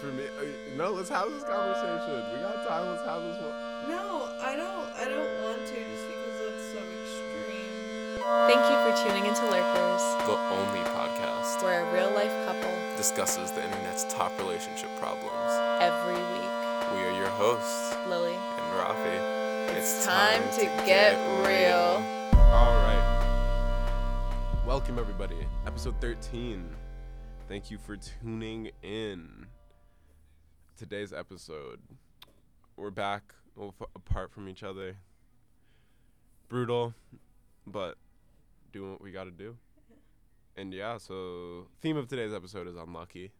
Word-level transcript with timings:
For 0.00 0.06
me, 0.14 0.22
uh, 0.38 0.44
no. 0.76 0.92
Let's 0.92 1.08
have 1.08 1.28
this 1.30 1.42
conversation. 1.42 2.22
We 2.32 2.38
got 2.40 2.66
time. 2.68 2.86
Let's 2.86 3.04
have 3.04 3.22
this 3.22 3.34
one. 3.40 3.90
No, 3.90 4.28
I 4.40 4.54
don't. 4.54 4.86
I 4.94 5.04
don't 5.10 5.42
want 5.42 5.58
to 5.66 5.74
just 5.74 6.06
because 6.06 6.38
that's 6.38 6.66
so 6.70 6.78
extreme. 6.78 8.22
Thank 8.46 8.62
you 8.70 8.76
for 8.84 8.92
tuning 9.02 9.26
into 9.26 9.42
Lurkers, 9.50 10.02
The 10.28 10.38
only 10.54 10.84
podcast 10.94 11.62
where 11.62 11.82
a 11.82 11.92
real 11.94 12.10
life 12.14 12.30
couple 12.46 12.70
discusses 12.96 13.50
the 13.52 13.64
internet's 13.64 14.04
top 14.12 14.30
relationship 14.38 14.90
problems. 15.00 15.52
every 15.82 16.14
week. 16.14 16.52
We 16.94 17.00
are 17.08 17.18
your 17.18 17.30
hosts, 17.30 17.96
Lily. 18.08 18.34
and 18.34 18.70
Rafi. 18.78 19.76
It's 19.76 20.04
time 20.04 20.42
to 20.58 20.64
get 20.86 21.14
real. 21.46 22.02
All 22.38 22.74
right. 22.86 24.62
Welcome, 24.66 24.98
everybody. 24.98 25.36
Episode 25.66 25.94
13. 26.00 26.64
Thank 27.48 27.70
you 27.70 27.78
for 27.78 27.96
tuning 27.96 28.70
in. 28.82 29.46
Today's 30.78 31.12
episode, 31.12 31.80
we're 32.76 32.92
back 32.92 33.34
apart 33.96 34.30
from 34.30 34.48
each 34.48 34.62
other. 34.62 34.96
Brutal, 36.48 36.94
but 37.66 37.96
doing 38.72 38.92
what 38.92 39.02
we 39.02 39.10
got 39.10 39.24
to 39.24 39.32
do. 39.32 39.56
And 40.56 40.72
yeah, 40.72 40.98
so 40.98 41.66
theme 41.80 41.96
of 41.96 42.06
today's 42.06 42.32
episode 42.32 42.68
is 42.68 42.76
unlucky. 42.76 43.32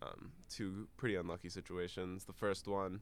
Um, 0.00 0.32
two 0.48 0.88
pretty 0.96 1.16
unlucky 1.16 1.50
situations. 1.50 2.24
The 2.24 2.32
first 2.32 2.66
one, 2.66 3.00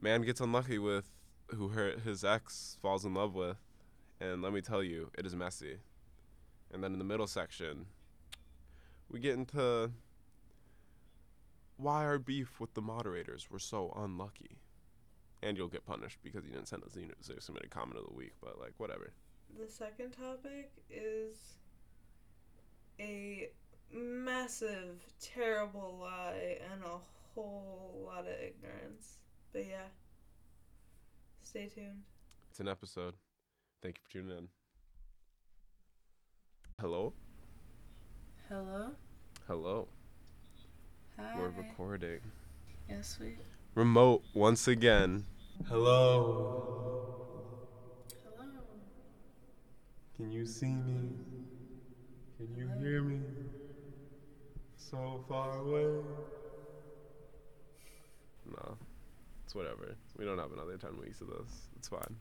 man 0.00 0.22
gets 0.22 0.40
unlucky 0.40 0.80
with 0.80 1.08
who 1.54 1.68
his 1.68 2.24
ex 2.24 2.78
falls 2.82 3.04
in 3.04 3.14
love 3.14 3.36
with, 3.36 3.58
and 4.20 4.42
let 4.42 4.52
me 4.52 4.60
tell 4.60 4.82
you, 4.82 5.12
it 5.16 5.24
is 5.24 5.36
messy. 5.36 5.76
And 6.74 6.82
then 6.82 6.94
in 6.94 6.98
the 6.98 7.04
middle 7.04 7.28
section, 7.28 7.86
we 9.08 9.20
get 9.20 9.34
into 9.34 9.92
why 11.76 12.04
our 12.04 12.18
beef 12.18 12.60
with 12.60 12.74
the 12.74 12.82
moderators 12.82 13.50
were 13.50 13.58
so 13.58 13.92
unlucky. 13.96 14.58
And 15.42 15.56
you'll 15.56 15.68
get 15.68 15.86
punished 15.86 16.18
because 16.22 16.44
you 16.44 16.52
didn't 16.52 16.68
send 16.68 16.82
us 16.82 16.92
the 16.92 17.02
user 17.02 17.40
submitted 17.40 17.70
comment 17.70 17.98
of 17.98 18.06
the 18.06 18.14
week, 18.14 18.32
but 18.42 18.58
like 18.58 18.72
whatever. 18.78 19.12
The 19.58 19.68
second 19.68 20.12
topic 20.12 20.72
is 20.90 21.56
a 22.98 23.50
massive, 23.92 25.04
terrible 25.20 25.98
lie 26.00 26.58
and 26.72 26.82
a 26.82 26.98
whole 27.34 28.02
lot 28.04 28.20
of 28.20 28.34
ignorance. 28.40 29.18
But 29.52 29.66
yeah, 29.66 29.88
stay 31.42 31.68
tuned. 31.68 32.02
It's 32.50 32.60
an 32.60 32.68
episode. 32.68 33.14
Thank 33.82 33.98
you 33.98 34.02
for 34.04 34.10
tuning 34.10 34.38
in. 34.38 34.48
Hello? 36.80 37.12
Hello. 38.48 38.90
Hello. 39.46 39.88
Hi. 41.18 41.38
We're 41.38 41.48
recording. 41.48 42.20
Yes, 42.88 43.18
we. 43.20 43.36
Remote 43.74 44.22
once 44.34 44.68
again. 44.68 45.24
Hello. 45.68 47.14
Hello. 48.24 48.48
Can 50.16 50.30
you 50.30 50.46
see 50.46 50.66
me? 50.66 51.10
Can 52.36 52.54
you 52.54 52.68
hear 52.80 53.02
me? 53.02 53.20
So 54.76 55.24
far 55.28 55.58
away. 55.58 56.04
No. 58.50 58.76
It's 59.44 59.54
whatever. 59.54 59.96
We 60.18 60.24
don't 60.24 60.38
have 60.38 60.52
another 60.52 60.76
10 60.76 60.98
weeks 61.00 61.20
of 61.20 61.28
this. 61.28 61.68
It's 61.76 61.88
fine. 61.88 62.16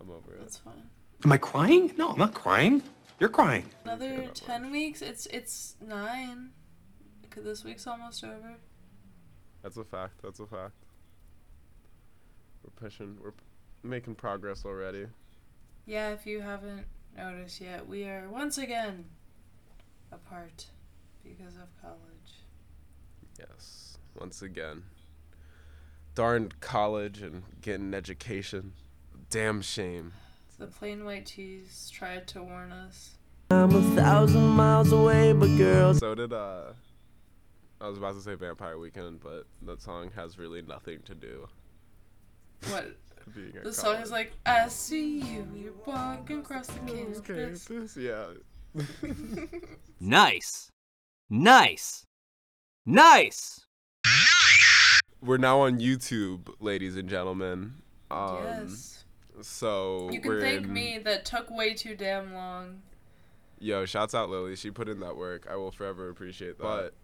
I'm 0.00 0.10
over 0.10 0.34
it. 0.34 0.40
That's 0.40 0.58
fine. 0.58 0.90
Am 1.24 1.32
I 1.32 1.38
crying? 1.38 1.92
No, 1.96 2.10
I'm 2.10 2.18
not 2.18 2.34
crying. 2.34 2.82
You're 3.18 3.30
crying. 3.30 3.64
Another 3.84 4.16
that 4.18 4.34
ten 4.36 4.70
weeks. 4.70 5.02
It's 5.02 5.26
it's 5.26 5.74
nine. 5.84 6.50
Cause 7.38 7.44
this 7.44 7.64
week's 7.64 7.86
almost 7.86 8.24
over. 8.24 8.56
That's 9.62 9.76
a 9.76 9.84
fact. 9.84 10.14
That's 10.24 10.40
a 10.40 10.46
fact. 10.46 10.72
We're 12.64 12.88
pushing. 12.88 13.16
We're 13.22 13.30
p- 13.30 13.44
making 13.84 14.16
progress 14.16 14.64
already. 14.64 15.06
Yeah, 15.86 16.10
if 16.10 16.26
you 16.26 16.40
haven't 16.40 16.86
noticed 17.16 17.60
yet, 17.60 17.86
we 17.86 18.02
are 18.08 18.28
once 18.28 18.58
again 18.58 19.04
apart 20.10 20.66
because 21.22 21.54
of 21.54 21.68
college. 21.80 22.42
Yes. 23.38 23.98
Once 24.18 24.42
again. 24.42 24.82
Darned 26.16 26.58
college 26.58 27.22
and 27.22 27.44
getting 27.62 27.94
education. 27.94 28.72
Damn 29.30 29.62
shame. 29.62 30.12
The 30.58 30.66
Plain 30.66 31.04
White 31.04 31.26
T's 31.26 31.88
tried 31.88 32.26
to 32.28 32.42
warn 32.42 32.72
us. 32.72 33.14
I'm 33.52 33.72
a 33.76 33.94
thousand 33.94 34.42
miles 34.48 34.90
away, 34.90 35.32
but 35.32 35.56
girl, 35.56 35.94
So 35.94 36.16
did 36.16 36.32
uh 36.32 36.72
I 37.80 37.88
was 37.88 37.98
about 37.98 38.14
to 38.14 38.20
say 38.20 38.34
Vampire 38.34 38.78
Weekend, 38.78 39.20
but 39.20 39.46
that 39.62 39.80
song 39.80 40.10
has 40.16 40.38
really 40.38 40.62
nothing 40.62 41.00
to 41.04 41.14
do 41.14 41.48
What? 42.68 42.96
being 43.34 43.54
at 43.56 43.64
The 43.64 43.72
song 43.72 43.84
college. 43.92 44.02
is 44.04 44.10
like, 44.10 44.32
I 44.46 44.68
see 44.68 45.18
you, 45.20 45.46
you're 45.54 45.72
walking 45.86 46.40
across 46.40 46.66
the 46.66 46.80
Okay, 46.80 47.54
campus. 47.56 47.96
yeah. 47.96 48.26
Nice. 50.00 50.70
Nice. 51.30 52.04
Nice. 52.86 53.60
We're 55.20 55.36
now 55.38 55.60
on 55.60 55.80
YouTube, 55.80 56.48
ladies 56.60 56.96
and 56.96 57.08
gentlemen. 57.08 57.74
Um 58.10 58.38
yes. 58.44 59.04
so 59.42 60.08
You 60.10 60.20
can 60.20 60.30
we're 60.30 60.40
thank 60.40 60.64
in- 60.64 60.72
me, 60.72 60.98
that 61.04 61.24
took 61.24 61.50
way 61.50 61.74
too 61.74 61.94
damn 61.96 62.32
long. 62.34 62.80
Yo, 63.60 63.84
shouts 63.84 64.14
out 64.14 64.30
Lily. 64.30 64.54
She 64.56 64.70
put 64.70 64.88
in 64.88 65.00
that 65.00 65.16
work. 65.16 65.46
I 65.50 65.56
will 65.56 65.72
forever 65.72 66.08
appreciate 66.08 66.56
that. 66.58 66.62
But 66.62 66.94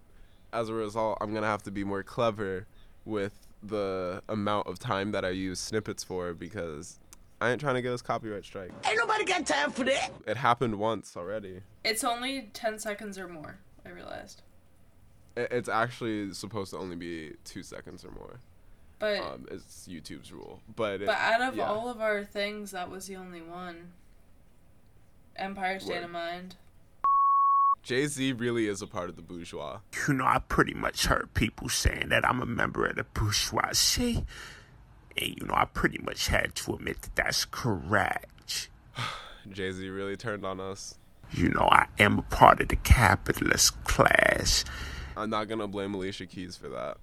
as 0.54 0.69
a 0.69 0.75
result, 0.75 1.19
I'm 1.20 1.34
gonna 1.34 1.47
have 1.47 1.62
to 1.65 1.70
be 1.70 1.84
more 1.84 2.03
clever 2.03 2.66
with 3.04 3.47
the 3.62 4.22
amount 4.28 4.66
of 4.66 4.78
time 4.78 5.12
that 5.12 5.25
I 5.25 5.31
use 5.31 5.59
snippets 5.59 6.04
for 6.04 6.32
because 6.32 6.98
I 7.41 7.50
ain't 7.50 7.60
trying 7.60 7.75
to 7.75 7.82
get 7.82 7.92
us 7.92 8.00
copyright 8.03 8.44
strike. 8.44 8.70
ain't 8.87 8.97
nobody 8.97 9.25
got 9.25 9.47
time 9.47 9.70
for 9.70 9.84
that. 9.84 10.10
It 10.26 10.37
happened 10.37 10.78
once 10.78 11.16
already. 11.16 11.60
It's 11.84 12.04
only 12.04 12.50
10 12.54 12.78
seconds 12.78 13.19
or 13.19 13.28
more, 13.28 13.59
I 13.84 13.91
realized. 13.91 14.43
It's 15.37 15.69
actually 15.69 16.32
supposed 16.32 16.70
to 16.70 16.78
only 16.78 16.97
be 16.97 17.32
two 17.44 17.62
seconds 17.62 18.04
or 18.04 18.12
more. 18.12 18.38
But 19.00 19.20
Um, 19.20 19.47
it's 19.50 19.88
YouTube's 19.91 20.32
rule. 20.32 20.60
But 20.76 21.03
it, 21.03 21.06
but 21.06 21.16
out 21.19 21.43
of 21.43 21.56
yeah. 21.56 21.69
all 21.69 21.88
of 21.88 22.00
our 22.00 22.25
things, 22.25 22.70
that 22.70 22.88
was 22.91 23.06
the 23.06 23.16
only 23.16 23.43
one. 23.43 23.93
Empire 25.37 25.81
State 25.81 25.94
Word. 25.97 26.04
of 26.04 26.10
Mind. 26.10 26.54
Jay 27.84 28.06
Z 28.06 28.32
really 28.32 28.66
is 28.66 28.80
a 28.80 28.86
part 28.86 29.10
of 29.10 29.16
the 29.16 29.20
bourgeois. 29.20 29.80
You 30.08 30.14
know, 30.14 30.24
I 30.24 30.38
pretty 30.38 30.72
much 30.72 31.04
heard 31.04 31.34
people 31.34 31.68
saying 31.68 32.08
that 32.08 32.26
I'm 32.26 32.40
a 32.40 32.46
member 32.46 32.86
of 32.86 32.96
the 32.96 33.04
bourgeoisie. 33.04 34.24
And, 35.18 35.28
you 35.38 35.46
know, 35.46 35.52
I 35.54 35.66
pretty 35.66 35.98
much 35.98 36.28
had 36.28 36.54
to 36.54 36.76
admit 36.76 37.02
that 37.02 37.14
that's 37.14 37.44
correct. 37.44 38.70
Jay 39.50 39.70
Z 39.70 39.86
really 39.90 40.16
turned 40.16 40.46
on 40.46 40.60
us. 40.60 40.94
You 41.30 41.50
know, 41.50 41.68
I 41.70 41.86
am 41.98 42.20
a 42.20 42.22
part 42.22 42.62
of 42.62 42.68
the 42.68 42.76
capitalist 42.76 43.84
class. 43.84 44.64
I'm 45.14 45.28
not 45.28 45.48
gonna 45.48 45.68
blame 45.68 45.92
Alicia 45.92 46.24
Keys 46.24 46.56
for 46.56 46.70
that 46.70 46.96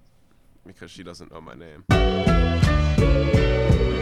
because 0.66 0.90
she 0.90 1.04
doesn't 1.04 1.32
know 1.32 1.40
my 1.40 1.54
name. 1.54 1.84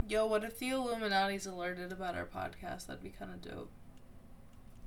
Yo, 0.09 0.27
what 0.27 0.45
if 0.45 0.59
the 0.59 0.71
Illuminati's 0.71 1.45
alerted 1.45 1.93
about 1.93 2.15
our 2.15 2.25
podcast? 2.25 2.87
That'd 2.87 3.03
be 3.03 3.11
kind 3.11 3.33
of 3.33 3.43
dope. 3.43 3.71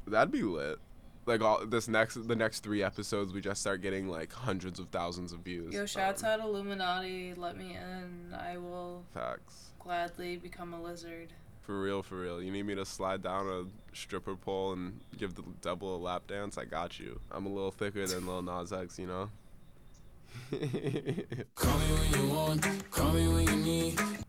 That'd 0.08 0.32
be 0.32 0.42
lit. 0.42 0.80
Like 1.26 1.42
all 1.42 1.66
this 1.66 1.88
next 1.88 2.28
the 2.28 2.36
next 2.36 2.62
three 2.64 2.84
episodes, 2.84 3.32
we 3.34 3.40
just 3.42 3.62
start 3.62 3.82
getting 3.82 4.08
like 4.10 4.34
hundreds 4.34 4.80
of 4.80 4.90
thousands 4.90 5.32
of 5.32 5.40
views. 5.40 5.74
Yo, 5.74 5.86
shouts 5.86 6.24
Um, 6.24 6.30
out 6.30 6.40
Illuminati. 6.42 7.34
Let 7.34 7.58
me 7.58 7.76
in. 7.78 8.34
I 8.34 8.58
will 8.58 9.06
Facts. 9.14 9.72
gladly 9.80 10.36
become 10.38 10.74
a 10.74 10.82
lizard. 10.82 11.30
For 11.62 11.80
real, 11.82 12.04
for 12.04 12.20
real. 12.20 12.42
You 12.42 12.52
need 12.52 12.64
me 12.64 12.76
to 12.76 12.84
slide 12.86 13.22
down 13.24 13.48
a 13.48 13.96
stripper 13.96 14.36
pole 14.36 14.74
and 14.74 15.00
give 15.18 15.36
the 15.36 15.44
devil 15.62 15.96
a 15.96 15.98
lap 15.98 16.28
dance? 16.28 16.58
I 16.58 16.66
got 16.66 17.00
you. 17.00 17.22
I'm 17.32 17.46
a 17.46 17.50
little 17.50 17.72
thicker 17.72 18.06
than 18.06 18.28
Lil 18.28 18.42
Nas 18.42 18.74
X, 18.74 19.00
you 19.00 19.08
know. 19.08 19.30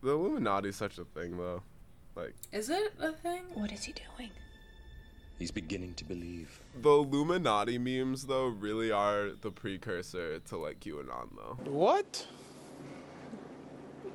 The 0.01 0.11
Illuminati's 0.11 0.75
such 0.75 0.97
a 0.97 1.03
thing, 1.05 1.37
though. 1.37 1.61
Like 2.15 2.33
Is 2.53 2.69
it 2.69 2.93
a 2.99 3.11
thing? 3.11 3.43
What 3.53 3.71
is 3.73 3.83
he 3.83 3.93
doing? 3.93 4.29
He's 5.37 5.51
beginning 5.51 5.95
to 5.95 6.05
believe. 6.05 6.61
the 6.81 6.89
Illuminati 6.89 7.77
memes, 7.77 8.25
though, 8.25 8.47
really 8.47 8.91
are 8.91 9.31
the 9.41 9.51
precursor 9.51 10.39
to 10.39 10.57
like 10.57 10.79
QAnon, 10.79 11.29
though. 11.35 11.57
What? 11.69 12.25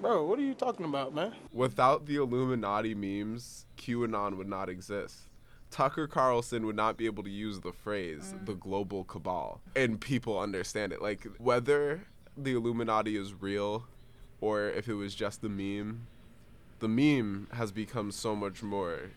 Bro, 0.00 0.26
what 0.26 0.38
are 0.38 0.42
you 0.42 0.54
talking 0.54 0.86
about, 0.86 1.14
man? 1.14 1.34
Without 1.52 2.06
the 2.06 2.16
Illuminati 2.16 2.94
memes, 2.94 3.66
QAnon 3.76 4.38
would 4.38 4.48
not 4.48 4.70
exist. 4.70 5.28
Tucker 5.70 6.06
Carlson 6.06 6.64
would 6.66 6.74
not 6.76 6.96
be 6.96 7.06
able 7.06 7.22
to 7.22 7.30
use 7.30 7.60
the 7.60 7.72
phrase 7.72 8.34
mm. 8.34 8.46
the 8.46 8.54
global 8.54 9.04
cabal 9.04 9.60
and 9.76 10.00
people 10.00 10.38
understand 10.38 10.92
it. 10.92 11.00
Like 11.00 11.26
whether 11.38 12.02
the 12.36 12.54
Illuminati 12.54 13.16
is 13.16 13.34
real 13.34 13.86
or 14.40 14.68
if 14.68 14.88
it 14.88 14.94
was 14.94 15.14
just 15.14 15.44
a 15.44 15.48
meme, 15.48 16.06
the 16.80 16.88
meme 16.88 17.48
has 17.52 17.70
become 17.70 18.10
so 18.10 18.34
much 18.34 18.62
more 18.62 19.10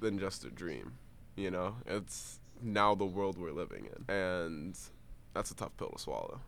than 0.00 0.18
just 0.18 0.44
a 0.44 0.50
dream. 0.50 0.98
You 1.36 1.50
know? 1.50 1.76
It's 1.86 2.40
now 2.62 2.94
the 2.94 3.04
world 3.04 3.38
we're 3.38 3.52
living 3.52 3.86
in. 3.86 4.14
And 4.14 4.78
That's 5.34 5.50
a 5.50 5.56
tough 5.56 5.76
pill 5.76 5.90
to 5.90 5.98
swallow. 5.98 6.40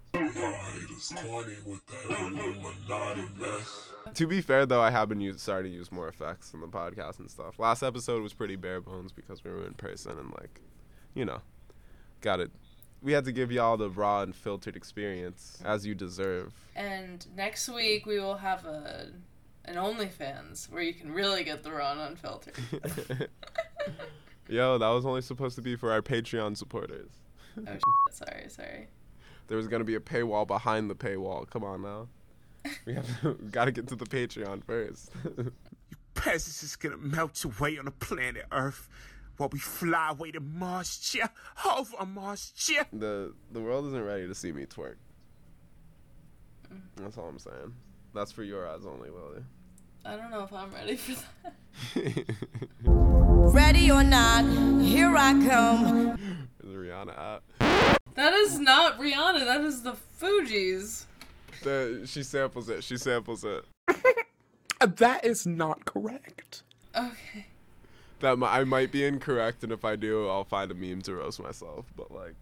To 4.14 4.26
be 4.26 4.40
fair, 4.40 4.64
though, 4.64 4.80
I 4.80 4.90
have 4.90 5.08
been 5.08 5.20
use, 5.20 5.42
starting 5.42 5.72
to 5.72 5.76
use 5.76 5.90
more 5.90 6.08
effects 6.08 6.54
in 6.54 6.60
the 6.60 6.68
podcast 6.68 7.18
and 7.18 7.28
stuff. 7.30 7.58
Last 7.58 7.82
episode 7.82 8.22
was 8.22 8.32
pretty 8.32 8.54
bare 8.56 8.80
bones 8.80 9.10
because 9.12 9.42
we 9.42 9.50
were 9.50 9.66
in 9.66 9.74
person 9.74 10.18
and, 10.18 10.30
like, 10.30 10.60
you 11.14 11.24
know, 11.24 11.40
got 12.20 12.38
it. 12.40 12.50
We 13.02 13.12
had 13.12 13.24
to 13.24 13.32
give 13.32 13.50
y'all 13.52 13.76
the 13.76 13.90
raw 13.90 14.22
and 14.22 14.34
filtered 14.34 14.76
experience 14.76 15.60
as 15.64 15.84
you 15.84 15.94
deserve. 15.94 16.52
And 16.74 17.26
next 17.36 17.68
week 17.68 18.06
we 18.06 18.18
will 18.18 18.36
have 18.38 18.64
a 18.64 19.08
an 19.64 19.74
OnlyFans 19.74 20.70
where 20.70 20.82
you 20.82 20.94
can 20.94 21.10
really 21.12 21.42
get 21.42 21.64
the 21.64 21.72
raw 21.72 21.90
and 21.92 22.00
unfiltered. 22.00 22.54
Yo, 24.48 24.78
that 24.78 24.88
was 24.88 25.04
only 25.04 25.22
supposed 25.22 25.56
to 25.56 25.62
be 25.62 25.76
for 25.76 25.92
our 25.92 26.02
Patreon 26.02 26.56
supporters. 26.56 27.10
oh 27.58 27.62
shit, 27.72 27.82
sorry, 28.12 28.48
sorry. 28.48 28.88
There 29.48 29.56
was 29.56 29.68
gonna 29.68 29.84
be 29.84 29.94
a 29.94 30.00
paywall 30.00 30.46
behind 30.46 30.90
the 30.90 30.94
paywall. 30.94 31.48
Come 31.48 31.64
on 31.64 31.82
now. 31.82 32.08
We 32.84 32.94
have 32.94 33.20
to, 33.20 33.36
we 33.40 33.48
gotta 33.50 33.72
get 33.72 33.86
to 33.88 33.96
the 33.96 34.04
Patreon 34.04 34.64
first. 34.64 35.10
you 35.38 35.52
Peasants 36.14 36.62
is 36.62 36.76
gonna 36.76 36.96
melt 36.96 37.44
away 37.44 37.78
on 37.78 37.84
the 37.84 37.90
planet 37.90 38.46
Earth 38.50 38.88
while 39.36 39.50
we 39.50 39.58
fly 39.58 40.10
away 40.10 40.30
to 40.30 40.40
Mars, 40.40 41.14
yeah. 41.16 41.28
Over 41.64 42.06
Mars, 42.06 42.52
yeah. 42.70 42.84
the 42.92 43.34
the 43.52 43.60
world 43.60 43.86
isn't 43.86 44.04
ready 44.04 44.26
to 44.26 44.34
see 44.34 44.52
me 44.52 44.64
twerk. 44.64 44.96
Mm. 46.72 46.80
That's 46.96 47.18
all 47.18 47.28
I'm 47.28 47.38
saying. 47.38 47.74
That's 48.14 48.32
for 48.32 48.42
your 48.42 48.68
eyes 48.68 48.86
only, 48.86 49.10
Willie. 49.10 49.44
I 50.04 50.16
don't 50.16 50.30
know 50.30 50.44
if 50.44 50.52
I'm 50.52 50.72
ready 50.72 50.96
for 50.96 51.22
that. 52.84 53.35
Ready 53.52 53.90
or 53.90 54.02
not, 54.02 54.44
here 54.82 55.14
I 55.16 55.32
come. 55.46 56.48
Is 56.62 56.70
Rihanna 56.70 57.18
at? 57.18 57.42
That 58.14 58.32
is 58.32 58.58
not 58.58 58.98
Rihanna. 58.98 59.44
That 59.44 59.60
is 59.62 59.82
the 59.82 59.96
Fugees. 60.20 61.04
The, 61.62 62.02
she 62.06 62.22
samples 62.22 62.68
it. 62.68 62.84
She 62.84 62.96
samples 62.96 63.44
it. 63.44 63.64
That 64.80 65.24
is 65.24 65.46
not 65.46 65.86
correct. 65.86 66.62
Okay. 66.94 67.46
That 68.20 68.38
I 68.42 68.64
might 68.64 68.92
be 68.92 69.04
incorrect, 69.04 69.62
and 69.62 69.72
if 69.72 69.84
I 69.84 69.96
do, 69.96 70.28
I'll 70.28 70.44
find 70.44 70.70
a 70.70 70.74
meme 70.74 71.02
to 71.02 71.14
roast 71.14 71.40
myself. 71.40 71.86
But 71.96 72.10
like, 72.10 72.34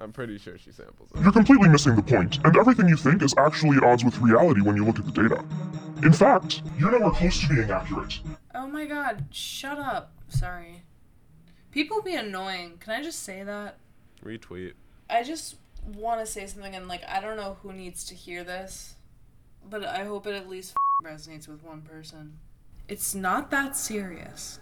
I'm 0.00 0.12
pretty 0.12 0.38
sure 0.38 0.56
she 0.56 0.72
samples 0.72 1.10
it. 1.14 1.20
You're 1.20 1.32
completely 1.32 1.68
missing 1.68 1.94
the 1.94 2.02
point, 2.02 2.38
and 2.44 2.56
everything 2.56 2.88
you 2.88 2.96
think 2.96 3.22
is 3.22 3.34
actually 3.36 3.76
at 3.76 3.84
odds 3.84 4.02
with 4.04 4.18
reality 4.18 4.62
when 4.62 4.74
you 4.74 4.84
look 4.84 4.98
at 4.98 5.04
the 5.04 5.12
data. 5.12 5.44
In 6.02 6.12
fact, 6.12 6.62
you're 6.78 6.90
nowhere 6.90 7.10
close 7.10 7.40
to 7.40 7.48
being 7.48 7.70
accurate. 7.70 8.20
Oh 8.54 8.66
my 8.66 8.86
god, 8.86 9.26
shut 9.30 9.78
up. 9.78 10.12
Sorry. 10.28 10.84
People 11.70 12.00
be 12.00 12.14
annoying. 12.14 12.78
Can 12.80 12.94
I 12.94 13.02
just 13.02 13.22
say 13.22 13.42
that? 13.42 13.76
Retweet. 14.24 14.72
I 15.10 15.22
just 15.22 15.56
want 15.84 16.20
to 16.20 16.26
say 16.26 16.46
something, 16.46 16.74
and 16.74 16.88
like, 16.88 17.02
I 17.06 17.20
don't 17.20 17.36
know 17.36 17.58
who 17.62 17.72
needs 17.72 18.04
to 18.04 18.14
hear 18.14 18.42
this, 18.42 18.94
but 19.68 19.84
I 19.84 20.04
hope 20.04 20.26
it 20.26 20.34
at 20.34 20.48
least 20.48 20.74
resonates 21.04 21.46
with 21.46 21.62
one 21.62 21.82
person. 21.82 22.38
It's 22.88 23.14
not 23.14 23.50
that 23.50 23.76
serious. 23.76 24.60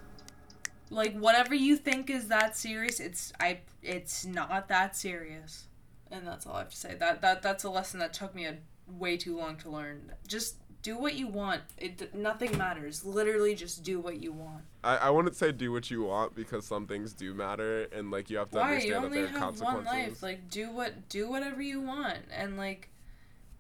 Like, 0.91 1.17
whatever 1.17 1.55
you 1.55 1.77
think 1.77 2.11
is 2.11 2.29
that 2.29 2.57
serious, 2.57 3.01
it's 3.01 3.33
I. 3.41 3.61
It's 3.83 4.25
not 4.25 4.69
that 4.69 4.97
serious, 4.97 5.67
and 6.11 6.27
that's 6.27 6.47
all 6.47 6.57
I 6.57 6.61
have 6.61 6.71
to 6.71 6.77
say. 6.77 6.95
That 6.95 7.21
that 7.23 7.43
that's 7.43 7.65
a 7.65 7.71
lesson 7.71 8.01
that 8.01 8.13
took 8.13 8.35
me 8.35 8.47
a 8.47 8.57
way 8.89 9.17
too 9.17 9.37
long 9.37 9.57
to 9.59 9.71
learn. 9.71 10.13
Just 10.27 10.57
do 10.83 10.97
what 10.97 11.15
you 11.15 11.27
want. 11.27 11.63
It 11.77 12.15
nothing 12.15 12.57
matters. 12.57 13.05
Literally, 13.05 13.55
just 13.55 13.83
do 13.83 14.01
what 14.01 14.23
you 14.23 14.33
want. 14.33 14.63
I, 14.83 14.97
I 14.97 15.11
wouldn't 15.11 15.37
say 15.37 15.53
do 15.53 15.73
what 15.73 15.91
you 15.91 16.05
want 16.05 16.35
because 16.35 16.67
some 16.67 16.87
things 16.87 17.13
do 17.13 17.35
matter, 17.35 17.85
and 17.93 18.11
like 18.11 18.31
you 18.31 18.39
have 18.39 18.51
to 18.51 18.59
Why? 18.59 18.79
You 18.79 18.95
understand 18.95 18.95
that 18.95 19.07
only 19.07 19.19
there 19.19 19.27
are 19.27 19.29
have 19.29 19.41
consequences. 19.41 19.87
one 19.87 19.95
life. 19.95 20.23
Like 20.23 20.51
do 20.51 20.71
what 20.71 21.09
do 21.09 21.29
whatever 21.29 21.61
you 21.61 21.81
want 21.81 22.19
and 22.35 22.57
like 22.57 22.89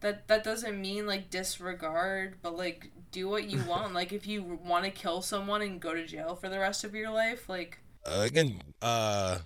that 0.00 0.28
that 0.28 0.44
doesn't 0.44 0.80
mean 0.80 1.06
like 1.06 1.30
disregard, 1.30 2.36
but 2.42 2.56
like 2.56 2.90
do 3.10 3.28
what 3.28 3.48
you 3.50 3.62
want. 3.64 3.94
like 3.94 4.12
if 4.12 4.26
you 4.26 4.42
want 4.64 4.84
to 4.84 4.90
kill 4.90 5.22
someone 5.22 5.62
and 5.62 5.80
go 5.80 5.94
to 5.94 6.06
jail 6.06 6.34
for 6.34 6.48
the 6.48 6.58
rest 6.58 6.84
of 6.84 6.94
your 6.94 7.10
life, 7.10 7.48
like 7.48 7.78
Uh, 8.06 8.22
again, 8.26 8.62
uh, 8.82 9.38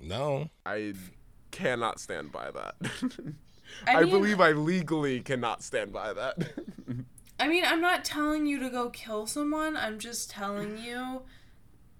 no. 0.00 0.50
I 0.64 0.94
cannot 1.50 2.00
stand 2.00 2.32
by 2.32 2.50
that. 2.50 2.74
I 3.86 3.96
I, 3.96 4.02
mean- 4.02 4.10
believe 4.10 4.40
I 4.40 4.52
legally 4.52 5.20
cannot 5.20 5.62
stand 5.62 5.92
by 5.92 6.12
that. 6.12 6.36
I 7.40 7.48
mean, 7.48 7.64
I'm 7.66 7.80
not 7.82 8.04
telling 8.04 8.46
you 8.46 8.58
to 8.60 8.70
go 8.70 8.88
kill 8.88 9.26
someone. 9.26 9.76
I'm 9.76 9.98
just 9.98 10.30
telling 10.30 10.78
you 10.78 11.22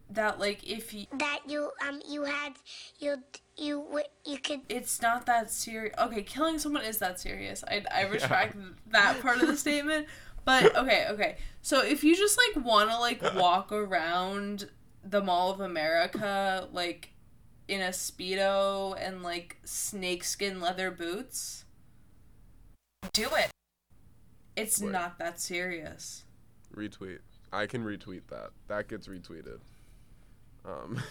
that 0.08 0.38
like 0.38 0.62
if 0.62 0.94
you 0.94 1.04
that 1.18 1.40
you 1.48 1.68
um 1.86 2.00
you 2.08 2.22
had 2.24 2.52
you 3.00 3.16
you 3.56 4.00
you 4.24 4.38
could 4.38 4.60
it's 4.68 5.02
not 5.02 5.26
that 5.26 5.50
serious. 5.50 5.94
Okay, 5.98 6.22
killing 6.22 6.58
someone 6.58 6.84
is 6.84 6.98
that 6.98 7.20
serious. 7.20 7.62
I 7.68 7.84
I 7.92 8.02
retract 8.04 8.56
that 8.92 9.20
part 9.20 9.42
of 9.42 9.48
the 9.48 9.56
statement. 9.66 10.06
But 10.46 10.76
okay, 10.76 11.08
okay. 11.10 11.36
So 11.60 11.82
if 11.82 12.04
you 12.04 12.16
just 12.16 12.38
like 12.38 12.64
want 12.64 12.88
to 12.88 12.98
like 12.98 13.34
walk 13.34 13.72
around 13.72 14.70
the 15.04 15.20
Mall 15.20 15.50
of 15.50 15.60
America 15.60 16.68
like 16.72 17.10
in 17.68 17.82
a 17.82 17.88
speedo 17.88 18.96
and 18.98 19.24
like 19.24 19.58
snakeskin 19.64 20.60
leather 20.60 20.92
boots, 20.92 21.64
do 23.12 23.26
it. 23.36 23.50
It's 24.54 24.80
Word. 24.80 24.92
not 24.92 25.18
that 25.18 25.40
serious. 25.40 26.24
retweet. 26.74 27.18
I 27.52 27.66
can 27.66 27.84
retweet 27.84 28.22
that. 28.28 28.50
That 28.68 28.88
gets 28.88 29.08
retweeted. 29.08 29.58
Um, 30.64 31.02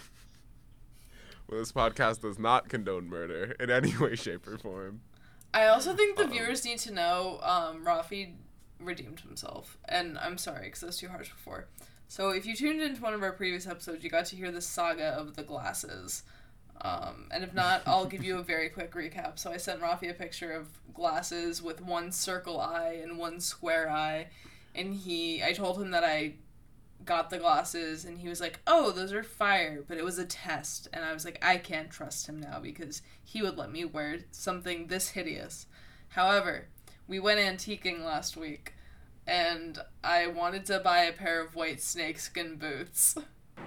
well, 1.48 1.58
this 1.60 1.72
podcast 1.72 2.22
does 2.22 2.38
not 2.38 2.70
condone 2.70 3.08
murder 3.08 3.54
in 3.60 3.70
any 3.70 3.96
way, 3.98 4.16
shape, 4.16 4.48
or 4.48 4.56
form. 4.56 5.02
I 5.52 5.66
also 5.66 5.94
think 5.94 6.16
the 6.16 6.26
viewers 6.26 6.64
need 6.64 6.78
to 6.80 6.92
know 6.92 7.40
um, 7.42 7.84
Rafi 7.84 8.34
redeemed 8.80 9.20
himself, 9.20 9.76
and 9.88 10.18
I'm 10.18 10.38
sorry 10.38 10.66
because 10.66 10.82
I 10.82 10.86
was 10.86 10.98
too 10.98 11.08
harsh 11.08 11.30
before. 11.30 11.66
So 12.08 12.30
if 12.30 12.46
you 12.46 12.54
tuned 12.54 12.80
into 12.80 13.02
one 13.02 13.14
of 13.14 13.22
our 13.22 13.32
previous 13.32 13.66
episodes, 13.66 14.04
you 14.04 14.10
got 14.10 14.26
to 14.26 14.36
hear 14.36 14.52
the 14.52 14.60
saga 14.60 15.08
of 15.08 15.36
the 15.36 15.42
glasses. 15.42 16.22
Um, 16.80 17.28
and 17.30 17.42
if 17.42 17.52
not, 17.54 17.82
I'll 17.86 18.06
give 18.06 18.22
you 18.22 18.38
a 18.38 18.42
very 18.44 18.68
quick 18.68 18.92
recap. 18.92 19.38
So 19.38 19.50
I 19.50 19.56
sent 19.56 19.80
Rafi 19.80 20.10
a 20.10 20.14
picture 20.14 20.52
of 20.52 20.68
glasses 20.94 21.62
with 21.62 21.80
one 21.80 22.12
circle 22.12 22.60
eye 22.60 22.98
and 23.02 23.18
one 23.18 23.40
square 23.40 23.90
eye, 23.90 24.28
and 24.74 24.94
he, 24.94 25.42
I 25.42 25.52
told 25.52 25.80
him 25.80 25.90
that 25.90 26.04
I 26.04 26.34
got 27.04 27.30
the 27.30 27.38
glasses, 27.38 28.04
and 28.04 28.18
he 28.18 28.28
was 28.28 28.40
like, 28.40 28.60
"Oh, 28.66 28.90
those 28.90 29.12
are 29.12 29.22
fire," 29.22 29.82
but 29.86 29.98
it 29.98 30.04
was 30.04 30.18
a 30.18 30.24
test, 30.26 30.88
and 30.92 31.04
I 31.04 31.12
was 31.12 31.24
like, 31.24 31.38
I 31.42 31.56
can't 31.56 31.90
trust 31.90 32.26
him 32.28 32.40
now 32.40 32.58
because 32.60 33.02
he 33.24 33.42
would 33.42 33.56
let 33.56 33.70
me 33.72 33.84
wear 33.84 34.18
something 34.30 34.86
this 34.86 35.10
hideous. 35.10 35.66
However, 36.08 36.68
we 37.08 37.18
went 37.20 37.40
antiquing 37.40 38.04
last 38.04 38.36
week, 38.36 38.74
and 39.26 39.78
I 40.02 40.26
wanted 40.26 40.66
to 40.66 40.80
buy 40.80 41.00
a 41.00 41.12
pair 41.12 41.40
of 41.40 41.54
white 41.54 41.80
snakeskin 41.80 42.56
boots. 42.56 43.16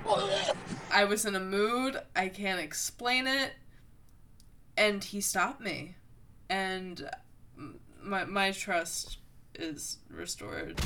I 0.92 1.06
was 1.06 1.26
in 1.26 1.36
a 1.36 1.40
mood, 1.40 2.00
I 2.16 2.30
can't 2.30 2.60
explain 2.60 3.28
it, 3.28 3.54
and 4.78 5.04
he 5.04 5.22
stopped 5.22 5.62
me. 5.62 5.96
And 6.50 7.10
my, 8.02 8.26
my 8.26 8.52
trust 8.52 9.18
is 9.56 9.98
restored. 10.10 10.80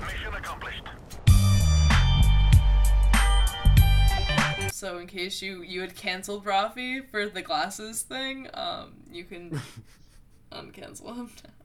Mission 0.00 0.34
accomplished. 0.34 0.82
So 4.72 4.98
in 4.98 5.06
case 5.06 5.40
you 5.40 5.62
you 5.62 5.80
had 5.80 5.94
canceled 5.94 6.44
Rafi 6.44 7.08
for 7.08 7.26
the 7.26 7.42
glasses 7.42 8.02
thing, 8.02 8.48
um, 8.54 8.94
you 9.10 9.24
can 9.24 9.60
uncancel 10.52 11.14
him 11.16 11.30
now. 11.44 11.63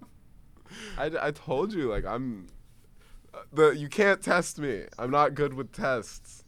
I, 0.98 1.12
I 1.22 1.32
told 1.32 1.74
you, 1.74 1.90
like, 1.90 2.06
I'm. 2.06 2.48
The 3.54 3.70
You 3.72 3.90
can't 3.90 4.22
test 4.22 4.60
me. 4.60 4.86
I'm 4.98 5.12
not 5.12 5.36
good 5.36 5.54
with 5.54 5.72
tests. 5.72 6.44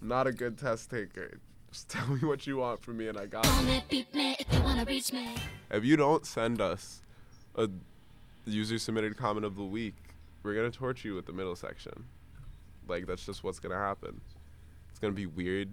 I'm 0.00 0.08
not 0.08 0.26
a 0.26 0.32
good 0.32 0.58
test 0.58 0.90
taker. 0.90 1.40
Just 1.72 1.88
tell 1.90 2.06
me 2.08 2.20
what 2.20 2.46
you 2.46 2.58
want 2.58 2.82
from 2.82 2.98
me 2.98 3.08
and 3.08 3.18
I 3.18 3.26
got 3.26 3.44
it. 3.46 3.50
If 5.70 5.84
you 5.84 5.96
don't 5.96 6.24
send 6.24 6.60
us 6.60 7.02
a 7.54 7.68
user 8.46 8.78
submitted 8.78 9.16
comment 9.16 9.44
of 9.44 9.56
the 9.56 9.64
week, 9.64 9.96
we're 10.42 10.54
gonna 10.54 10.70
torture 10.70 11.08
you 11.08 11.14
with 11.14 11.26
the 11.26 11.32
middle 11.32 11.56
section. 11.56 12.04
Like 12.88 13.06
that's 13.06 13.26
just 13.26 13.42
what's 13.42 13.58
gonna 13.58 13.76
happen. 13.76 14.20
It's 14.90 14.98
gonna 14.98 15.12
be 15.12 15.26
weird. 15.26 15.68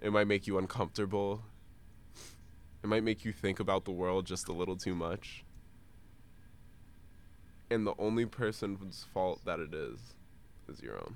It 0.00 0.12
might 0.12 0.26
make 0.26 0.46
you 0.46 0.58
uncomfortable. 0.58 1.42
It 2.82 2.86
might 2.88 3.04
make 3.04 3.24
you 3.24 3.32
think 3.32 3.60
about 3.60 3.84
the 3.84 3.92
world 3.92 4.26
just 4.26 4.48
a 4.48 4.52
little 4.52 4.76
too 4.76 4.94
much. 4.94 5.44
And 7.72 7.86
the 7.86 7.94
only 7.98 8.26
person's 8.26 9.06
fault 9.14 9.40
that 9.46 9.58
it 9.58 9.72
is 9.72 9.98
is 10.68 10.82
your 10.82 10.98
own. 10.98 11.14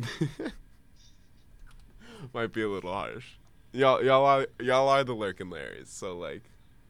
might 2.34 2.52
be 2.52 2.62
a 2.62 2.68
little 2.68 2.92
harsh. 2.92 3.36
Y'all, 3.70 4.02
y'all 4.02 4.24
are 4.24 4.48
y'all 4.60 4.88
are 4.88 5.04
the 5.04 5.12
lurking 5.12 5.46
Larrys, 5.46 5.86
so 5.86 6.18
like, 6.18 6.42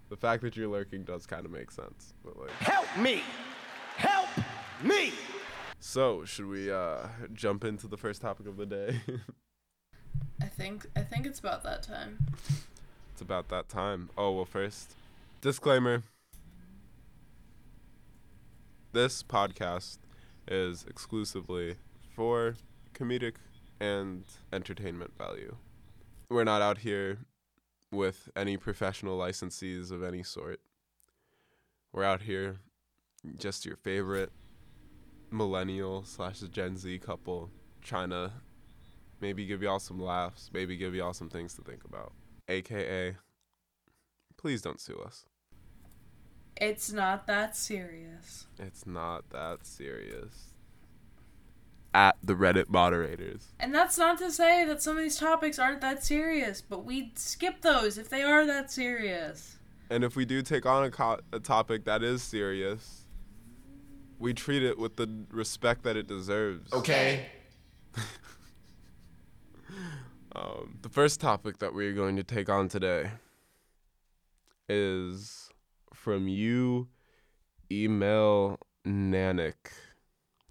the 0.09 0.17
fact 0.17 0.43
that 0.45 0.57
you're 0.57 0.69
lurking 0.69 1.05
does 1.05 1.27
kind 1.27 1.45
of 1.45 1.51
make 1.51 1.71
sense. 1.71 2.15
But 2.25 2.39
like, 2.39 2.51
Help 2.53 2.87
me! 2.97 3.21
Help 3.97 4.31
me! 4.83 5.13
so 5.79 6.25
should 6.25 6.47
we 6.47 6.71
uh 6.71 7.07
jump 7.35 7.65
into 7.65 7.87
the 7.87 7.99
first 7.99 8.23
topic 8.23 8.47
of 8.47 8.57
the 8.57 8.65
day? 8.65 9.01
I 10.41 10.47
think 10.47 10.87
I 10.97 11.03
think 11.03 11.27
it's 11.27 11.39
about 11.39 11.63
that 11.65 11.83
time. 11.83 12.19
It's 13.13 13.21
about 13.21 13.51
that 13.51 13.69
time. 13.69 14.09
Oh, 14.17 14.33
well, 14.33 14.47
first, 14.47 14.95
disclaimer 15.43 16.05
this 18.93 19.23
podcast 19.23 19.99
is 20.47 20.85
exclusively 20.89 21.77
for 22.15 22.55
comedic 22.95 23.35
and 23.81 24.25
entertainment 24.53 25.13
value. 25.17 25.57
We're 26.31 26.45
not 26.45 26.63
out 26.63 26.79
here 26.79 27.19
with 27.93 28.29
any 28.35 28.57
professional 28.57 29.19
licensees 29.19 29.91
of 29.91 30.03
any 30.03 30.23
sort. 30.23 30.61
We're 31.93 32.05
out 32.05 32.23
here 32.23 32.61
just 33.37 33.67
your 33.67 33.77
favorite 33.77 34.33
millennial 35.31 36.05
slash 36.05 36.41
Gen 36.41 36.77
Z 36.77 36.99
couple 37.01 37.51
trying 37.83 38.11
to 38.11 38.33
maybe 39.21 39.45
give 39.47 39.63
y'all 39.63 39.79
some 39.79 40.01
laughs, 40.01 40.51
maybe 40.53 40.77
give 40.77 40.95
y'all 40.95 41.13
some 41.13 41.29
things 41.29 41.55
to 41.55 41.63
think 41.63 41.85
about. 41.85 42.13
AKA, 42.49 43.17
please 44.37 44.63
don't 44.63 44.81
sue 44.81 45.01
us. 45.05 45.27
It's 46.61 46.93
not 46.93 47.27
that 47.29 47.57
serious. 47.57 48.47
It's 48.59 48.87
not 48.87 49.31
that 49.31 49.65
serious. 49.65 50.55
At 51.95 52.17
the 52.23 52.35
Reddit 52.35 52.69
moderators. 52.69 53.49
And 53.59 53.75
that's 53.75 53.97
not 53.97 54.19
to 54.19 54.31
say 54.31 54.65
that 54.65 54.83
some 54.83 54.97
of 54.97 55.03
these 55.03 55.17
topics 55.19 55.59
aren't 55.59 55.81
that 55.81 56.05
serious, 56.05 56.61
but 56.61 56.85
we 56.85 57.13
skip 57.15 57.63
those 57.63 57.97
if 57.97 58.09
they 58.09 58.23
are 58.23 58.45
that 58.47 58.71
serious. 58.71 59.57
And 59.91 60.05
if 60.05 60.17
we 60.17 60.25
do 60.25 60.43
take 60.43 60.67
on 60.67 60.85
a, 60.85 60.91
co- 60.91 61.21
a 61.33 61.39
topic 61.39 61.85
that 61.85 62.03
is 62.03 62.23
serious, 62.23 63.07
we 64.19 64.35
treat 64.35 64.63
it 64.63 64.79
with 64.79 64.97
the 64.97 65.09
respect 65.31 65.85
that 65.85 65.97
it 65.97 66.07
deserves. 66.07 66.73
Okay. 66.73 67.27
um, 70.35 70.79
the 70.83 70.89
first 70.89 71.21
topic 71.21 71.59
that 71.59 71.73
we're 71.73 71.95
going 71.95 72.17
to 72.17 72.25
take 72.25 72.49
on 72.51 72.69
today 72.69 73.11
is 74.69 75.48
from 76.09 76.27
you, 76.27 76.89
email 77.71 78.59
Nanik, 78.87 79.73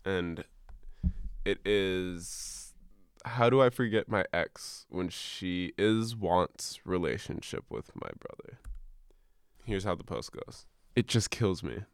and 0.06 0.44
it 1.46 1.58
is 1.66 2.76
how 3.26 3.50
do 3.50 3.60
I 3.60 3.72
forget 3.72 4.08
my 4.08 4.24
ex 4.32 4.86
when 4.90 5.10
she 5.10 5.74
is 5.76 6.16
wants 6.16 6.80
relationship 6.86 7.64
with 7.72 7.90
my 7.96 8.12
brother? 8.20 8.60
Here's 9.66 9.84
how 9.84 9.96
the 9.96 10.04
post 10.04 10.32
goes. 10.32 10.68
It 10.96 11.08
just 11.08 11.32
kills 11.32 11.64
me. 11.64 11.86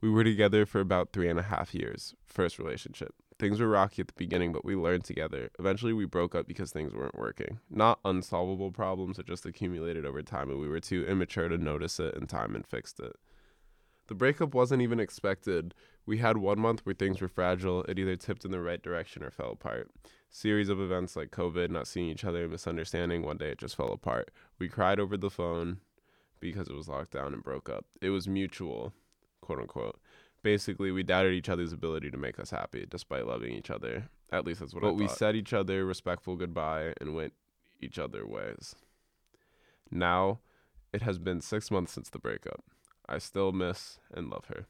We 0.00 0.10
were 0.10 0.22
together 0.22 0.64
for 0.64 0.78
about 0.78 1.12
three 1.12 1.28
and 1.28 1.40
a 1.40 1.42
half 1.42 1.74
years, 1.74 2.14
first 2.24 2.56
relationship. 2.56 3.16
Things 3.38 3.60
were 3.60 3.68
rocky 3.68 4.02
at 4.02 4.08
the 4.08 4.14
beginning, 4.16 4.52
but 4.52 4.64
we 4.64 4.74
learned 4.74 5.04
together. 5.04 5.50
Eventually, 5.60 5.92
we 5.92 6.06
broke 6.06 6.34
up 6.34 6.48
because 6.48 6.72
things 6.72 6.92
weren't 6.92 7.18
working. 7.18 7.60
Not 7.70 8.00
unsolvable 8.04 8.72
problems 8.72 9.16
that 9.16 9.26
just 9.26 9.46
accumulated 9.46 10.04
over 10.04 10.22
time, 10.22 10.50
and 10.50 10.60
we 10.60 10.68
were 10.68 10.80
too 10.80 11.06
immature 11.06 11.48
to 11.48 11.56
notice 11.56 12.00
it 12.00 12.14
in 12.14 12.26
time 12.26 12.56
and 12.56 12.66
fixed 12.66 12.98
it. 12.98 13.14
The 14.08 14.14
breakup 14.14 14.54
wasn't 14.54 14.82
even 14.82 14.98
expected. 14.98 15.74
We 16.04 16.18
had 16.18 16.38
one 16.38 16.58
month 16.58 16.84
where 16.84 16.94
things 16.94 17.20
were 17.20 17.28
fragile. 17.28 17.84
It 17.84 17.98
either 17.98 18.16
tipped 18.16 18.44
in 18.44 18.50
the 18.50 18.60
right 18.60 18.82
direction 18.82 19.22
or 19.22 19.30
fell 19.30 19.52
apart. 19.52 19.90
Series 20.30 20.68
of 20.68 20.80
events 20.80 21.14
like 21.14 21.30
COVID, 21.30 21.70
not 21.70 21.86
seeing 21.86 22.08
each 22.08 22.24
other, 22.24 22.48
misunderstanding. 22.48 23.22
One 23.22 23.36
day 23.36 23.50
it 23.50 23.58
just 23.58 23.76
fell 23.76 23.92
apart. 23.92 24.30
We 24.58 24.68
cried 24.68 24.98
over 24.98 25.16
the 25.16 25.30
phone 25.30 25.78
because 26.40 26.68
it 26.68 26.74
was 26.74 26.88
locked 26.88 27.12
down 27.12 27.34
and 27.34 27.42
broke 27.42 27.68
up. 27.68 27.84
It 28.00 28.10
was 28.10 28.26
mutual, 28.26 28.94
quote 29.42 29.60
unquote. 29.60 30.00
Basically, 30.42 30.90
we 30.90 31.02
doubted 31.02 31.32
each 31.32 31.48
other's 31.48 31.72
ability 31.72 32.10
to 32.10 32.16
make 32.16 32.38
us 32.38 32.50
happy, 32.50 32.86
despite 32.88 33.26
loving 33.26 33.52
each 33.52 33.70
other. 33.70 34.08
At 34.30 34.44
least 34.44 34.60
that's 34.60 34.72
what 34.72 34.82
but 34.82 34.88
I 34.88 34.90
But 34.90 34.98
we 34.98 35.08
said 35.08 35.36
each 35.36 35.52
other 35.52 35.84
respectful 35.84 36.36
goodbye 36.36 36.94
and 37.00 37.14
went 37.14 37.32
each 37.80 37.98
other 37.98 38.26
ways. 38.26 38.74
Now, 39.90 40.40
it 40.92 41.02
has 41.02 41.18
been 41.18 41.40
six 41.40 41.70
months 41.70 41.92
since 41.92 42.10
the 42.10 42.18
breakup. 42.18 42.62
I 43.08 43.18
still 43.18 43.52
miss 43.52 43.98
and 44.12 44.28
love 44.28 44.46
her. 44.46 44.66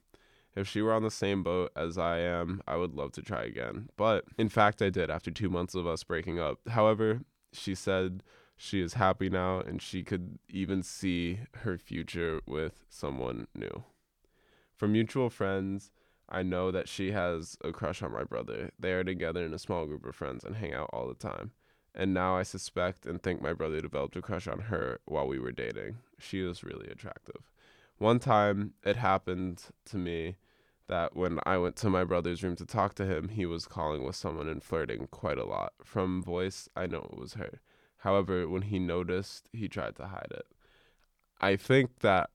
If 0.55 0.67
she 0.67 0.83
were 0.83 0.93
on 0.93 1.03
the 1.03 1.11
same 1.11 1.43
boat 1.43 1.71
as 1.77 1.99
I 1.99 2.19
am, 2.19 2.63
I 2.67 2.77
would 2.77 2.95
love 2.95 3.13
to 3.13 3.23
try 3.23 3.45
again. 3.45 3.91
But 3.97 4.25
in 4.37 4.49
fact, 4.49 4.83
I 4.83 4.91
did 4.91 5.11
after 5.11 5.31
two 5.31 5.51
months 5.51 5.75
of 5.75 5.87
us 5.87 6.03
breaking 6.03 6.41
up. 6.41 6.59
However, 6.69 7.21
she 7.53 7.75
said 7.75 8.23
she 8.57 8.81
is 8.81 8.95
happy 8.95 9.29
now 9.29 9.61
and 9.61 9.81
she 9.81 10.03
could 10.03 10.39
even 10.49 10.83
see 10.83 11.41
her 11.59 11.79
future 11.79 12.41
with 12.47 12.85
someone 12.89 13.47
new. 13.55 13.85
From 14.79 14.93
mutual 14.93 15.29
friends, 15.29 15.91
I 16.29 16.45
know 16.45 16.71
that 16.71 16.89
she 16.89 17.11
has 17.11 17.59
a 17.65 17.73
crush 17.73 18.01
on 18.01 18.13
my 18.13 18.23
brother. 18.23 18.71
They 18.79 18.93
are 18.93 19.03
together 19.03 19.45
in 19.45 19.53
a 19.53 19.59
small 19.59 19.87
group 19.87 20.07
of 20.07 20.15
friends 20.15 20.45
and 20.45 20.55
hang 20.55 20.73
out 20.73 20.91
all 20.93 21.09
the 21.09 21.15
time. 21.15 21.51
And 21.97 22.15
now 22.15 22.37
I 22.37 22.45
suspect 22.45 23.05
and 23.05 23.21
think 23.21 23.43
my 23.43 23.53
brother 23.53 23.81
developed 23.81 24.15
a 24.15 24.23
crush 24.23 24.47
on 24.47 24.61
her 24.61 25.01
while 25.05 25.27
we 25.27 25.41
were 25.41 25.51
dating. 25.51 25.99
She 26.21 26.43
was 26.43 26.63
really 26.63 26.87
attractive. 26.89 27.51
One 27.97 28.21
time 28.21 28.75
it 28.85 28.95
happened 28.95 29.65
to 29.87 29.97
me 29.97 30.37
that 30.87 31.17
when 31.17 31.41
I 31.45 31.59
went 31.59 31.75
to 31.77 31.91
my 31.91 32.05
brother's 32.05 32.45
room 32.45 32.55
to 32.57 32.65
talk 32.65 32.95
to 32.95 33.05
him, 33.05 33.31
he 33.31 33.47
was 33.47 33.67
calling 33.67 34.05
with 34.05 34.15
someone 34.15 34.49
and 34.49 34.63
flirting 34.63 35.09
quite 35.11 35.39
a 35.39 35.45
lot. 35.45 35.73
From 35.83 36.23
voice, 36.23 36.69
I 36.77 36.87
know 36.87 37.09
it 37.13 37.19
was 37.19 37.35
her. 37.35 37.61
However, 37.99 38.49
when 38.49 38.63
he 38.63 38.79
noticed, 38.79 39.49
he 39.53 39.67
tried 39.67 39.97
to 39.97 40.07
hide 40.07 40.31
it. 40.31 40.47
I 41.41 41.57
think 41.57 41.99
that 41.99 42.31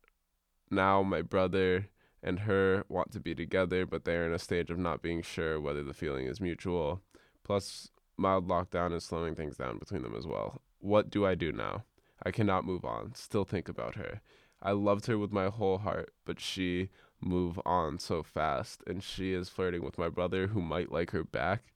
now 0.69 1.03
my 1.03 1.21
brother 1.21 1.87
and 2.23 2.39
her 2.39 2.85
want 2.87 3.11
to 3.11 3.19
be 3.19 3.35
together, 3.35 3.85
but 3.85 4.05
they're 4.05 4.25
in 4.25 4.33
a 4.33 4.39
stage 4.39 4.71
of 4.71 4.79
not 4.79 5.01
being 5.01 5.21
sure 5.21 5.59
whether 5.59 5.83
the 5.83 5.93
feeling 5.93 6.25
is 6.25 6.39
mutual. 6.39 7.01
Plus, 7.43 7.89
mild 8.17 8.47
lockdown 8.47 8.95
is 8.95 9.03
slowing 9.03 9.35
things 9.35 9.57
down 9.57 9.77
between 9.77 10.01
them 10.01 10.15
as 10.15 10.25
well. 10.25 10.61
What 10.79 11.09
do 11.09 11.25
I 11.25 11.35
do 11.35 11.51
now? 11.51 11.83
I 12.25 12.31
cannot 12.31 12.65
move 12.65 12.85
on. 12.85 13.13
Still 13.15 13.43
think 13.43 13.67
about 13.67 13.95
her. 13.95 14.21
I 14.61 14.71
loved 14.71 15.07
her 15.07 15.17
with 15.17 15.33
my 15.33 15.47
whole 15.47 15.79
heart, 15.79 16.13
but 16.25 16.39
she 16.39 16.89
move 17.19 17.59
on 17.65 17.99
so 17.99 18.23
fast 18.23 18.83
and 18.87 19.03
she 19.03 19.33
is 19.33 19.49
flirting 19.49 19.83
with 19.83 19.97
my 19.97 20.09
brother 20.09 20.47
who 20.47 20.61
might 20.61 20.91
like 20.91 21.11
her 21.11 21.23
back. 21.23 21.73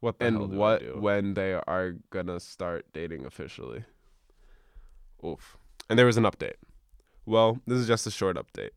What 0.00 0.18
the 0.18 0.26
and 0.26 0.56
what 0.56 0.98
when 0.98 1.34
they 1.34 1.52
are 1.52 1.96
gonna 2.08 2.40
start 2.40 2.86
dating 2.94 3.26
officially? 3.26 3.84
Oof. 5.24 5.58
And 5.90 5.98
there 5.98 6.06
was 6.06 6.16
an 6.16 6.24
update. 6.24 6.54
Well, 7.26 7.60
this 7.66 7.78
is 7.78 7.86
just 7.86 8.06
a 8.06 8.10
short 8.10 8.36
update. 8.36 8.70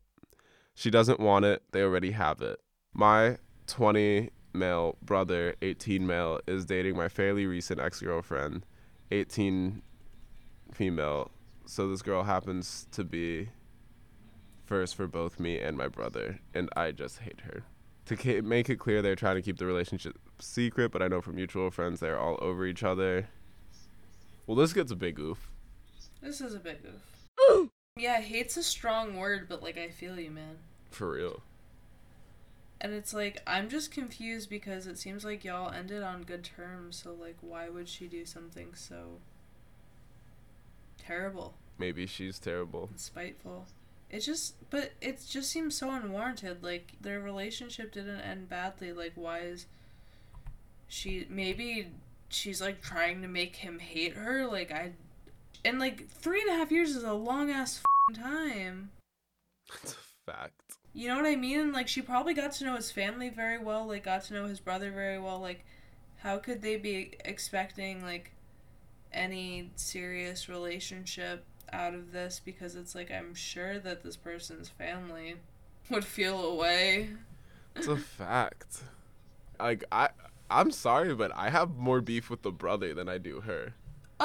She 0.74 0.90
doesn't 0.90 1.20
want 1.20 1.44
it, 1.44 1.62
they 1.72 1.82
already 1.82 2.10
have 2.10 2.42
it. 2.42 2.60
My 2.92 3.38
20 3.66 4.30
male 4.52 4.96
brother, 5.02 5.54
18 5.62 6.06
male, 6.06 6.40
is 6.46 6.64
dating 6.64 6.96
my 6.96 7.08
fairly 7.08 7.46
recent 7.46 7.80
ex 7.80 8.00
girlfriend, 8.00 8.64
18 9.10 9.82
female. 10.72 11.30
So 11.66 11.88
this 11.88 12.02
girl 12.02 12.24
happens 12.24 12.86
to 12.92 13.04
be 13.04 13.50
first 14.64 14.96
for 14.96 15.06
both 15.06 15.38
me 15.38 15.58
and 15.58 15.76
my 15.76 15.88
brother, 15.88 16.40
and 16.54 16.68
I 16.76 16.92
just 16.92 17.18
hate 17.18 17.40
her. 17.42 17.64
To 18.06 18.42
make 18.42 18.68
it 18.68 18.76
clear, 18.76 19.00
they're 19.00 19.16
trying 19.16 19.36
to 19.36 19.42
keep 19.42 19.58
the 19.58 19.66
relationship 19.66 20.18
secret, 20.38 20.92
but 20.92 21.02
I 21.02 21.08
know 21.08 21.20
from 21.20 21.36
mutual 21.36 21.70
friends 21.70 22.00
they're 22.00 22.18
all 22.18 22.38
over 22.40 22.66
each 22.66 22.82
other. 22.82 23.28
Well, 24.46 24.56
this 24.56 24.72
gets 24.72 24.92
a 24.92 24.96
big 24.96 25.18
oof. 25.18 25.48
This 26.20 26.40
is 26.40 26.54
a 26.54 26.58
big 26.58 26.78
oof. 26.84 27.70
yeah, 27.96 28.20
hate's 28.20 28.56
a 28.56 28.62
strong 28.62 29.16
word, 29.16 29.46
but 29.48 29.62
like 29.62 29.78
I 29.78 29.88
feel 29.88 30.18
you, 30.18 30.30
man. 30.30 30.56
For 30.90 31.12
real. 31.12 31.42
And 32.80 32.92
it's 32.92 33.14
like 33.14 33.40
I'm 33.46 33.68
just 33.68 33.92
confused 33.92 34.50
because 34.50 34.86
it 34.86 34.98
seems 34.98 35.24
like 35.24 35.44
y'all 35.44 35.70
ended 35.70 36.02
on 36.02 36.24
good 36.24 36.42
terms, 36.42 37.00
so 37.02 37.14
like 37.14 37.36
why 37.40 37.68
would 37.68 37.88
she 37.88 38.06
do 38.06 38.24
something 38.24 38.74
so 38.74 39.18
terrible? 40.98 41.54
Maybe 41.78 42.06
she's 42.06 42.38
terrible. 42.38 42.88
And 42.90 43.00
spiteful. 43.00 43.66
It 44.10 44.20
just, 44.20 44.54
but 44.70 44.92
it 45.00 45.24
just 45.28 45.50
seems 45.50 45.76
so 45.76 45.90
unwarranted. 45.90 46.64
Like 46.64 46.94
their 47.00 47.20
relationship 47.20 47.92
didn't 47.92 48.20
end 48.20 48.48
badly. 48.48 48.92
Like 48.92 49.12
why 49.14 49.38
is 49.38 49.66
she? 50.88 51.26
Maybe 51.30 51.92
she's 52.28 52.60
like 52.60 52.82
trying 52.82 53.22
to 53.22 53.28
make 53.28 53.56
him 53.56 53.78
hate 53.78 54.14
her. 54.14 54.46
Like 54.46 54.72
I, 54.72 54.92
and 55.64 55.78
like 55.78 56.08
three 56.08 56.40
and 56.40 56.50
a 56.50 56.54
half 56.54 56.70
years 56.70 56.94
is 56.94 57.04
a 57.04 57.12
long 57.12 57.50
ass 57.50 57.82
time. 58.14 58.90
That's 59.70 59.94
a 59.94 60.32
fact. 60.32 60.60
You 60.92 61.08
know 61.08 61.16
what 61.16 61.26
I 61.26 61.36
mean? 61.36 61.72
Like 61.72 61.88
she 61.88 62.02
probably 62.02 62.34
got 62.34 62.52
to 62.52 62.64
know 62.64 62.76
his 62.76 62.90
family 62.90 63.30
very 63.30 63.58
well. 63.58 63.86
Like 63.86 64.04
got 64.04 64.24
to 64.24 64.34
know 64.34 64.46
his 64.46 64.60
brother 64.60 64.90
very 64.90 65.18
well. 65.18 65.40
Like 65.40 65.64
how 66.16 66.38
could 66.38 66.62
they 66.62 66.76
be 66.76 67.14
expecting 67.24 68.02
like 68.02 68.32
any 69.12 69.70
serious 69.76 70.48
relationship 70.48 71.46
out 71.72 71.94
of 71.94 72.12
this 72.12 72.40
because 72.44 72.74
it's 72.74 72.94
like 72.94 73.10
I'm 73.10 73.34
sure 73.34 73.78
that 73.78 74.02
this 74.02 74.16
person's 74.16 74.68
family 74.68 75.36
would 75.90 76.04
feel 76.04 76.40
away. 76.44 77.10
It's 77.74 77.88
a 77.88 77.96
fact. 77.96 78.82
Like 79.58 79.84
I 79.90 80.10
I'm 80.50 80.70
sorry, 80.70 81.14
but 81.14 81.32
I 81.34 81.50
have 81.50 81.76
more 81.76 82.00
beef 82.00 82.30
with 82.30 82.42
the 82.42 82.52
brother 82.52 82.94
than 82.94 83.08
I 83.08 83.18
do 83.18 83.40
her. 83.40 83.74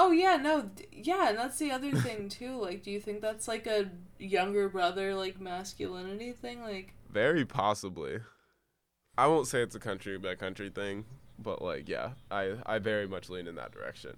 Oh 0.01 0.11
yeah, 0.11 0.37
no, 0.37 0.69
yeah, 0.93 1.27
and 1.27 1.37
that's 1.37 1.59
the 1.59 1.71
other 1.71 1.91
thing 1.91 2.29
too. 2.29 2.55
Like, 2.55 2.83
do 2.83 2.89
you 2.89 3.01
think 3.01 3.19
that's 3.19 3.49
like 3.49 3.67
a 3.67 3.91
younger 4.17 4.69
brother 4.69 5.13
like 5.13 5.41
masculinity 5.41 6.31
thing? 6.31 6.61
Like, 6.61 6.93
very 7.11 7.43
possibly. 7.43 8.19
I 9.17 9.27
won't 9.27 9.47
say 9.47 9.61
it's 9.61 9.75
a 9.75 9.79
country 9.79 10.17
by 10.17 10.35
country 10.35 10.69
thing, 10.69 11.03
but 11.37 11.61
like, 11.61 11.89
yeah, 11.89 12.11
I 12.31 12.53
I 12.65 12.79
very 12.79 13.09
much 13.09 13.29
lean 13.29 13.45
in 13.45 13.55
that 13.55 13.73
direction. 13.73 14.15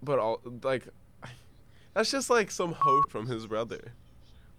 but 0.00 0.20
all 0.20 0.40
like 0.62 0.86
that's 1.92 2.12
just 2.12 2.30
like 2.30 2.52
some 2.52 2.72
hoe 2.72 3.02
from 3.08 3.26
his 3.26 3.48
brother. 3.48 3.94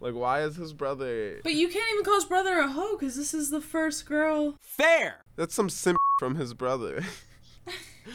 Like, 0.01 0.15
why 0.15 0.41
is 0.41 0.57
his 0.57 0.73
brother? 0.73 1.39
But 1.43 1.53
you 1.53 1.69
can't 1.69 1.89
even 1.93 2.03
call 2.03 2.15
his 2.15 2.25
brother 2.25 2.59
a 2.59 2.67
hoe 2.67 2.97
because 2.97 3.15
this 3.15 3.33
is 3.33 3.51
the 3.51 3.61
first 3.61 4.05
girl. 4.05 4.57
Fair. 4.61 5.23
That's 5.37 5.55
some 5.55 5.69
simp 5.69 5.97
from 6.19 6.35
his 6.35 6.53
brother. 6.53 7.05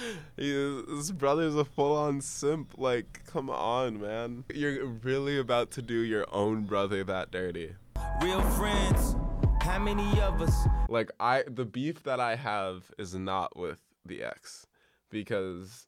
his 0.37 1.13
brother's 1.13 1.55
a 1.55 1.65
full-on 1.65 2.21
simp. 2.21 2.75
Like, 2.77 3.23
come 3.27 3.51
on, 3.51 4.01
man. 4.01 4.45
You're 4.53 4.87
really 4.87 5.39
about 5.39 5.71
to 5.73 5.83
do 5.83 6.01
your 6.01 6.27
own 6.33 6.65
brother 6.65 7.05
that 7.05 7.31
dirty. 7.31 7.75
Real 8.23 8.43
friends. 8.43 9.17
How 9.61 9.79
many 9.79 10.21
of 10.21 10.43
us? 10.43 10.67
Like, 10.89 11.11
I 11.19 11.45
the 11.47 11.65
beef 11.65 12.03
that 12.05 12.21
I 12.21 12.37
have 12.37 12.91
is 12.99 13.15
not 13.15 13.57
with 13.57 13.79
the 14.05 14.23
ex 14.23 14.67
because 15.11 15.87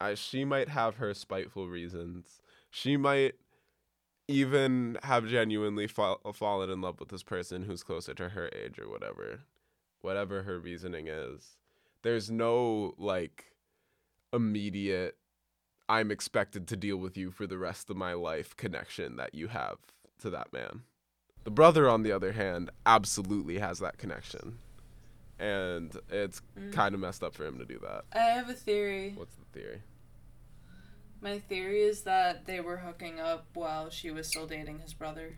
I 0.00 0.14
she 0.14 0.44
might 0.44 0.68
have 0.68 0.96
her 0.96 1.12
spiteful 1.14 1.68
reasons. 1.68 2.40
She 2.70 2.96
might 2.96 3.34
even 4.28 4.98
have 5.02 5.26
genuinely 5.26 5.86
fall, 5.86 6.20
fallen 6.34 6.70
in 6.70 6.80
love 6.80 7.00
with 7.00 7.08
this 7.08 7.22
person 7.22 7.62
who's 7.62 7.82
closer 7.82 8.14
to 8.14 8.30
her 8.30 8.50
age 8.54 8.78
or 8.78 8.88
whatever. 8.88 9.40
Whatever 10.00 10.42
her 10.42 10.58
reasoning 10.58 11.08
is. 11.08 11.56
There's 12.02 12.30
no 12.30 12.94
like 12.98 13.47
immediate 14.32 15.16
I'm 15.90 16.10
expected 16.10 16.66
to 16.68 16.76
deal 16.76 16.98
with 16.98 17.16
you 17.16 17.30
for 17.30 17.46
the 17.46 17.56
rest 17.56 17.88
of 17.88 17.96
my 17.96 18.12
life 18.12 18.54
connection 18.56 19.16
that 19.16 19.34
you 19.34 19.48
have 19.48 19.78
to 20.20 20.28
that 20.30 20.52
man. 20.52 20.82
The 21.44 21.50
brother 21.50 21.88
on 21.88 22.02
the 22.02 22.12
other 22.12 22.32
hand 22.32 22.70
absolutely 22.84 23.58
has 23.58 23.78
that 23.78 23.96
connection. 23.96 24.58
And 25.38 25.96
it's 26.10 26.42
Mm. 26.58 26.72
kind 26.72 26.94
of 26.94 27.00
messed 27.00 27.22
up 27.22 27.34
for 27.34 27.46
him 27.46 27.58
to 27.58 27.64
do 27.64 27.78
that. 27.78 28.04
I 28.12 28.18
have 28.18 28.50
a 28.50 28.54
theory. 28.54 29.12
What's 29.14 29.36
the 29.36 29.44
theory? 29.58 29.82
My 31.22 31.38
theory 31.38 31.82
is 31.82 32.02
that 32.02 32.44
they 32.46 32.60
were 32.60 32.76
hooking 32.76 33.18
up 33.18 33.46
while 33.54 33.88
she 33.88 34.10
was 34.10 34.28
still 34.28 34.46
dating 34.46 34.80
his 34.80 34.92
brother. 34.94 35.36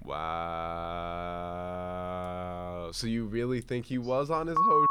Wow. 0.80 2.90
So 2.92 3.06
you 3.06 3.24
really 3.26 3.60
think 3.60 3.86
he 3.86 3.98
was 3.98 4.30
on 4.30 4.46
his 4.48 4.56
hoe? 4.58 4.86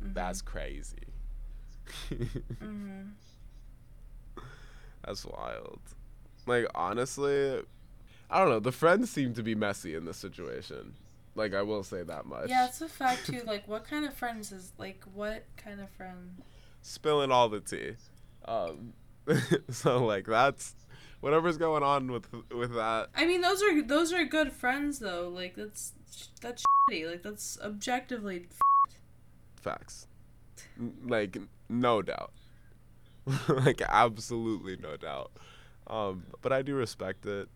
That's 0.00 0.42
crazy. 0.42 0.98
Mm-hmm. 2.10 3.10
That's 5.04 5.24
wild. 5.24 5.80
Like 6.46 6.66
honestly, 6.74 7.62
I 8.30 8.38
don't 8.38 8.48
know. 8.48 8.60
The 8.60 8.72
friends 8.72 9.10
seem 9.10 9.34
to 9.34 9.42
be 9.42 9.54
messy 9.54 9.94
in 9.94 10.04
this 10.04 10.16
situation. 10.16 10.94
Like 11.34 11.54
I 11.54 11.62
will 11.62 11.82
say 11.82 12.02
that 12.02 12.26
much. 12.26 12.48
Yeah, 12.48 12.66
it's 12.66 12.80
a 12.80 12.88
fact 12.88 13.26
too. 13.26 13.42
Like, 13.46 13.66
what 13.66 13.84
kind 13.84 14.04
of 14.04 14.14
friends 14.14 14.52
is 14.52 14.72
like 14.78 15.02
what 15.12 15.44
kind 15.56 15.80
of 15.80 15.90
friend? 15.90 16.42
Spilling 16.82 17.30
all 17.30 17.48
the 17.48 17.60
tea. 17.60 17.92
Um, 18.46 18.92
so 19.70 20.04
like 20.04 20.26
that's 20.26 20.74
whatever's 21.20 21.56
going 21.56 21.82
on 21.82 22.12
with 22.12 22.28
with 22.52 22.74
that. 22.74 23.08
I 23.16 23.26
mean, 23.26 23.40
those 23.40 23.62
are 23.62 23.82
those 23.82 24.12
are 24.12 24.24
good 24.24 24.52
friends 24.52 25.00
though. 25.00 25.28
Like 25.28 25.56
that's 25.56 25.92
that's 26.40 26.62
shitty. 26.90 27.10
Like 27.10 27.22
that's 27.22 27.58
objectively. 27.62 28.46
Facts. 29.60 30.06
Like 31.04 31.38
no 31.68 32.02
doubt. 32.02 32.32
like 33.48 33.82
absolutely 33.82 34.76
no 34.76 34.96
doubt. 34.96 35.32
Um, 35.86 36.24
but 36.42 36.52
I 36.52 36.62
do 36.62 36.74
respect 36.74 37.26
it. 37.26 37.48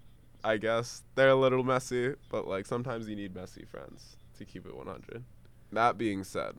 I 0.44 0.56
guess 0.56 1.02
they're 1.14 1.30
a 1.30 1.34
little 1.34 1.64
messy, 1.64 2.14
but 2.30 2.46
like 2.46 2.66
sometimes 2.66 3.08
you 3.08 3.16
need 3.16 3.34
messy 3.34 3.64
friends 3.64 4.16
to 4.38 4.44
keep 4.44 4.66
it 4.66 4.76
100. 4.76 5.24
That 5.72 5.98
being 5.98 6.24
said, 6.24 6.54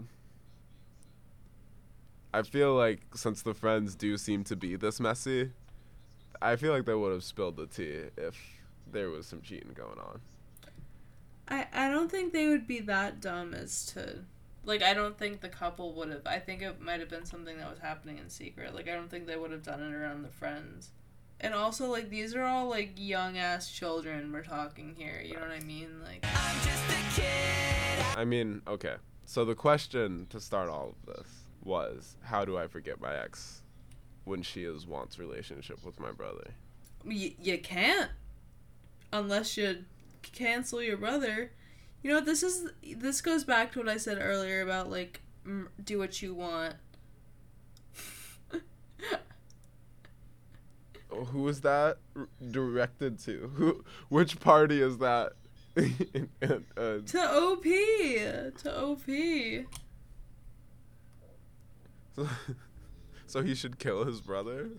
I 2.34 2.44
feel 2.44 2.76
like 2.76 3.02
since 3.16 3.42
the 3.42 3.54
friends 3.54 3.96
do 3.96 4.18
seem 4.18 4.44
to 4.46 4.56
be 4.56 4.76
this 4.76 5.00
messy, 5.00 5.52
I 6.42 6.56
feel 6.56 6.72
like 6.74 6.86
they 6.86 6.94
would 6.94 7.12
have 7.12 7.24
spilled 7.24 7.58
the 7.58 7.68
tea 7.68 8.04
if 8.18 8.38
there 8.92 9.10
was 9.10 9.26
some 9.26 9.42
cheating 9.42 9.72
going 9.74 10.00
on. 10.00 10.22
I 11.48 11.68
I 11.74 11.90
don't 11.90 12.12
think 12.12 12.34
they 12.34 12.48
would 12.48 12.68
be 12.68 12.80
that 12.82 13.22
dumb 13.22 13.54
as 13.54 13.86
to. 13.88 14.26
Like 14.66 14.84
I 14.84 14.94
don't 14.94 15.18
think 15.18 15.42
the 15.42 15.50
couple 15.50 15.94
would 15.94 16.10
have. 16.10 16.22
I 16.26 16.40
think 16.40 16.62
it 16.62 16.80
might 16.82 17.00
have 17.00 17.10
been 17.10 17.26
something 17.26 17.58
that 17.58 17.70
was 17.70 17.80
happening 17.80 18.18
in 18.18 18.30
secret. 18.30 18.76
Like 18.76 18.88
I 18.88 18.94
don't 18.94 19.10
think 19.10 19.26
they 19.26 19.38
would 19.38 19.52
have 19.52 19.64
done 19.64 19.82
it 19.82 19.94
around 19.94 20.24
the 20.24 20.30
friends. 20.30 20.92
And 21.42 21.54
also 21.54 21.90
like 21.90 22.10
these 22.10 22.36
are 22.36 22.44
all 22.44 22.68
like 22.70 22.92
young 22.98 23.38
ass 23.38 23.72
children 23.72 24.32
we're 24.32 24.44
talking 24.44 24.96
here. 24.98 25.22
You 25.24 25.36
know 25.36 25.42
what 25.42 25.52
I 25.52 25.62
mean? 25.62 26.02
Like 26.04 26.26
I 28.18 28.26
mean, 28.26 28.62
okay. 28.68 28.96
So 29.26 29.46
the 29.46 29.56
question 29.56 30.28
to 30.32 30.40
start 30.40 30.70
all 30.70 30.90
of 30.90 31.16
this 31.16 31.28
was, 31.64 32.16
how 32.24 32.46
do 32.46 32.58
I 32.58 32.68
forget 32.68 33.00
my 33.00 33.16
ex 33.16 33.62
when 34.26 34.42
she 34.42 34.64
is 34.64 34.86
wants 34.88 35.20
relationship 35.20 35.86
with 35.86 36.00
my 36.00 36.12
brother? 36.12 36.52
y- 37.06 37.36
you 37.42 37.58
can't 37.60 38.12
unless 39.14 39.56
you 39.58 39.86
cancel 40.22 40.82
your 40.82 40.98
brother. 40.98 41.52
You 42.02 42.12
know 42.14 42.22
this 42.22 42.44
is 42.44 42.70
this 42.98 43.22
goes 43.22 43.44
back 43.44 43.72
to 43.74 43.80
what 43.80 43.90
I 43.90 43.98
said 43.98 44.18
earlier 44.22 44.62
about 44.62 44.90
like 44.90 45.22
m- 45.46 45.70
do 45.84 45.98
what 46.00 46.22
you 46.22 46.34
want. 46.34 46.76
Oh, 51.12 51.26
Who 51.26 51.48
is 51.48 51.62
that 51.62 51.98
directed 52.52 53.18
to? 53.22 53.52
Who? 53.56 53.84
Which 54.10 54.40
party 54.40 54.80
is 54.82 55.00
that? 55.00 55.34
uh, 55.78 57.00
To 57.06 57.32
OP, 57.32 57.64
to 57.64 58.80
OP. 58.80 59.06
so, 62.16 62.28
so 63.26 63.42
he 63.42 63.56
should 63.56 63.80
kill 63.80 64.06
his 64.06 64.22
brother. 64.22 64.70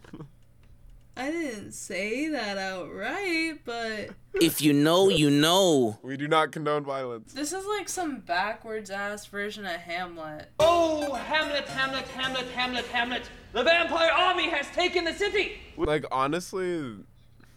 I 1.20 1.30
didn't 1.30 1.72
say 1.72 2.28
that 2.28 2.56
outright, 2.56 3.60
but 3.66 4.08
If 4.40 4.62
you 4.62 4.72
know, 4.72 5.10
you 5.10 5.28
know. 5.30 5.98
We 6.02 6.16
do 6.16 6.26
not 6.26 6.50
condone 6.50 6.82
violence. 6.82 7.34
this 7.34 7.52
is 7.52 7.66
like 7.66 7.90
some 7.90 8.20
backwards 8.20 8.88
ass 8.88 9.26
version 9.26 9.66
of 9.66 9.72
Hamlet. 9.72 10.48
Oh, 10.58 11.12
Hamlet, 11.12 11.68
Hamlet, 11.68 12.08
Hamlet, 12.08 12.46
Hamlet, 12.52 12.86
Hamlet. 12.86 13.22
The 13.52 13.62
vampire 13.62 14.10
army 14.10 14.48
has 14.48 14.66
taken 14.70 15.04
the 15.04 15.12
city. 15.12 15.58
Like 15.76 16.06
honestly, 16.10 16.94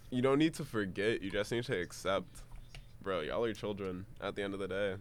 you 0.10 0.22
don't 0.22 0.40
need 0.40 0.56
to 0.56 0.66
forget. 0.66 1.22
You 1.22 1.32
just 1.32 1.50
need 1.50 1.64
to 1.64 1.80
accept, 1.80 2.42
bro. 3.02 3.22
Y'all 3.22 3.46
are 3.46 3.54
children. 3.54 4.06
At 4.20 4.36
the 4.36 4.44
end 4.44 4.54
of 4.54 4.60
the 4.60 4.68
day, 4.68 4.96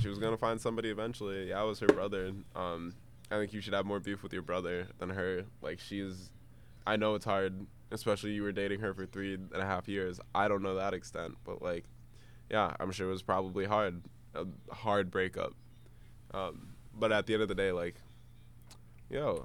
she 0.00 0.06
was 0.08 0.20
gonna 0.20 0.36
find 0.36 0.60
somebody 0.60 0.90
eventually. 0.90 1.48
Yeah, 1.48 1.64
it 1.64 1.66
was 1.66 1.80
her 1.80 1.88
brother. 1.88 2.30
Um, 2.54 2.94
I 3.32 3.38
think 3.38 3.52
you 3.52 3.60
should 3.60 3.74
have 3.74 3.84
more 3.84 3.98
beef 3.98 4.22
with 4.22 4.32
your 4.32 4.42
brother 4.42 4.86
than 4.98 5.10
her. 5.10 5.44
Like 5.60 5.80
she's, 5.80 6.30
I 6.86 6.96
know 6.96 7.14
it's 7.14 7.24
hard, 7.24 7.66
especially 7.90 8.32
you 8.32 8.42
were 8.42 8.52
dating 8.52 8.80
her 8.80 8.94
for 8.94 9.06
three 9.06 9.34
and 9.34 9.50
a 9.54 9.64
half 9.64 9.88
years. 9.88 10.20
I 10.34 10.48
don't 10.48 10.62
know 10.62 10.74
that 10.74 10.94
extent, 10.94 11.36
but 11.44 11.62
like, 11.62 11.84
yeah, 12.50 12.74
I'm 12.78 12.92
sure 12.92 13.08
it 13.08 13.12
was 13.12 13.22
probably 13.22 13.64
hard, 13.64 14.02
a 14.34 14.46
hard 14.72 15.10
breakup. 15.10 15.54
Um, 16.32 16.74
but 16.94 17.12
at 17.12 17.26
the 17.26 17.34
end 17.34 17.42
of 17.42 17.48
the 17.48 17.54
day, 17.54 17.72
like, 17.72 17.96
yo, 19.08 19.44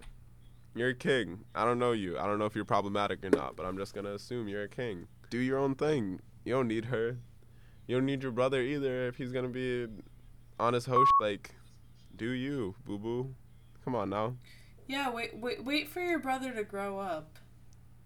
you're 0.75 0.89
a 0.89 0.95
king. 0.95 1.45
I 1.55 1.65
don't 1.65 1.79
know 1.79 1.93
you. 1.93 2.17
I 2.17 2.25
don't 2.25 2.39
know 2.39 2.45
if 2.45 2.55
you're 2.55 2.65
problematic 2.65 3.23
or 3.23 3.29
not, 3.29 3.55
but 3.55 3.65
I'm 3.65 3.77
just 3.77 3.93
gonna 3.93 4.13
assume 4.13 4.47
you're 4.47 4.63
a 4.63 4.69
king. 4.69 5.07
Do 5.29 5.37
your 5.37 5.57
own 5.57 5.75
thing. 5.75 6.19
You 6.43 6.53
don't 6.53 6.67
need 6.67 6.85
her. 6.85 7.17
You 7.87 7.95
don't 7.95 8.05
need 8.05 8.23
your 8.23 8.31
brother 8.31 8.61
either 8.61 9.07
if 9.07 9.15
he's 9.17 9.31
gonna 9.31 9.49
be 9.49 9.87
on 10.59 10.73
his 10.73 10.85
host. 10.85 11.11
Like, 11.19 11.55
do 12.15 12.31
you, 12.31 12.75
boo 12.85 12.99
boo? 12.99 13.35
Come 13.83 13.95
on 13.95 14.09
now. 14.09 14.35
Yeah, 14.89 15.11
wait, 15.11 15.37
wait, 15.37 15.63
wait 15.63 15.87
for 15.87 16.01
your 16.01 16.17
brother 16.17 16.51
to 16.51 16.63
grow 16.63 16.97
up. 16.97 17.37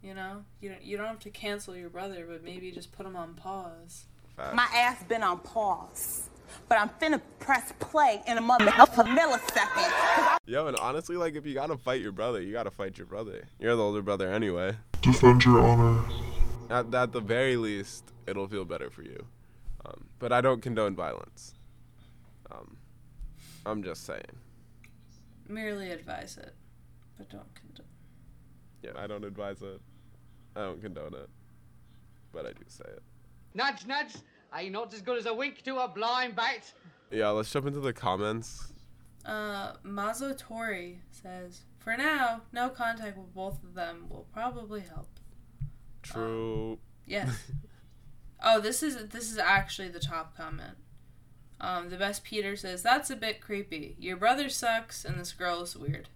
You 0.03 0.13
know, 0.13 0.43
you 0.59 0.67
don't 0.67 0.83
you 0.83 0.97
don't 0.97 1.07
have 1.07 1.19
to 1.19 1.29
cancel 1.29 1.77
your 1.77 1.89
brother, 1.89 2.25
but 2.29 2.43
maybe 2.43 2.71
just 2.71 2.91
put 2.91 3.05
him 3.05 3.15
on 3.15 3.35
pause. 3.35 4.03
Facts. 4.35 4.53
My 4.53 4.67
ass 4.75 5.01
been 5.05 5.23
on 5.23 5.39
pause. 5.39 6.29
But 6.67 6.77
I'm 6.77 6.89
finna 7.01 7.21
press 7.39 7.71
play 7.79 8.21
in 8.27 8.37
a 8.37 8.41
mother 8.41 8.71
of 8.79 8.89
a 8.99 9.03
millisecond. 9.03 10.37
Yo, 10.45 10.67
and 10.67 10.77
honestly, 10.77 11.15
like, 11.15 11.35
if 11.35 11.45
you 11.45 11.53
gotta 11.53 11.77
fight 11.77 12.01
your 12.01 12.11
brother, 12.11 12.41
you 12.41 12.51
gotta 12.51 12.69
fight 12.69 12.97
your 12.97 13.07
brother. 13.07 13.47
You're 13.59 13.77
the 13.77 13.81
older 13.81 14.01
brother 14.01 14.29
anyway. 14.29 14.75
Defend 15.01 15.45
your 15.45 15.61
honor. 15.61 16.03
At, 16.69 16.93
at 16.93 17.13
the 17.13 17.21
very 17.21 17.55
least, 17.55 18.11
it'll 18.27 18.47
feel 18.49 18.65
better 18.65 18.89
for 18.89 19.03
you. 19.03 19.25
Um, 19.85 20.05
but 20.19 20.33
I 20.33 20.41
don't 20.41 20.61
condone 20.61 20.95
violence. 20.95 21.53
Um, 22.51 22.75
I'm 23.65 23.83
just 23.83 24.05
saying. 24.05 24.37
Merely 25.47 25.91
advise 25.91 26.37
it, 26.37 26.53
but 27.17 27.29
don't 27.29 27.55
condone. 27.55 27.85
Yeah, 28.81 28.91
I 28.95 29.07
don't 29.07 29.23
advise 29.23 29.61
it. 29.61 29.79
I 30.55 30.61
don't 30.61 30.81
condone 30.81 31.13
it. 31.13 31.29
But 32.31 32.45
I 32.45 32.49
do 32.49 32.63
say 32.67 32.85
it. 32.85 33.03
Nudge, 33.53 33.85
nudge. 33.85 34.15
Are 34.51 34.61
you 34.61 34.69
not 34.69 34.93
as 34.93 35.01
good 35.01 35.17
as 35.17 35.25
a 35.25 35.33
wink 35.33 35.63
to 35.63 35.77
a 35.77 35.87
blind 35.87 36.35
bat? 36.35 36.71
Yeah, 37.11 37.29
let's 37.29 37.51
jump 37.51 37.67
into 37.67 37.79
the 37.79 37.93
comments. 37.93 38.73
Uh, 39.25 39.73
Mazo 39.85 40.37
Tori 40.37 40.99
says, 41.11 41.61
for 41.79 41.95
now, 41.95 42.41
no 42.51 42.69
contact 42.69 43.17
with 43.17 43.33
both 43.33 43.63
of 43.63 43.73
them 43.73 44.05
will 44.09 44.27
probably 44.33 44.81
help. 44.81 45.07
True. 46.01 46.79
Yes. 47.05 47.51
oh, 48.43 48.59
this 48.59 48.83
is 48.83 49.09
this 49.09 49.31
is 49.31 49.37
actually 49.37 49.89
the 49.89 49.99
top 49.99 50.35
comment. 50.35 50.77
Um, 51.59 51.89
the 51.89 51.97
best 51.97 52.23
Peter 52.23 52.55
says 52.55 52.83
that's 52.83 53.09
a 53.09 53.15
bit 53.15 53.41
creepy. 53.41 53.95
Your 53.97 54.17
brother 54.17 54.49
sucks, 54.49 55.05
and 55.05 55.19
this 55.19 55.31
girl 55.31 55.61
is 55.61 55.75
weird. 55.77 56.09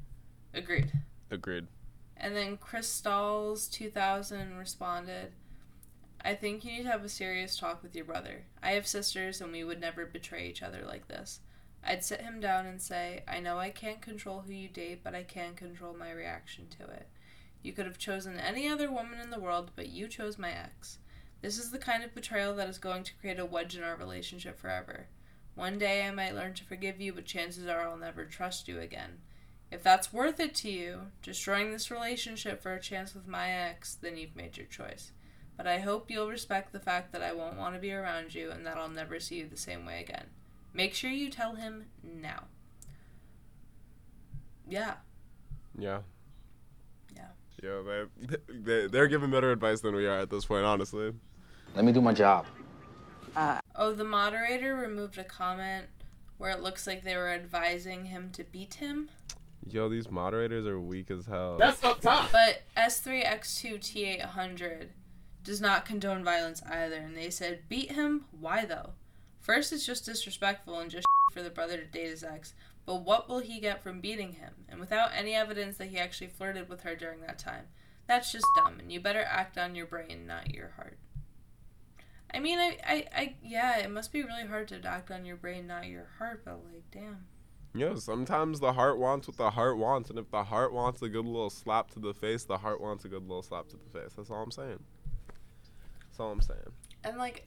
Agreed. 0.53 0.91
Agreed. 1.29 1.67
And 2.15 2.35
then 2.35 2.57
Crystals 2.57 3.67
2000 3.67 4.57
responded, 4.57 5.33
I 6.23 6.33
think 6.33 6.65
you 6.65 6.71
need 6.71 6.83
to 6.83 6.91
have 6.91 7.03
a 7.03 7.09
serious 7.09 7.57
talk 7.57 7.83
with 7.83 7.95
your 7.95 8.05
brother. 8.05 8.43
I 8.61 8.71
have 8.71 8.87
sisters 8.87 9.39
and 9.39 9.51
we 9.51 9.63
would 9.63 9.79
never 9.79 10.05
betray 10.05 10.47
each 10.47 10.63
other 10.63 10.83
like 10.85 11.07
this. 11.07 11.41
I'd 11.83 12.03
sit 12.03 12.21
him 12.21 12.39
down 12.39 12.65
and 12.65 12.81
say, 12.81 13.23
I 13.27 13.39
know 13.39 13.59
I 13.59 13.69
can't 13.69 14.01
control 14.01 14.41
who 14.41 14.51
you 14.51 14.67
date, 14.67 15.01
but 15.03 15.15
I 15.15 15.23
can 15.23 15.53
control 15.53 15.93
my 15.93 16.11
reaction 16.11 16.67
to 16.79 16.91
it. 16.91 17.07
You 17.61 17.71
could 17.71 17.85
have 17.85 17.97
chosen 17.97 18.39
any 18.39 18.67
other 18.67 18.91
woman 18.91 19.19
in 19.19 19.29
the 19.29 19.39
world, 19.39 19.71
but 19.75 19.89
you 19.89 20.07
chose 20.07 20.37
my 20.37 20.51
ex. 20.51 20.97
This 21.41 21.59
is 21.59 21.71
the 21.71 21.77
kind 21.77 22.03
of 22.03 22.15
betrayal 22.15 22.55
that 22.55 22.67
is 22.67 22.77
going 22.77 23.03
to 23.03 23.15
create 23.21 23.39
a 23.39 23.45
wedge 23.45 23.75
in 23.77 23.83
our 23.83 23.95
relationship 23.95 24.59
forever. 24.59 25.07
One 25.55 25.77
day 25.77 26.05
I 26.05 26.11
might 26.11 26.35
learn 26.35 26.53
to 26.55 26.63
forgive 26.63 26.99
you, 26.99 27.13
but 27.13 27.25
chances 27.25 27.67
are 27.67 27.81
I'll 27.81 27.97
never 27.97 28.25
trust 28.25 28.67
you 28.67 28.79
again. 28.79 29.19
If 29.71 29.83
that's 29.83 30.13
worth 30.13 30.39
it 30.39 30.55
to 30.55 30.71
you, 30.71 31.11
destroying 31.21 31.71
this 31.71 31.91
relationship 31.91 32.61
for 32.61 32.73
a 32.73 32.81
chance 32.81 33.13
with 33.13 33.27
my 33.27 33.49
ex, 33.49 33.95
then 33.95 34.17
you've 34.17 34.35
made 34.35 34.57
your 34.57 34.67
choice. 34.67 35.11
But 35.57 35.67
I 35.67 35.79
hope 35.79 36.09
you'll 36.09 36.29
respect 36.29 36.71
the 36.71 36.79
fact 36.79 37.11
that 37.11 37.21
I 37.21 37.33
won't 37.33 37.57
want 37.57 37.75
to 37.75 37.81
be 37.81 37.91
around 37.91 38.33
you 38.33 38.51
and 38.51 38.65
that 38.65 38.77
I'll 38.77 38.89
never 38.89 39.19
see 39.19 39.35
you 39.35 39.47
the 39.47 39.57
same 39.57 39.85
way 39.85 39.99
again. 39.99 40.27
Make 40.73 40.93
sure 40.93 41.09
you 41.09 41.29
tell 41.29 41.55
him 41.55 41.85
now. 42.03 42.43
Yeah. 44.69 44.95
Yeah. 45.77 45.99
Yeah. 47.15 47.29
Yeah, 47.63 47.81
they, 48.19 48.37
they 48.49 48.87
they're 48.87 49.07
giving 49.07 49.31
better 49.31 49.51
advice 49.51 49.81
than 49.81 49.95
we 49.95 50.05
are 50.05 50.19
at 50.19 50.29
this 50.29 50.45
point, 50.45 50.65
honestly. 50.65 51.13
Let 51.75 51.85
me 51.85 51.91
do 51.91 52.01
my 52.01 52.13
job. 52.13 52.45
Uh, 53.35 53.59
oh, 53.75 53.93
the 53.93 54.03
moderator 54.03 54.75
removed 54.75 55.17
a 55.17 55.23
comment 55.23 55.87
where 56.37 56.51
it 56.51 56.61
looks 56.61 56.85
like 56.85 57.03
they 57.03 57.15
were 57.15 57.29
advising 57.29 58.05
him 58.05 58.29
to 58.33 58.43
beat 58.43 58.75
him. 58.75 59.09
Yo, 59.73 59.89
these 59.89 60.09
moderators 60.09 60.65
are 60.65 60.79
weak 60.79 61.11
as 61.11 61.25
hell. 61.25 61.57
That's 61.57 61.83
up 61.83 62.01
top. 62.01 62.31
But 62.31 62.63
S3X2T800 62.77 64.87
does 65.43 65.61
not 65.61 65.85
condone 65.85 66.23
violence 66.23 66.61
either, 66.69 66.95
and 66.95 67.15
they 67.15 67.29
said, 67.29 67.69
beat 67.69 67.91
him? 67.91 68.25
Why 68.31 68.65
though? 68.65 68.91
First, 69.39 69.71
it's 69.71 69.85
just 69.85 70.05
disrespectful 70.05 70.79
and 70.79 70.91
just 70.91 71.05
for 71.33 71.41
the 71.41 71.49
brother 71.49 71.77
to 71.77 71.85
date 71.85 72.09
his 72.09 72.23
ex, 72.23 72.53
but 72.85 73.03
what 73.03 73.29
will 73.29 73.39
he 73.39 73.59
get 73.59 73.81
from 73.81 74.01
beating 74.01 74.33
him? 74.33 74.53
And 74.67 74.79
without 74.79 75.11
any 75.15 75.35
evidence 75.35 75.77
that 75.77 75.87
he 75.87 75.97
actually 75.97 76.27
flirted 76.27 76.69
with 76.69 76.81
her 76.81 76.95
during 76.95 77.21
that 77.21 77.39
time. 77.39 77.65
That's 78.07 78.31
just 78.31 78.45
dumb, 78.55 78.79
and 78.79 78.91
you 78.91 78.99
better 78.99 79.23
act 79.23 79.57
on 79.57 79.75
your 79.75 79.85
brain, 79.85 80.25
not 80.27 80.53
your 80.53 80.71
heart. 80.77 80.97
I 82.33 82.39
mean, 82.39 82.59
I, 82.59 82.77
I, 82.85 83.05
I, 83.15 83.35
yeah, 83.41 83.79
it 83.79 83.91
must 83.91 84.11
be 84.11 84.23
really 84.23 84.47
hard 84.47 84.67
to 84.69 84.85
act 84.85 85.11
on 85.11 85.25
your 85.25 85.35
brain, 85.35 85.67
not 85.67 85.87
your 85.87 86.07
heart, 86.17 86.43
but 86.45 86.63
like, 86.65 86.83
damn. 86.91 87.25
Yo, 87.77 87.93
sometimes 87.95 88.59
the 88.59 88.73
heart 88.73 88.97
wants 88.97 89.27
what 89.27 89.37
the 89.37 89.51
heart 89.51 89.77
wants, 89.77 90.09
and 90.09 90.17
if 90.17 90.31
the 90.31 90.43
heart 90.43 90.73
wants 90.73 91.01
a 91.03 91.09
good 91.09 91.25
little 91.25 91.49
slap 91.49 91.91
to 91.91 91.99
the 91.99 92.13
face, 92.13 92.43
the 92.43 92.57
heart 92.57 92.81
wants 92.81 93.05
a 93.05 93.07
good 93.07 93.21
little 93.21 93.43
slap 93.43 93.67
to 93.67 93.77
the 93.77 93.99
face. 93.99 94.13
That's 94.15 94.31
all 94.31 94.41
I'm 94.41 94.49
saying. 94.49 94.79
That's 96.07 96.19
all 96.19 96.31
I'm 96.31 96.41
saying. 96.41 96.71
And 97.03 97.17
like, 97.17 97.45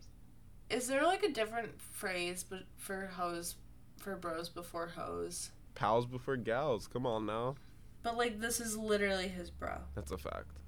is 0.68 0.86
there 0.86 1.02
like 1.02 1.24
a 1.24 1.32
different 1.32 1.80
phrase 1.80 2.44
but 2.48 2.60
for 2.76 3.06
hoes, 3.06 3.56
for 3.96 4.14
bros 4.14 4.48
before 4.48 4.86
hoes? 4.86 5.50
Pals 5.74 6.06
before 6.06 6.36
gals. 6.36 6.86
Come 6.86 7.06
on 7.06 7.26
now. 7.26 7.56
But 8.04 8.16
like, 8.16 8.40
this 8.40 8.60
is 8.60 8.76
literally 8.76 9.26
his 9.26 9.50
bro. 9.50 9.78
That's 9.96 10.12
a 10.12 10.18
fact. 10.18 10.58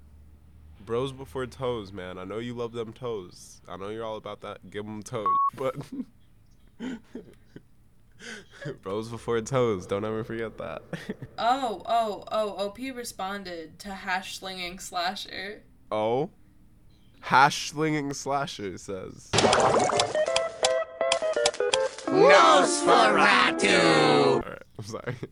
Bros 0.85 1.13
before 1.13 1.45
toes, 1.45 1.93
man. 1.93 2.17
I 2.17 2.25
know 2.25 2.39
you 2.39 2.53
love 2.53 2.73
them 2.73 2.91
toes. 2.91 3.61
I 3.69 3.77
know 3.77 3.87
you're 3.87 4.03
all 4.03 4.17
about 4.17 4.41
that. 4.41 4.69
Give 4.69 4.85
them 4.85 5.01
toes. 5.01 5.25
But 5.55 5.77
bros 8.81 9.09
before 9.09 9.41
toes. 9.41 9.85
Don't 9.85 10.05
ever 10.05 10.23
forget 10.23 10.57
that. 10.57 10.81
Oh, 11.37 11.81
oh, 11.85 12.23
oh, 12.31 12.49
OP 12.67 12.77
responded 12.95 13.79
to 13.79 13.89
hash 13.89 14.37
slinging 14.39 14.79
slasher. 14.79 15.63
oh. 15.91 16.29
Hash 17.21 17.71
slinging 17.71 18.13
slasher 18.13 18.77
says. 18.77 19.29
Nosferatu! 22.83 24.43
Alright, 24.43 24.61
I'm 24.77 24.83
sorry. 24.85 25.15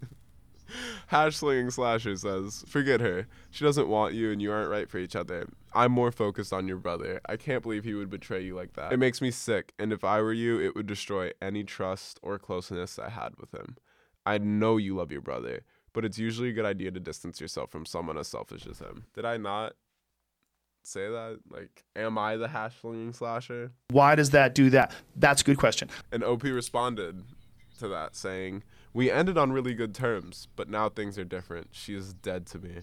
Hash 1.07 1.37
slinging 1.37 1.71
slasher 1.71 2.15
says, 2.15 2.63
Forget 2.67 3.01
her. 3.01 3.27
She 3.49 3.63
doesn't 3.63 3.87
want 3.87 4.13
you 4.13 4.31
and 4.31 4.41
you 4.41 4.51
aren't 4.51 4.69
right 4.69 4.89
for 4.89 4.97
each 4.97 5.15
other. 5.15 5.47
I'm 5.73 5.91
more 5.91 6.11
focused 6.11 6.51
on 6.53 6.67
your 6.67 6.77
brother. 6.77 7.21
I 7.27 7.37
can't 7.37 7.63
believe 7.63 7.83
he 7.83 7.93
would 7.93 8.09
betray 8.09 8.41
you 8.43 8.55
like 8.55 8.73
that. 8.73 8.91
It 8.91 8.97
makes 8.97 9.21
me 9.21 9.31
sick, 9.31 9.73
and 9.79 9.93
if 9.93 10.03
I 10.03 10.21
were 10.21 10.33
you, 10.33 10.59
it 10.59 10.75
would 10.75 10.87
destroy 10.87 11.31
any 11.41 11.63
trust 11.63 12.19
or 12.21 12.37
closeness 12.37 12.99
I 12.99 13.09
had 13.09 13.35
with 13.37 13.53
him. 13.53 13.77
I 14.25 14.37
know 14.37 14.77
you 14.77 14.95
love 14.95 15.11
your 15.11 15.21
brother, 15.21 15.61
but 15.93 16.05
it's 16.05 16.17
usually 16.17 16.49
a 16.49 16.53
good 16.53 16.65
idea 16.65 16.91
to 16.91 16.99
distance 16.99 17.39
yourself 17.39 17.71
from 17.71 17.85
someone 17.85 18.17
as 18.17 18.27
selfish 18.27 18.67
as 18.67 18.79
him. 18.79 19.05
Did 19.13 19.25
I 19.25 19.37
not 19.37 19.73
say 20.83 21.07
that? 21.07 21.39
Like, 21.49 21.83
am 21.95 22.17
I 22.17 22.35
the 22.37 22.47
hash 22.47 22.79
slinging 22.81 23.13
slasher? 23.13 23.71
Why 23.89 24.15
does 24.15 24.31
that 24.31 24.53
do 24.53 24.69
that? 24.71 24.93
That's 25.15 25.41
a 25.41 25.45
good 25.45 25.57
question. 25.57 25.89
And 26.11 26.23
OP 26.23 26.43
responded 26.43 27.23
to 27.79 27.87
that 27.89 28.15
saying, 28.15 28.63
We 28.93 29.09
ended 29.09 29.37
on 29.37 29.53
really 29.53 29.73
good 29.73 29.95
terms, 29.95 30.47
but 30.55 30.69
now 30.69 30.89
things 30.89 31.17
are 31.17 31.23
different. 31.23 31.69
She 31.71 31.95
is 31.95 32.13
dead 32.13 32.45
to 32.47 32.59
me. 32.59 32.79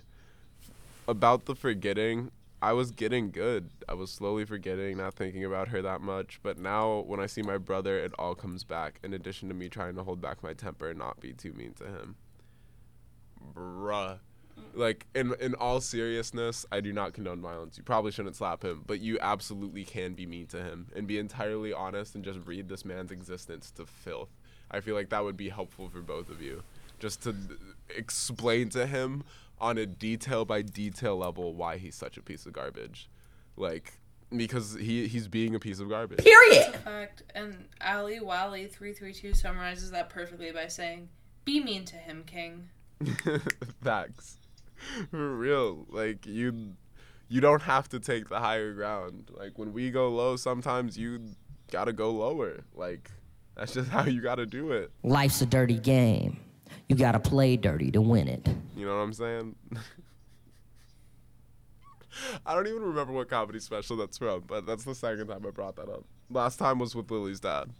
About 1.06 1.44
the 1.44 1.54
forgetting, 1.54 2.30
I 2.60 2.72
was 2.72 2.90
getting 2.90 3.30
good. 3.30 3.70
I 3.88 3.94
was 3.94 4.10
slowly 4.10 4.44
forgetting, 4.44 4.96
not 4.96 5.14
thinking 5.14 5.44
about 5.44 5.68
her 5.68 5.82
that 5.82 6.00
much. 6.00 6.40
But 6.42 6.58
now, 6.58 7.00
when 7.06 7.20
I 7.20 7.26
see 7.26 7.42
my 7.42 7.58
brother, 7.58 7.98
it 7.98 8.12
all 8.18 8.34
comes 8.34 8.64
back, 8.64 8.98
in 9.04 9.12
addition 9.12 9.48
to 9.48 9.54
me 9.54 9.68
trying 9.68 9.94
to 9.96 10.02
hold 10.02 10.20
back 10.20 10.42
my 10.42 10.54
temper 10.54 10.90
and 10.90 10.98
not 10.98 11.20
be 11.20 11.32
too 11.32 11.52
mean 11.52 11.74
to 11.74 11.84
him. 11.84 12.16
Bruh. 13.54 14.18
Like, 14.74 15.06
in, 15.14 15.34
in 15.40 15.54
all 15.54 15.80
seriousness, 15.80 16.66
I 16.72 16.80
do 16.80 16.92
not 16.92 17.12
condone 17.12 17.40
violence. 17.40 17.78
You 17.78 17.84
probably 17.84 18.10
shouldn't 18.10 18.34
slap 18.34 18.64
him, 18.64 18.82
but 18.86 19.00
you 19.00 19.18
absolutely 19.20 19.84
can 19.84 20.14
be 20.14 20.26
mean 20.26 20.46
to 20.48 20.62
him 20.62 20.88
and 20.96 21.06
be 21.06 21.18
entirely 21.18 21.72
honest 21.72 22.14
and 22.14 22.24
just 22.24 22.40
read 22.44 22.68
this 22.68 22.84
man's 22.84 23.12
existence 23.12 23.70
to 23.72 23.86
filth. 23.86 24.30
I 24.70 24.80
feel 24.80 24.94
like 24.94 25.10
that 25.10 25.24
would 25.24 25.36
be 25.36 25.48
helpful 25.48 25.88
for 25.88 26.00
both 26.00 26.30
of 26.30 26.42
you. 26.42 26.62
Just 26.98 27.22
to 27.22 27.34
explain 27.96 28.68
to 28.70 28.86
him 28.86 29.24
on 29.60 29.78
a 29.78 29.86
detail 29.86 30.44
by 30.44 30.62
detail 30.62 31.16
level 31.16 31.54
why 31.54 31.78
he's 31.78 31.94
such 31.94 32.16
a 32.16 32.22
piece 32.22 32.46
of 32.46 32.52
garbage. 32.52 33.08
Like, 33.56 34.00
because 34.36 34.74
he 34.74 35.08
he's 35.08 35.28
being 35.28 35.54
a 35.54 35.58
piece 35.58 35.80
of 35.80 35.88
garbage. 35.88 36.24
That's 36.50 36.76
a 36.76 36.78
fact. 36.78 37.22
And 37.34 37.68
Ali 37.80 38.20
Wally 38.20 38.66
three 38.66 38.92
three 38.92 39.12
two 39.12 39.34
summarizes 39.34 39.90
that 39.92 40.10
perfectly 40.10 40.52
by 40.52 40.68
saying, 40.68 41.08
"Be 41.44 41.62
mean 41.62 41.84
to 41.86 41.96
him, 41.96 42.24
King." 42.26 42.68
Facts. 43.82 44.36
For 45.10 45.36
real. 45.36 45.86
Like 45.88 46.26
you 46.26 46.74
you 47.28 47.40
don't 47.40 47.62
have 47.62 47.88
to 47.90 48.00
take 48.00 48.28
the 48.28 48.38
higher 48.38 48.72
ground. 48.74 49.30
Like 49.36 49.58
when 49.58 49.72
we 49.72 49.90
go 49.90 50.10
low, 50.10 50.36
sometimes 50.36 50.98
you 50.98 51.20
gotta 51.70 51.92
go 51.92 52.10
lower. 52.10 52.64
Like 52.74 53.10
that's 53.58 53.74
just 53.74 53.90
how 53.90 54.04
you 54.04 54.20
gotta 54.20 54.46
do 54.46 54.70
it. 54.70 54.92
Life's 55.02 55.42
a 55.42 55.46
dirty 55.46 55.78
game. 55.78 56.38
You 56.88 56.94
gotta 56.94 57.18
play 57.18 57.56
dirty 57.56 57.90
to 57.90 58.00
win 58.00 58.28
it. 58.28 58.48
You 58.76 58.86
know 58.86 58.96
what 58.96 59.02
I'm 59.02 59.12
saying? 59.12 59.56
I 62.46 62.54
don't 62.54 62.66
even 62.68 62.82
remember 62.82 63.12
what 63.12 63.28
comedy 63.28 63.58
special 63.60 63.96
that's 63.96 64.16
from, 64.18 64.44
but 64.46 64.64
that's 64.64 64.84
the 64.84 64.94
second 64.94 65.26
time 65.26 65.44
I 65.44 65.50
brought 65.50 65.76
that 65.76 65.88
up. 65.88 66.04
Last 66.30 66.58
time 66.58 66.78
was 66.78 66.94
with 66.94 67.10
Lily's 67.10 67.40
dad. 67.40 67.70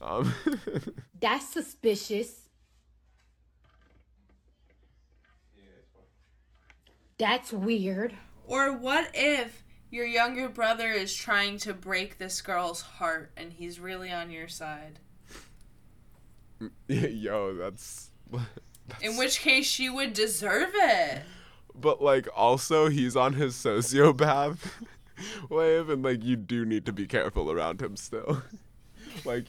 Um, 0.00 0.32
That's 1.20 1.48
suspicious. 1.48 2.42
That's 7.18 7.52
weird. 7.52 8.14
Or 8.46 8.72
what 8.76 9.10
if 9.14 9.64
your 9.90 10.06
younger 10.06 10.48
brother 10.48 10.92
is 10.92 11.14
trying 11.14 11.58
to 11.58 11.74
break 11.74 12.18
this 12.18 12.40
girl's 12.42 12.82
heart 12.82 13.32
and 13.36 13.52
he's 13.52 13.80
really 13.80 14.12
on 14.12 14.30
your 14.30 14.46
side? 14.46 15.00
yo, 16.88 17.54
that's. 17.58 18.10
In 19.02 19.16
which 19.16 19.40
case, 19.40 19.66
she 19.66 19.90
would 19.90 20.12
deserve 20.12 20.70
it. 20.74 21.22
But 21.74 22.02
like, 22.02 22.28
also, 22.34 22.88
he's 22.88 23.16
on 23.16 23.34
his 23.34 23.54
sociopath 23.54 24.58
wave, 25.50 25.88
and 25.88 26.02
like, 26.02 26.24
you 26.24 26.36
do 26.36 26.64
need 26.64 26.86
to 26.86 26.92
be 26.92 27.06
careful 27.06 27.50
around 27.50 27.80
him 27.80 27.96
still. 27.96 28.42
like, 29.24 29.46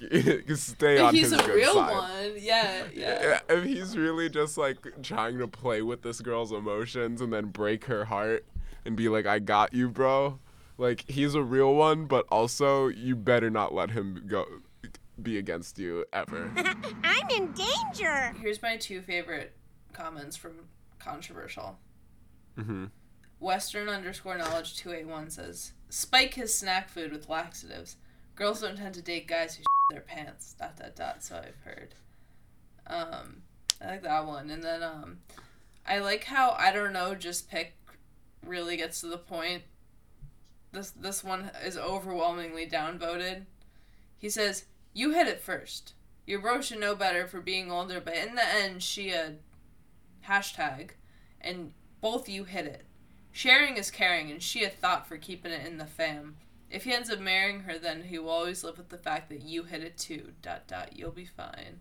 stay 0.56 0.96
If 0.98 1.02
on 1.02 1.14
he's 1.16 1.32
a 1.32 1.54
real 1.54 1.76
one, 1.76 2.34
yeah, 2.38 2.84
yeah. 2.94 3.40
If 3.50 3.64
he's 3.64 3.98
really 3.98 4.30
just 4.30 4.58
like 4.58 4.78
trying 5.04 5.38
to 5.40 5.48
play 5.48 5.82
with 5.82 6.02
this 6.02 6.22
girl's 6.22 6.52
emotions 6.52 7.22
and 7.22 7.32
then 7.34 7.48
break 7.48 7.86
her 7.86 8.06
heart 8.06 8.46
and 8.86 8.96
be 8.96 9.10
like, 9.10 9.26
"I 9.26 9.40
got 9.40 9.74
you, 9.74 9.90
bro," 9.90 10.40
like 10.78 11.06
he's 11.10 11.36
a 11.36 11.44
real 11.44 11.74
one, 11.76 12.06
but 12.06 12.26
also 12.32 12.88
you 12.88 13.16
better 13.16 13.50
not 13.50 13.74
let 13.74 13.92
him 13.92 14.24
go 14.28 14.46
be 15.24 15.38
against 15.38 15.78
you 15.80 16.06
ever. 16.14 16.52
I'm 17.04 17.30
in 17.30 17.54
danger. 17.54 18.34
Here's 18.42 18.62
my 18.62 18.78
two 18.78 19.02
favorite 19.02 19.54
comments 19.94 20.36
from 20.36 20.54
controversial. 21.00 21.78
mm-hmm. 22.58 22.86
Western 23.40 23.88
underscore 23.88 24.38
knowledge 24.38 24.76
281 24.78 25.30
says, 25.30 25.72
Spike 25.90 26.34
his 26.34 26.54
snack 26.54 26.90
food 26.90 27.12
with 27.12 27.30
laxatives. 27.30 27.96
Girls 28.36 28.62
don't 28.62 28.78
tend 28.78 28.94
to 28.96 29.02
date 29.02 29.28
guys 29.28 29.56
who 29.56 29.64
their 29.90 30.02
pants. 30.02 30.56
Dot 30.58 30.78
dot 30.78 30.96
dot. 30.96 31.24
So 31.24 31.36
I've 31.38 31.60
heard. 31.64 31.96
Um, 32.88 33.44
I 33.82 33.88
like 33.88 34.04
that 34.04 34.26
one. 34.26 34.50
And 34.50 34.64
then 34.64 34.84
um, 34.84 35.20
I 35.86 36.00
like 36.00 36.26
how 36.26 36.52
I 36.58 36.72
don't 36.72 36.94
know 36.94 37.16
just 37.16 37.50
pick 37.50 37.76
really 38.46 38.78
gets 38.78 39.02
to 39.02 39.08
the 39.08 39.18
point. 39.18 39.64
This 40.72 40.92
this 40.92 41.24
one 41.24 41.52
is 41.64 41.78
overwhelmingly 41.78 42.68
downvoted. 42.68 43.46
He 44.18 44.30
says, 44.30 44.66
"You 45.00 45.12
hit 45.12 45.30
it 45.30 45.40
first. 45.40 45.94
Your 46.28 46.42
bro 46.42 46.60
should 46.60 46.82
know 46.82 46.94
better 46.94 47.26
for 47.26 47.40
being 47.40 47.72
older, 47.72 48.02
but 48.02 48.18
in 48.18 48.36
the 48.36 48.46
end, 48.46 48.84
she 48.84 49.12
a 49.12 49.36
hashtag, 50.28 50.90
and 51.40 51.72
both 52.02 52.28
you 52.28 52.44
hit 52.44 52.66
it. 52.66 52.86
Sharing 53.32 53.78
is 53.78 53.92
caring, 53.92 54.30
and 54.30 54.44
she 54.44 54.66
a 54.66 54.70
thought 54.70 55.08
for 55.08 55.16
keeping 55.16 55.54
it 55.54 55.66
in 55.66 55.78
the 55.78 55.86
fam. 55.86 56.36
If 56.70 56.84
he 56.84 56.92
ends 56.92 57.10
up 57.10 57.22
marrying 57.22 57.62
her, 57.62 57.78
then 57.78 58.04
he 58.04 58.20
will 58.20 58.30
always 58.30 58.62
live 58.62 58.78
with 58.78 58.90
the 58.90 58.98
fact 58.98 59.30
that 59.30 59.42
you 59.42 59.64
hit 59.64 59.84
it 59.84 59.98
too. 59.98 60.34
Dot 60.42 60.68
dot. 60.68 60.98
You'll 60.98 61.12
be 61.12 61.24
fine." 61.24 61.80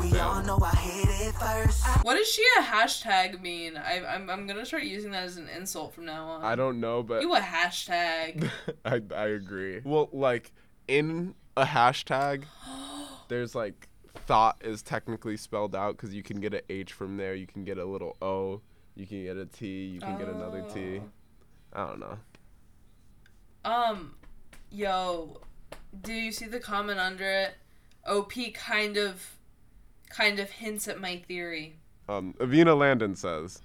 We 0.00 0.18
all 0.18 0.42
know 0.42 0.58
I 0.62 0.74
hit 0.74 1.28
it 1.28 1.34
first. 1.34 1.84
What 2.06 2.14
does 2.14 2.26
she 2.26 2.42
a 2.58 2.62
hashtag 2.62 3.42
mean? 3.42 3.76
I, 3.76 4.02
I'm, 4.02 4.30
I'm 4.30 4.46
gonna 4.46 4.64
start 4.64 4.84
using 4.84 5.10
that 5.10 5.24
as 5.24 5.36
an 5.36 5.50
insult 5.50 5.92
from 5.92 6.06
now 6.06 6.24
on. 6.24 6.42
I 6.42 6.54
don't 6.54 6.80
know, 6.80 7.02
but 7.02 7.20
You 7.20 7.34
a 7.34 7.40
hashtag. 7.40 8.48
I 8.86 9.02
I 9.14 9.26
agree. 9.26 9.82
Well, 9.84 10.08
like 10.10 10.52
in 10.88 11.34
a 11.56 11.64
hashtag, 11.64 12.44
there's 13.28 13.54
like 13.54 13.88
thought 14.26 14.56
is 14.60 14.82
technically 14.82 15.36
spelled 15.36 15.74
out 15.74 15.96
because 15.96 16.14
you 16.14 16.22
can 16.22 16.40
get 16.40 16.54
an 16.54 16.60
H 16.68 16.92
from 16.92 17.16
there, 17.16 17.34
you 17.34 17.46
can 17.46 17.64
get 17.64 17.78
a 17.78 17.84
little 17.84 18.16
O, 18.22 18.60
you 18.94 19.06
can 19.06 19.24
get 19.24 19.36
a 19.36 19.46
T, 19.46 19.66
you 19.66 20.00
can 20.00 20.18
get 20.18 20.28
another 20.28 20.64
T. 20.72 21.00
I 21.72 21.86
don't 21.86 22.00
know. 22.00 22.18
Um, 23.64 24.14
yo, 24.70 25.40
do 26.02 26.12
you 26.12 26.32
see 26.32 26.46
the 26.46 26.60
comment 26.60 26.98
under 26.98 27.24
it? 27.24 27.54
OP 28.06 28.32
kind 28.54 28.96
of, 28.96 29.36
kind 30.10 30.40
of 30.40 30.50
hints 30.50 30.88
at 30.88 31.00
my 31.00 31.18
theory. 31.28 31.76
Um, 32.08 32.34
Avina 32.38 32.76
Landon 32.76 33.14
says, 33.14 33.62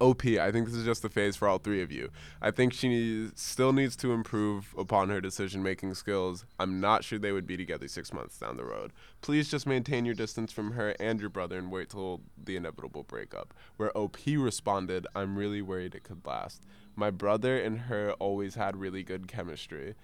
OP, 0.00 0.24
I 0.26 0.50
think 0.50 0.66
this 0.66 0.74
is 0.74 0.84
just 0.84 1.04
a 1.04 1.08
phase 1.08 1.36
for 1.36 1.48
all 1.48 1.58
three 1.58 1.82
of 1.82 1.92
you. 1.92 2.10
I 2.42 2.50
think 2.50 2.72
she 2.72 2.88
needs, 2.88 3.40
still 3.40 3.72
needs 3.72 3.96
to 3.96 4.12
improve 4.12 4.74
upon 4.76 5.08
her 5.08 5.20
decision 5.20 5.62
making 5.62 5.94
skills. 5.94 6.44
I'm 6.58 6.80
not 6.80 7.04
sure 7.04 7.18
they 7.18 7.32
would 7.32 7.46
be 7.46 7.56
together 7.56 7.88
six 7.88 8.12
months 8.12 8.38
down 8.38 8.56
the 8.56 8.64
road. 8.64 8.92
Please 9.20 9.48
just 9.48 9.66
maintain 9.66 10.04
your 10.04 10.14
distance 10.14 10.52
from 10.52 10.72
her 10.72 10.94
and 11.00 11.20
your 11.20 11.30
brother 11.30 11.58
and 11.58 11.70
wait 11.70 11.90
till 11.90 12.20
the 12.42 12.56
inevitable 12.56 13.04
breakup. 13.04 13.54
Where 13.76 13.96
OP 13.96 14.18
responded, 14.26 15.06
I'm 15.14 15.36
really 15.36 15.62
worried 15.62 15.94
it 15.94 16.04
could 16.04 16.26
last. 16.26 16.62
My 16.96 17.10
brother 17.10 17.58
and 17.58 17.80
her 17.80 18.12
always 18.18 18.54
had 18.54 18.76
really 18.76 19.02
good 19.02 19.26
chemistry. 19.28 19.94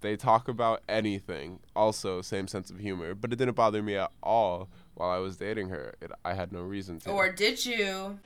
They 0.00 0.16
talk 0.16 0.46
about 0.46 0.82
anything, 0.88 1.58
also, 1.74 2.22
same 2.22 2.46
sense 2.46 2.70
of 2.70 2.78
humor, 2.78 3.14
but 3.14 3.32
it 3.32 3.36
didn't 3.36 3.56
bother 3.56 3.82
me 3.82 3.96
at 3.96 4.12
all 4.22 4.68
while 4.94 5.10
I 5.10 5.18
was 5.18 5.36
dating 5.36 5.70
her. 5.70 5.96
It, 6.00 6.12
I 6.24 6.34
had 6.34 6.52
no 6.52 6.60
reason 6.60 7.00
to. 7.00 7.10
Or 7.10 7.32
did 7.32 7.66
you? 7.66 8.18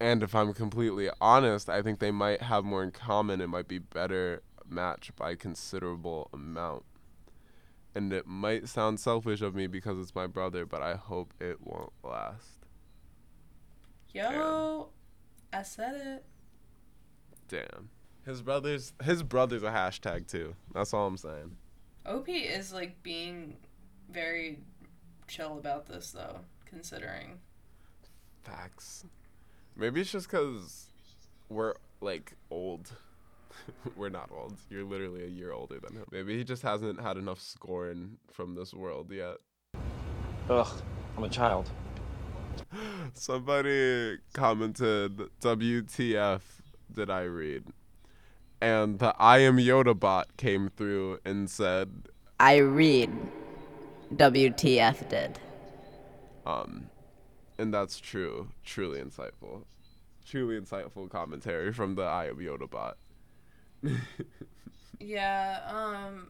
And 0.00 0.22
if 0.22 0.34
I'm 0.34 0.54
completely 0.54 1.10
honest, 1.20 1.68
I 1.68 1.82
think 1.82 1.98
they 1.98 2.10
might 2.10 2.40
have 2.40 2.64
more 2.64 2.82
in 2.82 2.90
common. 2.90 3.42
It 3.42 3.48
might 3.48 3.68
be 3.68 3.78
better 3.78 4.42
match 4.66 5.10
by 5.14 5.32
a 5.32 5.36
considerable 5.36 6.30
amount. 6.32 6.84
And 7.94 8.10
it 8.12 8.26
might 8.26 8.68
sound 8.68 8.98
selfish 8.98 9.42
of 9.42 9.54
me 9.54 9.66
because 9.66 9.98
it's 9.98 10.14
my 10.14 10.26
brother, 10.26 10.64
but 10.64 10.80
I 10.80 10.94
hope 10.94 11.34
it 11.38 11.58
won't 11.60 11.92
last. 12.02 12.60
Yo, 14.12 14.88
I 15.52 15.62
said 15.62 15.94
it. 15.94 16.24
Damn. 17.48 17.90
His 18.24 18.42
brother's 18.42 18.92
his 19.02 19.22
brother's 19.22 19.62
a 19.62 19.70
hashtag 19.70 20.28
too. 20.28 20.54
That's 20.72 20.94
all 20.94 21.06
I'm 21.06 21.16
saying. 21.16 21.56
OP 22.06 22.28
is 22.28 22.72
like 22.72 23.02
being 23.02 23.56
very 24.10 24.60
chill 25.26 25.58
about 25.58 25.86
this 25.86 26.10
though, 26.10 26.40
considering. 26.64 27.38
Facts. 28.44 29.04
Maybe 29.76 30.00
it's 30.00 30.12
just 30.12 30.30
because 30.30 30.86
we're 31.48 31.74
like 32.00 32.34
old. 32.50 32.90
we're 33.96 34.08
not 34.08 34.30
old. 34.32 34.56
You're 34.68 34.84
literally 34.84 35.24
a 35.24 35.28
year 35.28 35.52
older 35.52 35.78
than 35.80 35.96
him. 35.96 36.04
Maybe 36.10 36.36
he 36.36 36.44
just 36.44 36.62
hasn't 36.62 37.00
had 37.00 37.16
enough 37.16 37.40
scoring 37.40 38.18
from 38.30 38.54
this 38.54 38.72
world 38.74 39.10
yet. 39.12 39.36
Ugh, 40.48 40.82
I'm 41.16 41.24
a 41.24 41.28
child. 41.28 41.70
Somebody 43.14 44.18
commented, 44.32 45.28
WTF 45.40 46.40
did 46.92 47.10
I 47.10 47.22
read? 47.22 47.64
And 48.60 48.98
the 48.98 49.14
I 49.18 49.38
am 49.38 49.56
Yoda 49.56 49.98
bot 49.98 50.36
came 50.36 50.68
through 50.68 51.18
and 51.24 51.48
said, 51.48 52.08
I 52.38 52.56
read. 52.58 53.10
WTF 54.14 55.08
did. 55.08 55.38
Um, 56.44 56.90
and 57.60 57.72
that's 57.74 58.00
true. 58.00 58.48
Truly 58.64 59.00
insightful. 59.00 59.64
Truly 60.24 60.60
insightful 60.60 61.10
commentary 61.10 61.72
from 61.72 61.94
the 61.94 62.02
Eye 62.02 62.26
of 62.26 62.38
Yoda 62.38 62.68
bot. 62.70 62.96
Yeah, 65.00 65.60
um 65.66 66.28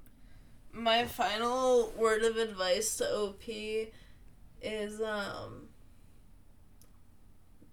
my 0.73 1.05
final 1.05 1.93
word 1.97 2.23
of 2.23 2.37
advice 2.37 2.97
to 2.99 3.11
OP 3.13 3.43
is 4.63 5.01
um 5.03 5.69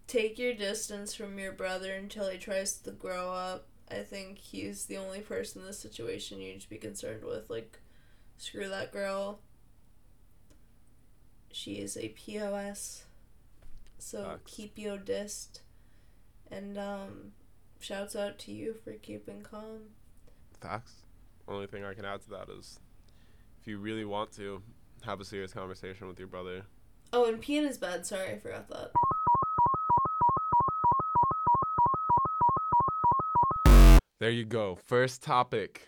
take 0.08 0.39
your 0.39 0.54
distance 0.54 1.13
from 1.13 1.38
your 1.38 1.52
brother 1.52 1.93
until 1.93 2.30
he 2.30 2.38
tries 2.38 2.78
to 2.80 2.91
grow 2.91 3.32
up. 3.32 3.67
I 3.91 4.00
think 4.04 4.39
he's 4.39 4.86
the 4.86 4.98
only 4.98 5.20
person 5.22 5.62
in 5.62 5.67
this 5.67 5.80
situation 5.80 6.39
you 6.41 6.54
need 6.54 6.62
to 6.62 6.70
be 6.70 6.78
concerned 6.78 7.24
with. 7.24 7.50
Like, 7.50 7.80
screw 8.38 8.67
that 8.70 8.91
girl. 8.91 9.39
She 11.52 11.76
is 11.76 11.98
a 11.98 12.10
POS. 12.10 13.04
So 14.00 14.24
Facts. 14.24 14.54
keep 14.56 14.78
your 14.78 14.98
dist. 14.98 15.62
And 16.50 16.78
um 16.78 17.32
shouts 17.80 18.16
out 18.16 18.40
to 18.40 18.52
you 18.52 18.74
for 18.84 18.94
keeping 18.94 19.42
calm. 19.42 19.90
Facts. 20.62 20.94
Only 21.48 21.68
thing 21.68 21.84
I 21.86 21.94
can 21.94 22.06
add 22.06 22.22
to 22.22 22.30
that 22.32 22.50
is 22.50 22.80
if 23.62 23.68
you 23.68 23.78
really 23.78 24.06
want 24.06 24.32
to 24.34 24.62
have 25.04 25.20
a 25.22 25.26
serious 25.26 25.54
conversation 25.54 26.08
with 26.08 26.20
your 26.20 26.28
brother, 26.28 26.64
Oh, 27.14 27.26
and 27.30 27.40
pee 27.40 27.58
in 27.58 27.64
his 27.66 27.78
bed. 27.78 28.06
Sorry, 28.06 28.32
I 28.34 28.40
forgot 28.40 28.68
that. 28.70 28.92
There 34.20 34.30
you 34.32 34.46
go. 34.46 34.76
First 34.88 35.22
topic. 35.22 35.88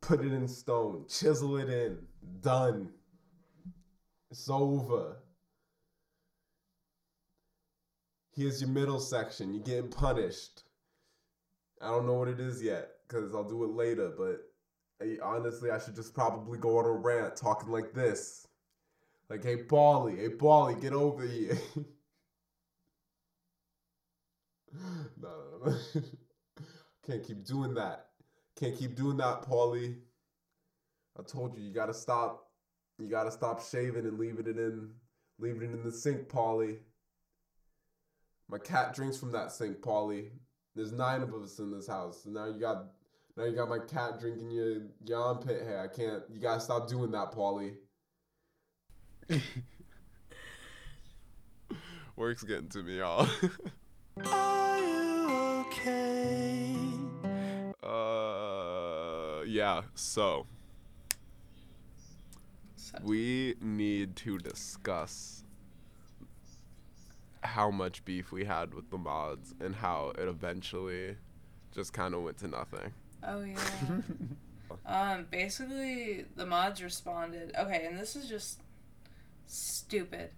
Put 0.00 0.20
it 0.20 0.32
in 0.32 0.46
stone. 0.46 1.04
Chisel 1.08 1.56
it 1.56 1.68
in. 1.68 1.98
Done. 2.40 2.90
It's 4.30 4.48
over. 4.48 5.16
Here's 8.34 8.60
your 8.60 8.70
middle 8.70 8.98
section. 8.98 9.54
You're 9.54 9.62
getting 9.62 9.90
punished. 9.90 10.64
I 11.80 11.88
don't 11.88 12.06
know 12.06 12.14
what 12.14 12.28
it 12.28 12.40
is 12.40 12.60
yet 12.60 12.90
because 13.06 13.32
I'll 13.32 13.48
do 13.48 13.62
it 13.64 13.70
later, 13.70 14.12
but 14.16 14.40
I, 15.00 15.18
honestly, 15.22 15.70
I 15.70 15.78
should 15.78 15.94
just 15.94 16.14
probably 16.14 16.58
go 16.58 16.78
on 16.78 16.84
a 16.84 16.90
rant 16.90 17.36
talking 17.36 17.70
like 17.70 17.94
this. 17.94 18.48
Like, 19.30 19.44
hey, 19.44 19.56
Bally, 19.56 20.16
hey, 20.16 20.28
Bally, 20.28 20.74
get 20.80 20.92
over 20.92 21.24
here. 21.24 21.56
no, 25.22 25.30
no, 25.62 25.66
no. 25.66 25.76
Can't 27.06 27.22
keep 27.22 27.44
doing 27.44 27.74
that. 27.74 28.06
Can't 28.56 28.76
keep 28.76 28.96
doing 28.96 29.16
that, 29.18 29.42
Paulie. 29.42 29.96
I 31.18 31.22
told 31.22 31.56
you, 31.56 31.62
you 31.62 31.72
gotta 31.72 31.94
stop. 31.94 32.48
You 32.98 33.08
gotta 33.08 33.30
stop 33.30 33.62
shaving 33.62 34.06
and 34.06 34.18
leaving 34.18 34.46
it 34.46 34.58
in, 34.58 34.90
leaving 35.38 35.62
it 35.62 35.74
in 35.74 35.84
the 35.84 35.92
sink, 35.92 36.28
Paulie. 36.28 36.78
My 38.48 38.58
cat 38.58 38.94
drinks 38.94 39.16
from 39.16 39.32
that 39.32 39.52
St. 39.52 39.80
Paulie. 39.80 40.30
There's 40.74 40.92
nine 40.92 41.22
of 41.22 41.32
us 41.34 41.58
in 41.58 41.70
this 41.70 41.86
house. 41.86 42.24
And 42.24 42.34
now 42.34 42.46
you 42.46 42.60
got, 42.60 42.86
now 43.36 43.44
you 43.44 43.54
got 43.54 43.68
my 43.68 43.78
cat 43.78 44.20
drinking 44.20 44.50
your, 44.50 44.82
your 45.04 45.20
armpit 45.20 45.62
hair. 45.62 45.80
I 45.80 45.88
can't. 45.88 46.22
You 46.30 46.40
gotta 46.40 46.60
stop 46.60 46.88
doing 46.88 47.10
that, 47.12 47.32
Paulie. 47.32 47.76
Work's 52.16 52.44
getting 52.44 52.68
to 52.68 52.82
me, 52.82 52.98
y'all. 52.98 53.28
Are 54.24 54.78
you 54.78 55.64
okay? 55.66 56.76
Uh, 57.82 59.42
yeah. 59.46 59.82
So 59.94 60.46
we 63.02 63.54
need 63.60 64.16
to 64.16 64.38
discuss 64.38 65.43
how 67.44 67.70
much 67.70 68.04
beef 68.04 68.32
we 68.32 68.44
had 68.44 68.74
with 68.74 68.90
the 68.90 68.98
mods 68.98 69.54
and 69.60 69.76
how 69.76 70.12
it 70.18 70.26
eventually 70.26 71.16
just 71.72 71.92
kind 71.92 72.14
of 72.14 72.22
went 72.22 72.38
to 72.38 72.48
nothing. 72.48 72.92
Oh 73.22 73.42
yeah. 73.42 73.56
um, 74.86 75.26
basically 75.30 76.24
the 76.36 76.46
mods 76.46 76.82
responded. 76.82 77.52
Okay, 77.58 77.86
and 77.86 77.98
this 77.98 78.16
is 78.16 78.28
just 78.28 78.60
stupid. 79.46 80.30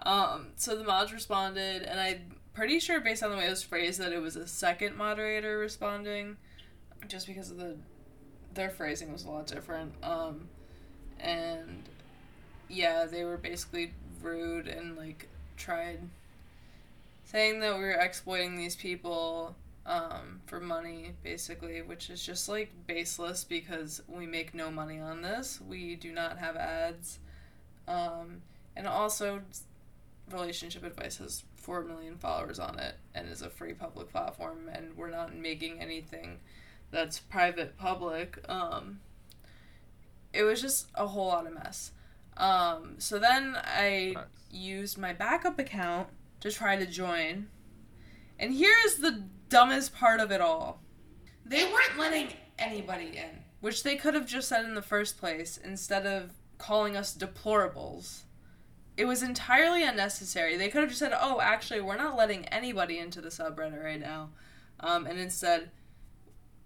Um, 0.00 0.48
so 0.56 0.76
the 0.76 0.84
mods 0.84 1.12
responded, 1.12 1.82
and 1.82 2.00
I'm 2.00 2.36
pretty 2.52 2.78
sure 2.78 3.00
based 3.00 3.22
on 3.22 3.30
the 3.30 3.36
way 3.36 3.46
it 3.46 3.50
was 3.50 3.62
phrased 3.62 4.00
that 4.00 4.12
it 4.12 4.20
was 4.20 4.36
a 4.36 4.46
second 4.46 4.96
moderator 4.96 5.58
responding, 5.58 6.36
just 7.08 7.26
because 7.26 7.50
of 7.50 7.56
the 7.56 7.76
their 8.54 8.70
phrasing 8.70 9.12
was 9.12 9.24
a 9.24 9.30
lot 9.30 9.46
different. 9.46 9.92
Um, 10.02 10.48
and 11.18 11.88
yeah, 12.68 13.06
they 13.06 13.24
were 13.24 13.36
basically 13.36 13.92
rude 14.22 14.68
and 14.68 14.96
like 14.96 15.28
tried 15.56 16.00
saying 17.34 17.58
that 17.58 17.74
we 17.74 17.82
were 17.82 17.90
exploiting 17.90 18.54
these 18.54 18.76
people 18.76 19.56
um, 19.86 20.40
for 20.46 20.60
money, 20.60 21.14
basically, 21.24 21.82
which 21.82 22.08
is 22.08 22.24
just 22.24 22.48
like 22.48 22.70
baseless 22.86 23.42
because 23.42 24.00
we 24.06 24.24
make 24.24 24.54
no 24.54 24.70
money 24.70 25.00
on 25.00 25.20
this. 25.20 25.60
We 25.60 25.96
do 25.96 26.12
not 26.12 26.38
have 26.38 26.54
ads. 26.54 27.18
Um, 27.88 28.42
and 28.76 28.86
also, 28.86 29.42
Relationship 30.30 30.84
Advice 30.84 31.16
has 31.16 31.42
4 31.56 31.82
million 31.82 32.18
followers 32.18 32.60
on 32.60 32.78
it 32.78 32.94
and 33.16 33.28
is 33.28 33.42
a 33.42 33.50
free 33.50 33.74
public 33.74 34.12
platform, 34.12 34.70
and 34.72 34.96
we're 34.96 35.10
not 35.10 35.34
making 35.34 35.80
anything 35.80 36.38
that's 36.92 37.18
private 37.18 37.76
public. 37.76 38.38
Um, 38.48 39.00
it 40.32 40.44
was 40.44 40.62
just 40.62 40.86
a 40.94 41.08
whole 41.08 41.26
lot 41.26 41.48
of 41.48 41.54
mess. 41.54 41.90
Um, 42.36 42.94
so 42.98 43.18
then 43.18 43.56
I 43.56 44.14
used 44.52 44.98
my 44.98 45.12
backup 45.12 45.58
account 45.58 46.10
to 46.44 46.52
try 46.52 46.76
to 46.76 46.84
join. 46.84 47.46
And 48.38 48.52
here's 48.52 48.96
the 48.96 49.24
dumbest 49.48 49.94
part 49.94 50.20
of 50.20 50.30
it 50.30 50.42
all. 50.42 50.82
They 51.46 51.64
weren't 51.64 51.98
letting 51.98 52.34
anybody 52.58 53.16
in, 53.16 53.44
which 53.60 53.82
they 53.82 53.96
could 53.96 54.12
have 54.12 54.26
just 54.26 54.48
said 54.48 54.66
in 54.66 54.74
the 54.74 54.82
first 54.82 55.18
place 55.18 55.56
instead 55.56 56.06
of 56.06 56.32
calling 56.58 56.98
us 56.98 57.16
deplorables. 57.16 58.24
It 58.94 59.06
was 59.06 59.22
entirely 59.22 59.84
unnecessary. 59.84 60.58
They 60.58 60.68
could 60.68 60.82
have 60.82 60.90
just 60.90 60.98
said, 60.98 61.16
"Oh, 61.18 61.40
actually, 61.40 61.80
we're 61.80 61.96
not 61.96 62.14
letting 62.14 62.44
anybody 62.48 62.98
into 62.98 63.22
the 63.22 63.30
subreddit 63.30 63.82
right 63.82 64.00
now," 64.00 64.30
um, 64.80 65.06
and 65.06 65.18
instead, 65.18 65.70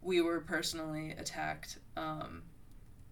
we 0.02 0.20
were 0.20 0.40
personally 0.40 1.12
attacked. 1.12 1.78
Um, 1.96 2.42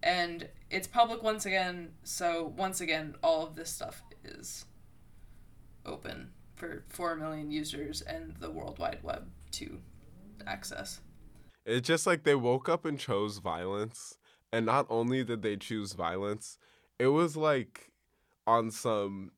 and 0.03 0.49
it's 0.69 0.87
public 0.87 1.23
once 1.23 1.45
again, 1.45 1.93
so 2.03 2.53
once 2.57 2.81
again, 2.81 3.15
all 3.23 3.47
of 3.47 3.55
this 3.55 3.69
stuff 3.69 4.01
is 4.25 4.65
open 5.85 6.31
for 6.57 6.83
4 6.89 7.15
million 7.15 7.51
users 7.51 8.01
and 8.01 8.33
the 8.39 8.51
World 8.51 8.79
Wide 8.79 8.99
Web 9.03 9.29
to 9.51 9.79
access. 10.45 10.99
It's 11.65 11.87
just 11.87 12.07
like 12.07 12.23
they 12.23 12.35
woke 12.35 12.67
up 12.67 12.85
and 12.85 12.99
chose 12.99 13.37
violence. 13.37 14.17
And 14.51 14.65
not 14.65 14.87
only 14.89 15.23
did 15.23 15.41
they 15.41 15.57
choose 15.57 15.93
violence, 15.93 16.57
it 16.99 17.07
was 17.07 17.37
like 17.37 17.91
on 18.45 18.71
some 18.71 19.31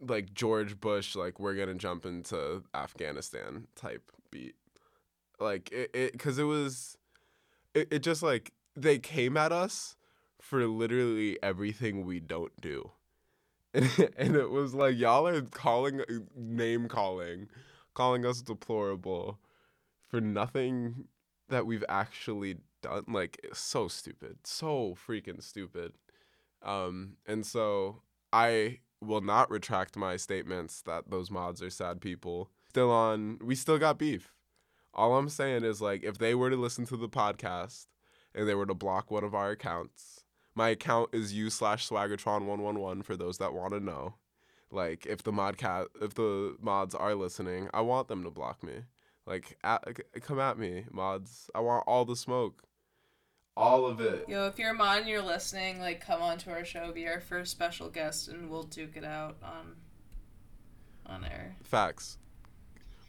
like 0.00 0.32
George 0.32 0.80
Bush, 0.80 1.16
like 1.16 1.40
we're 1.40 1.54
gonna 1.54 1.74
jump 1.74 2.06
into 2.06 2.62
Afghanistan 2.74 3.66
type 3.74 4.12
beat. 4.30 4.54
Like 5.38 5.72
it, 5.72 5.90
it 5.94 6.18
cause 6.18 6.38
it 6.38 6.44
was 6.44 6.96
it, 7.74 7.88
it 7.90 8.02
just 8.02 8.22
like 8.22 8.52
they 8.76 8.98
came 8.98 9.36
at 9.36 9.52
us 9.52 9.96
for 10.40 10.66
literally 10.66 11.38
everything 11.42 12.04
we 12.04 12.20
don't 12.20 12.58
do. 12.60 12.90
And, 13.72 13.90
and 14.16 14.36
it 14.36 14.50
was 14.50 14.74
like 14.74 14.96
y'all 14.96 15.26
are 15.26 15.42
calling 15.42 16.02
name 16.36 16.88
calling, 16.88 17.48
calling 17.94 18.24
us 18.26 18.42
deplorable 18.42 19.38
for 20.08 20.20
nothing 20.20 21.06
that 21.48 21.66
we've 21.66 21.84
actually 21.88 22.56
done. 22.82 23.04
Like 23.08 23.46
so 23.52 23.88
stupid, 23.88 24.38
so 24.44 24.96
freaking 25.06 25.42
stupid. 25.42 25.92
Um, 26.62 27.16
and 27.26 27.46
so 27.46 28.02
I 28.32 28.80
will 29.00 29.20
not 29.20 29.50
retract 29.50 29.96
my 29.96 30.16
statements 30.16 30.82
that 30.82 31.10
those 31.10 31.30
mods 31.30 31.62
are 31.62 31.70
sad 31.70 32.00
people. 32.00 32.50
Still 32.68 32.90
on, 32.90 33.38
we 33.42 33.54
still 33.54 33.78
got 33.78 33.98
beef. 33.98 34.32
All 34.92 35.16
I'm 35.16 35.28
saying 35.28 35.64
is 35.64 35.80
like 35.80 36.02
if 36.02 36.18
they 36.18 36.34
were 36.34 36.50
to 36.50 36.56
listen 36.56 36.84
to 36.86 36.96
the 36.96 37.08
podcast 37.08 37.86
and 38.34 38.48
they 38.48 38.54
were 38.54 38.66
to 38.66 38.74
block 38.74 39.10
one 39.10 39.24
of 39.24 39.34
our 39.34 39.50
accounts, 39.50 40.19
my 40.54 40.70
account 40.70 41.10
is 41.12 41.32
u 41.32 41.50
slash 41.50 41.88
swaggertron111 41.88 43.04
for 43.04 43.16
those 43.16 43.38
that 43.38 43.54
want 43.54 43.72
to 43.72 43.80
know. 43.80 44.14
Like 44.70 45.06
if 45.06 45.22
the 45.22 45.32
modcat 45.32 45.86
if 46.00 46.14
the 46.14 46.56
mods 46.60 46.94
are 46.94 47.14
listening, 47.14 47.68
I 47.74 47.80
want 47.80 48.08
them 48.08 48.22
to 48.24 48.30
block 48.30 48.62
me. 48.62 48.84
Like 49.26 49.58
at, 49.62 49.84
come 50.22 50.40
at 50.40 50.58
me, 50.58 50.84
mods. 50.90 51.50
I 51.54 51.60
want 51.60 51.84
all 51.86 52.04
the 52.04 52.16
smoke. 52.16 52.62
All 53.56 53.86
of 53.86 54.00
it. 54.00 54.26
Yo, 54.28 54.46
if 54.46 54.58
you're 54.58 54.70
a 54.70 54.74
mod 54.74 55.00
and 55.00 55.08
you're 55.08 55.22
listening, 55.22 55.80
like 55.80 56.04
come 56.04 56.22
on 56.22 56.38
to 56.38 56.50
our 56.50 56.64
show, 56.64 56.92
be 56.92 57.06
our 57.06 57.20
first 57.20 57.50
special 57.50 57.88
guest, 57.88 58.28
and 58.28 58.48
we'll 58.48 58.62
duke 58.62 58.96
it 58.96 59.04
out 59.04 59.36
on 59.42 59.76
on 61.06 61.24
air. 61.24 61.56
Facts. 61.64 62.18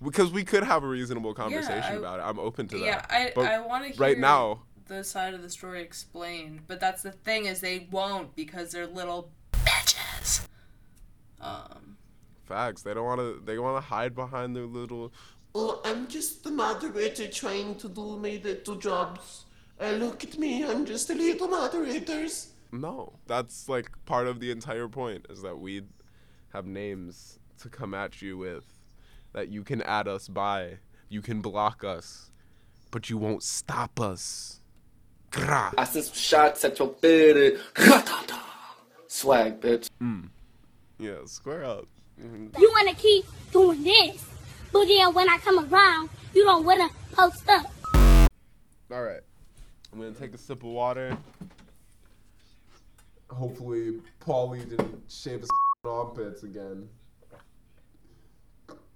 Because 0.04 0.32
we 0.32 0.44
could 0.44 0.64
have 0.64 0.84
a 0.84 0.88
reasonable 0.88 1.36
conversation 1.36 1.94
I- 1.94 1.98
about 1.98 2.20
it. 2.20 2.24
I'm 2.24 2.40
open 2.40 2.68
to 2.70 2.80
that. 2.80 2.86
Yeah, 2.86 3.06
I 3.08 3.32
But 3.36 3.46
I 3.46 3.60
want 3.60 3.84
to 3.86 3.90
hear 3.92 4.02
right 4.02 4.18
now. 4.18 4.64
The 4.92 5.04
side 5.04 5.34
of 5.34 5.42
the 5.42 5.50
story 5.50 5.82
explained, 5.82 6.62
but 6.68 6.80
that's 6.80 7.02
the 7.02 7.12
thing 7.12 7.46
is 7.46 7.62
they 7.62 7.88
won't 7.92 8.36
because 8.36 8.72
they're 8.72 8.88
little 8.88 9.32
bitches. 9.54 10.48
Um, 11.40 11.98
Facts. 12.44 12.82
They 12.82 12.94
don't 12.94 13.06
want 13.06 13.22
to. 13.22 13.42
They 13.46 13.58
want 13.58 13.78
to 13.78 13.90
hide 13.90 14.14
behind 14.14 14.56
their 14.56 14.66
little. 14.66 15.14
Oh, 15.56 15.82
I'm 15.86 16.08
just 16.08 16.44
the 16.44 16.52
moderator 16.52 17.28
trying 17.28 17.76
to 17.76 17.90
do 17.90 18.18
my 18.18 18.42
little 18.44 18.76
jobs. 18.76 19.46
Uh, 19.80 19.92
look 19.92 20.24
at 20.24 20.38
me, 20.38 20.64
I'm 20.64 20.86
just 20.86 21.10
a 21.10 21.16
little 21.16 21.48
moderators. 21.48 22.50
No, 22.72 23.14
that's 23.26 23.68
like 23.68 23.90
part 24.06 24.28
of 24.28 24.40
the 24.40 24.52
entire 24.52 24.88
point 24.88 25.26
is 25.30 25.42
that 25.42 25.58
we 25.60 25.82
have 26.54 26.66
names 26.68 27.40
to 27.62 27.70
come 27.70 27.94
at 27.94 28.22
you 28.22 28.38
with, 28.38 28.66
that 29.34 29.50
you 29.50 29.64
can 29.64 29.82
add 29.82 30.08
us 30.08 30.28
by, 30.28 30.78
you 31.10 31.22
can 31.22 31.42
block 31.42 31.84
us, 31.84 32.32
but 32.92 33.10
you 33.10 33.18
won't 33.18 33.44
stop 33.44 34.00
us. 34.00 34.61
Gra. 35.32 35.74
I 35.78 35.84
send 35.86 36.06
some 36.06 36.16
shots 36.16 36.66
at 36.66 36.78
your 36.78 36.90
bed. 36.90 37.60
Swag, 39.08 39.60
bitch. 39.62 39.90
Mm. 40.02 40.30
Yeah, 41.00 41.26
square 41.26 41.64
up. 41.64 41.86
Mhm. 42.20 42.58
You 42.60 42.72
wanna 42.76 42.94
keep 42.96 43.26
doing 43.52 43.84
this, 43.84 44.26
but 44.72 44.86
then 44.88 45.14
when 45.14 45.30
I 45.30 45.38
come 45.38 45.60
around, 45.74 46.10
you 46.34 46.44
don't 46.44 46.66
wanna 46.66 46.90
post 47.14 47.48
up. 47.50 47.72
All 48.92 49.02
right, 49.04 49.22
I'm 49.92 50.00
gonna 50.00 50.12
take 50.12 50.34
a 50.34 50.38
sip 50.38 50.64
of 50.64 50.70
water. 50.70 51.18
Hopefully, 53.30 54.02
Paulie 54.20 54.70
didn't 54.70 55.10
shave 55.10 55.40
his 55.42 55.50
armpits 55.86 56.44
again. 56.44 56.90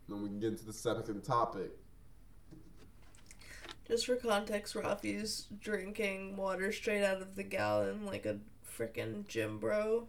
Then 0.07 0.21
we 0.21 0.27
can 0.29 0.39
get 0.39 0.49
into 0.51 0.65
the 0.65 0.73
second 0.73 1.21
topic. 1.23 1.71
Just 3.87 4.05
for 4.05 4.15
context, 4.15 4.75
Rafi's 4.75 5.47
drinking 5.59 6.35
water 6.37 6.71
straight 6.71 7.03
out 7.03 7.21
of 7.21 7.35
the 7.35 7.43
gallon 7.43 8.05
like 8.05 8.25
a 8.25 8.37
freaking 8.77 9.27
gym 9.27 9.59
bro. 9.59 10.07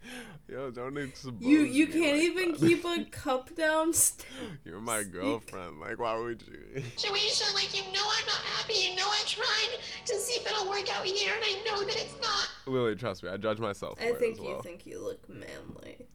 Yo, 0.48 0.70
don't 0.70 0.96
expose 0.96 1.34
You 1.40 1.60
you 1.60 1.86
me 1.88 1.92
can't 1.92 2.16
like 2.18 2.22
even 2.22 2.52
that. 2.52 2.60
keep 2.60 2.84
a 2.84 3.04
cup 3.10 3.54
down. 3.56 3.92
St- 3.92 4.24
You're 4.64 4.80
my 4.80 5.02
girlfriend. 5.02 5.80
Like, 5.80 5.98
why 5.98 6.16
would 6.16 6.42
you? 6.46 6.82
Situation 6.96 7.46
like 7.54 7.76
you 7.76 7.82
know 7.92 8.04
I'm 8.04 8.26
not 8.26 8.42
happy, 8.56 8.74
you 8.74 8.94
know 8.96 9.06
I'm 9.06 9.26
trying 9.26 9.78
to 10.06 10.14
see 10.14 10.40
if 10.40 10.46
it'll 10.46 10.68
work 10.68 10.88
out 10.96 11.04
here, 11.04 11.32
and 11.34 11.42
I 11.44 11.62
know 11.66 11.80
that 11.84 11.96
it's 11.96 12.14
not. 12.22 12.48
Lily, 12.66 12.94
trust 12.96 13.22
me, 13.24 13.30
I 13.30 13.36
judge 13.38 13.58
myself. 13.58 13.98
For 13.98 14.04
I 14.04 14.08
it 14.08 14.18
think 14.18 14.34
as 14.38 14.44
you 14.44 14.50
well. 14.50 14.62
think 14.62 14.86
you 14.86 15.02
look 15.02 15.28
manly. 15.28 16.06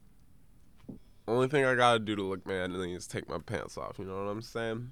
Only 1.28 1.47
thing 1.47 1.63
I 1.65 1.76
gotta 1.76 1.99
do 1.99 2.15
to 2.17 2.23
look 2.23 2.45
manly 2.45 2.93
is 2.93 3.08
take 3.08 3.30
my 3.30 3.38
pants 3.38 3.78
off. 3.78 3.97
You 3.97 4.06
know 4.06 4.15
what 4.23 4.30
I'm 4.32 4.41
saying? 4.41 4.91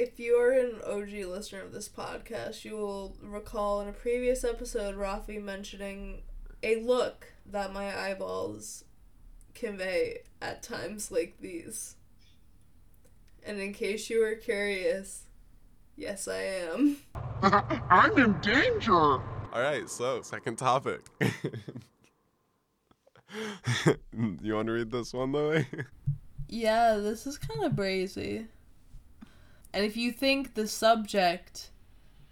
If 0.00 0.18
you 0.18 0.36
are 0.36 0.52
an 0.52 0.80
OG 0.82 1.28
listener 1.28 1.60
of 1.60 1.72
this 1.72 1.86
podcast, 1.86 2.64
you 2.64 2.74
will 2.74 3.18
recall 3.22 3.82
in 3.82 3.88
a 3.88 3.92
previous 3.92 4.44
episode 4.44 4.96
Rafi 4.96 5.44
mentioning 5.44 6.22
a 6.62 6.80
look 6.80 7.34
that 7.44 7.74
my 7.74 7.94
eyeballs 7.94 8.84
convey 9.52 10.20
at 10.40 10.62
times 10.62 11.10
like 11.10 11.36
these. 11.42 11.96
And 13.44 13.60
in 13.60 13.74
case 13.74 14.08
you 14.08 14.20
were 14.20 14.36
curious, 14.36 15.24
yes, 15.98 16.26
I 16.26 16.44
am. 16.44 16.96
I'm 17.90 18.16
in 18.16 18.40
danger. 18.40 18.94
All 18.94 19.20
right, 19.52 19.86
so 19.86 20.22
second 20.22 20.56
topic. 20.56 21.02
you 24.40 24.54
want 24.54 24.66
to 24.66 24.72
read 24.72 24.90
this 24.90 25.12
one, 25.12 25.32
Lily? 25.32 25.66
Yeah, 26.48 26.94
this 26.94 27.26
is 27.26 27.36
kind 27.36 27.64
of 27.64 27.72
brazy. 27.72 28.46
And 29.72 29.84
if 29.84 29.96
you 29.96 30.10
think 30.10 30.54
the 30.54 30.66
subject 30.66 31.70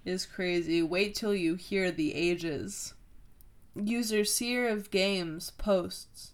is 0.05 0.26
crazy, 0.26 0.82
wait 0.82 1.14
till 1.14 1.34
you 1.34 1.55
hear 1.55 1.91
the 1.91 2.14
ages. 2.14 2.95
User 3.74 4.24
Seer 4.24 4.68
of 4.68 4.91
Games 4.91 5.53
posts 5.57 6.32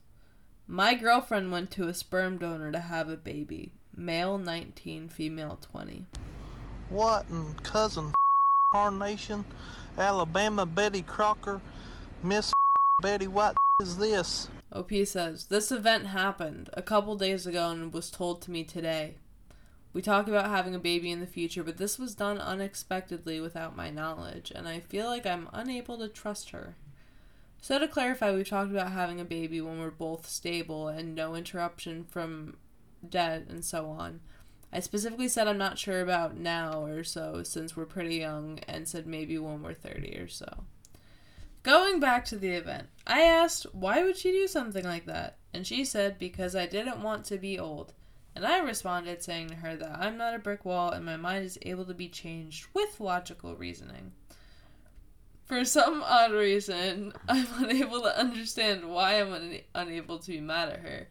My 0.67 0.95
girlfriend 0.95 1.53
went 1.53 1.71
to 1.73 1.89
a 1.89 1.95
sperm 1.95 2.39
donor 2.39 2.73
to 2.73 2.81
have 2.81 3.09
a 3.09 3.17
baby. 3.17 3.73
Male 3.97 4.39
19, 4.39 5.09
female 5.09 5.59
20. 5.61 6.07
What 6.89 7.27
in 7.29 7.55
cousin 7.63 8.13
Carnation, 8.73 9.45
Alabama 9.99 10.67
Betty 10.67 11.03
Crocker, 11.03 11.61
Miss 12.23 12.53
Betty 13.03 13.29
White 13.29 13.57
is 13.81 13.99
this? 13.99 14.49
OP 14.73 14.91
says, 15.05 15.47
This 15.47 15.71
event 15.71 16.07
happened 16.07 16.71
a 16.73 16.83
couple 16.83 17.17
days 17.17 17.47
ago 17.47 17.71
and 17.71 17.93
was 17.93 18.11
told 18.11 18.43
to 18.43 18.51
me 18.51 18.65
today. 18.65 19.15
We 19.95 20.03
talk 20.03 20.27
about 20.27 20.51
having 20.51 20.75
a 20.75 20.81
baby 20.81 21.13
in 21.13 21.21
the 21.21 21.27
future, 21.27 21.63
but 21.63 21.77
this 21.77 22.01
was 22.01 22.17
done 22.17 22.39
unexpectedly 22.39 23.41
without 23.41 23.77
my 23.77 23.91
knowledge, 23.91 24.53
and 24.53 24.67
I 24.67 24.81
feel 24.81 25.07
like 25.07 25.25
I'm 25.25 25.49
unable 25.53 25.97
to 25.99 26.09
trust 26.09 26.51
her. 26.51 26.75
So, 27.61 27.79
to 27.79 27.87
clarify, 27.87 28.35
we've 28.35 28.49
talked 28.49 28.73
about 28.73 28.91
having 28.91 29.21
a 29.21 29.25
baby 29.25 29.61
when 29.61 29.79
we're 29.79 29.91
both 29.91 30.29
stable 30.29 30.89
and 30.89 31.15
no 31.15 31.37
interruption 31.37 32.05
from 32.05 32.57
debt 33.09 33.47
and 33.49 33.65
so 33.65 33.89
on. 33.89 34.21
I 34.73 34.81
specifically 34.81 35.29
said 35.29 35.47
I'm 35.47 35.59
not 35.59 35.79
sure 35.79 36.01
about 36.01 36.37
now 36.37 36.85
or 36.85 37.05
so 37.05 37.45
since 37.45 37.77
we're 37.77 37.85
pretty 37.85 38.17
young 38.17 38.59
and 38.67 38.89
said 38.89 39.07
maybe 39.07 39.39
when 39.39 39.63
we're 39.63 39.73
30 39.73 40.19
or 40.19 40.27
so. 40.27 40.65
Going 41.63 42.01
back 42.01 42.25
to 42.27 42.37
the 42.37 42.51
event, 42.51 42.89
I 43.07 43.23
asked 43.23 43.67
why 43.73 44.03
would 44.03 44.17
she 44.17 44.33
do 44.33 44.49
something 44.49 44.85
like 44.85 45.07
that? 45.07 45.39
And 45.55 45.65
she 45.65 45.85
said 45.85 46.19
because 46.19 46.57
I 46.57 46.67
didn't 46.67 47.03
want 47.03 47.25
to 47.27 47.39
be 47.39 47.57
old. 47.57 47.93
And 48.37 48.45
I 48.45 48.59
responded 48.59 49.23
saying 49.23 49.49
to 49.51 49.55
her 49.57 49.77
that 49.77 49.99
I'm 49.99 50.17
not 50.17 50.35
a 50.35 50.41
brick 50.41 50.65
wall 50.65 50.91
and 50.91 51.05
my 51.05 51.17
mind 51.17 51.45
is 51.45 51.59
able 51.63 51.85
to 51.85 51.95
be 51.95 52.09
changed 52.09 52.67
with 52.75 53.01
logical 53.01 53.55
reasoning. 53.55 54.13
For 55.45 55.65
some 55.65 56.03
odd 56.03 56.33
reason, 56.33 57.13
I'm 57.29 57.47
unable 57.59 58.01
to 58.03 58.19
understand 58.19 58.89
why 58.89 59.21
I'm 59.21 59.33
un- 59.33 59.61
unable 59.75 60.19
to 60.19 60.31
be 60.31 60.41
mad 60.41 60.71
at 60.71 60.81
her. 60.81 61.09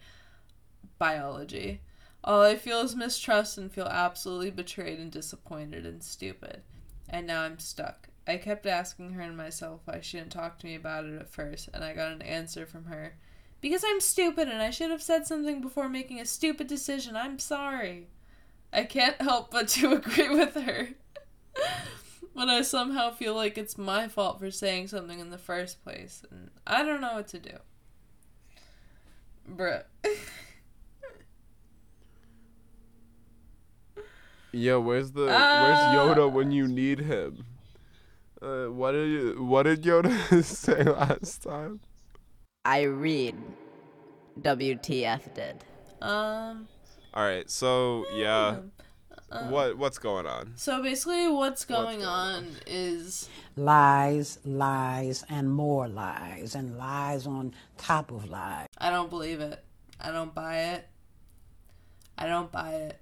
Biology. 0.97 1.81
All 2.23 2.41
I 2.41 2.55
feel 2.55 2.81
is 2.81 2.95
mistrust 2.95 3.57
and 3.57 3.71
feel 3.71 3.85
absolutely 3.85 4.51
betrayed 4.51 4.99
and 4.99 5.11
disappointed 5.11 5.85
and 5.85 6.01
stupid. 6.01 6.61
And 7.09 7.27
now 7.27 7.41
I'm 7.41 7.59
stuck. 7.59 8.09
I 8.25 8.37
kept 8.37 8.65
asking 8.65 9.13
her 9.13 9.21
and 9.21 9.35
myself 9.35 9.81
why 9.85 9.99
she 9.99 10.17
didn't 10.17 10.31
talk 10.31 10.57
to 10.59 10.65
me 10.65 10.75
about 10.75 11.05
it 11.05 11.19
at 11.19 11.29
first, 11.29 11.69
and 11.73 11.83
I 11.83 11.93
got 11.93 12.13
an 12.13 12.21
answer 12.21 12.65
from 12.65 12.85
her. 12.85 13.17
Because 13.63 13.81
I'm 13.87 14.01
stupid 14.01 14.49
and 14.49 14.61
I 14.61 14.71
should 14.71 14.91
have 14.91 15.01
said 15.01 15.25
something 15.25 15.61
before 15.61 15.87
making 15.87 16.19
a 16.19 16.25
stupid 16.25 16.67
decision. 16.67 17.15
I'm 17.15 17.39
sorry. 17.39 18.07
I 18.73 18.83
can't 18.83 19.21
help 19.21 19.51
but 19.51 19.69
to 19.69 19.93
agree 19.95 20.27
with 20.27 20.53
her. 20.55 20.89
but 22.35 22.49
I 22.49 22.61
somehow 22.61 23.11
feel 23.11 23.33
like 23.35 23.57
it's 23.57 23.77
my 23.77 24.09
fault 24.09 24.39
for 24.39 24.51
saying 24.51 24.87
something 24.89 25.17
in 25.17 25.29
the 25.29 25.37
first 25.37 25.81
place, 25.81 26.23
and 26.29 26.51
I 26.67 26.83
don't 26.83 26.99
know 26.99 27.13
what 27.13 27.29
to 27.29 27.39
do. 27.39 27.55
Bruh. 29.49 29.83
yeah, 34.51 34.75
where's 34.75 35.11
the 35.13 35.27
Ah. 35.31 35.63
where's 35.63 36.17
Yoda 36.17 36.29
when 36.29 36.51
you 36.51 36.67
need 36.67 36.99
him? 36.99 37.45
Uh, 38.41 38.65
what 38.65 38.91
did 38.91 39.09
you, 39.09 39.41
what 39.43 39.63
did 39.63 39.83
Yoda 39.83 40.43
say 40.43 40.83
last 40.83 41.43
time? 41.43 41.79
I 42.65 42.83
read. 42.83 43.35
WTF 44.41 45.33
did. 45.35 45.63
Um, 46.01 46.67
All 47.13 47.23
right, 47.23 47.49
so 47.49 48.05
yeah, 48.15 48.57
Uh, 49.31 49.47
what 49.49 49.77
what's 49.77 49.97
going 49.99 50.25
on? 50.25 50.53
so 50.55 50.81
basically, 50.81 51.27
what's 51.27 51.65
going 51.65 52.03
on 52.03 52.47
is 52.67 53.29
Lies, 53.55 54.39
lies, 54.43 55.23
and 55.29 55.51
more 55.51 55.87
lies, 55.87 56.55
and 56.55 56.77
lies 56.77 57.27
on 57.27 57.53
top 57.77 58.11
of 58.11 58.29
lies. 58.29 58.67
I 58.77 58.89
don't 58.89 59.09
believe 59.09 59.39
it. 59.39 59.63
I 59.99 60.11
don't 60.11 60.33
buy 60.33 60.57
it. 60.73 60.87
I 62.17 62.27
don't 62.27 62.51
buy 62.51 62.71
it. 62.73 62.99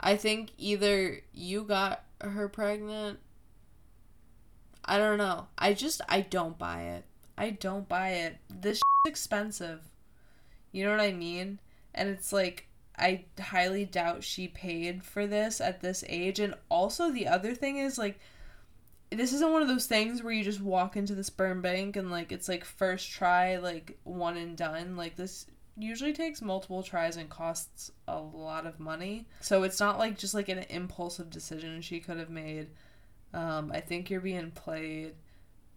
I 0.00 0.16
think 0.16 0.50
either 0.58 1.20
you 1.32 1.62
got 1.62 2.04
her 2.20 2.48
pregnant. 2.48 3.20
I 4.84 4.98
don't 4.98 5.18
know. 5.18 5.46
I 5.56 5.72
just 5.74 6.00
I 6.08 6.20
don't 6.22 6.58
buy 6.58 6.82
it. 6.82 7.04
I 7.36 7.50
don't 7.50 7.88
buy 7.88 8.10
it. 8.10 8.38
This 8.48 8.78
is 8.78 8.82
expensive. 9.06 9.80
You 10.72 10.84
know 10.84 10.90
what 10.90 11.00
I 11.00 11.12
mean? 11.12 11.58
And 11.94 12.08
it's 12.08 12.32
like 12.32 12.68
I 12.96 13.24
highly 13.40 13.84
doubt 13.84 14.24
she 14.24 14.48
paid 14.48 15.04
for 15.04 15.26
this 15.26 15.60
at 15.60 15.80
this 15.80 16.04
age. 16.08 16.38
And 16.40 16.54
also 16.68 17.10
the 17.10 17.26
other 17.26 17.54
thing 17.54 17.78
is 17.78 17.98
like 17.98 18.18
this 19.10 19.32
isn't 19.32 19.52
one 19.52 19.62
of 19.62 19.68
those 19.68 19.86
things 19.86 20.22
where 20.22 20.32
you 20.32 20.44
just 20.44 20.60
walk 20.60 20.96
into 20.96 21.14
the 21.14 21.24
sperm 21.24 21.60
bank 21.60 21.96
and 21.96 22.10
like 22.10 22.32
it's 22.32 22.48
like 22.48 22.64
first 22.64 23.10
try 23.10 23.56
like 23.56 23.98
one 24.04 24.36
and 24.36 24.56
done 24.56 24.96
like 24.96 25.16
this 25.16 25.46
usually 25.76 26.12
takes 26.12 26.40
multiple 26.40 26.82
tries 26.82 27.16
and 27.16 27.28
costs 27.28 27.90
a 28.06 28.18
lot 28.18 28.66
of 28.66 28.78
money 28.78 29.26
so 29.40 29.62
it's 29.62 29.80
not 29.80 29.98
like 29.98 30.16
just 30.16 30.34
like 30.34 30.48
an 30.48 30.64
impulsive 30.70 31.30
decision 31.30 31.80
she 31.80 32.00
could 32.00 32.16
have 32.16 32.30
made 32.30 32.68
um, 33.32 33.70
i 33.74 33.80
think 33.80 34.10
you're 34.10 34.20
being 34.20 34.50
played 34.50 35.14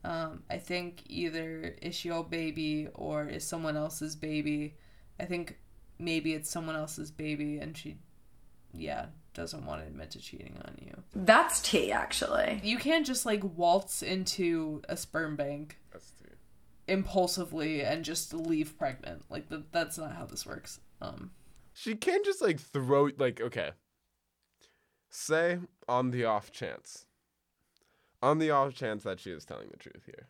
um, 0.09 0.43
i 0.49 0.57
think 0.57 1.03
either 1.07 1.75
is 1.81 1.95
she 1.95 2.07
your 2.09 2.23
baby 2.23 2.87
or 2.93 3.27
is 3.27 3.43
someone 3.43 3.75
else's 3.77 4.15
baby 4.15 4.75
i 5.19 5.25
think 5.25 5.57
maybe 5.99 6.33
it's 6.33 6.49
someone 6.49 6.75
else's 6.75 7.11
baby 7.11 7.57
and 7.57 7.77
she 7.77 7.97
yeah 8.73 9.07
doesn't 9.33 9.65
want 9.65 9.81
to 9.81 9.87
admit 9.87 10.09
to 10.11 10.19
cheating 10.19 10.57
on 10.65 10.75
you 10.83 10.95
That's 11.13 11.61
tea, 11.61 11.91
actually. 11.91 12.59
you 12.63 12.77
can't 12.77 13.05
just 13.05 13.23
like 13.25 13.43
waltz 13.43 14.01
into 14.01 14.81
a 14.89 14.97
sperm 14.97 15.35
bank 15.35 15.77
impulsively 16.87 17.83
and 17.83 18.03
just 18.03 18.33
leave 18.33 18.77
pregnant. 18.77 19.25
Like 19.29 19.49
th- 19.49 19.65
that's 19.71 19.97
not 19.97 20.15
how 20.15 20.25
this 20.25 20.45
works. 20.45 20.79
Um 21.01 21.31
She 21.73 21.95
can't 21.95 22.25
just 22.25 22.41
like 22.41 22.59
throw 22.59 23.09
like 23.17 23.41
okay. 23.41 23.71
Say 25.09 25.59
on 25.87 26.11
the 26.11 26.25
off 26.25 26.51
chance. 26.51 27.06
On 28.21 28.39
the 28.39 28.51
off 28.51 28.73
chance 28.73 29.03
that 29.03 29.19
she 29.19 29.31
is 29.31 29.45
telling 29.45 29.69
the 29.69 29.77
truth 29.77 30.03
here. 30.05 30.27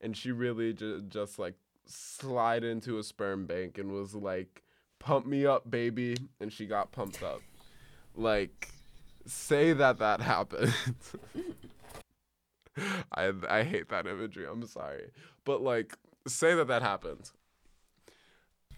And 0.00 0.16
she 0.16 0.32
really 0.32 0.72
ju- 0.72 1.02
just 1.08 1.38
like 1.38 1.54
slide 1.86 2.64
into 2.64 2.98
a 2.98 3.02
sperm 3.02 3.46
bank 3.46 3.78
and 3.78 3.92
was 3.92 4.14
like 4.14 4.62
pump 4.98 5.26
me 5.26 5.46
up 5.46 5.70
baby 5.70 6.16
and 6.40 6.52
she 6.52 6.66
got 6.66 6.92
pumped 6.92 7.22
up. 7.22 7.40
Like 8.14 8.68
say 9.26 9.72
that 9.72 9.98
that 9.98 10.20
happened. 10.34 10.74
I 13.12 13.32
I 13.48 13.62
hate 13.62 13.88
that 13.90 14.06
imagery. 14.06 14.46
I'm 14.46 14.66
sorry. 14.66 15.10
But 15.44 15.62
like 15.62 15.96
say 16.26 16.54
that 16.54 16.68
that 16.68 16.82
happened 16.82 17.30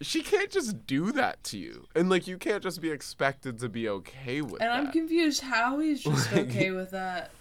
she 0.01 0.21
can't 0.21 0.49
just 0.49 0.85
do 0.87 1.11
that 1.11 1.43
to 1.43 1.57
you 1.57 1.85
and 1.95 2.09
like 2.09 2.27
you 2.27 2.37
can't 2.37 2.63
just 2.63 2.81
be 2.81 2.89
expected 2.89 3.59
to 3.59 3.69
be 3.69 3.87
okay 3.87 4.41
with 4.41 4.61
and 4.61 4.69
that 4.69 4.79
I'm 4.79 4.91
confused 4.91 5.41
how 5.41 5.79
he's 5.79 6.03
just 6.03 6.33
okay 6.33 6.71
with 6.71 6.91
that. 6.91 7.31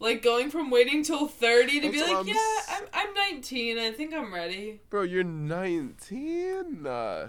Like 0.00 0.22
going 0.22 0.50
from 0.50 0.70
waiting 0.70 1.02
till 1.02 1.26
30 1.26 1.80
to 1.80 1.90
be 1.90 2.00
like, 2.00 2.10
what 2.10 2.20
I'm 2.20 2.26
"Yeah, 2.28 2.60
I'm 2.70 2.84
I'm 2.92 3.14
19. 3.14 3.78
I 3.78 3.90
think 3.92 4.14
I'm 4.14 4.32
ready." 4.32 4.80
bro 4.90 5.02
you're 5.02 5.24
19 5.24 6.86
uh, 6.86 7.28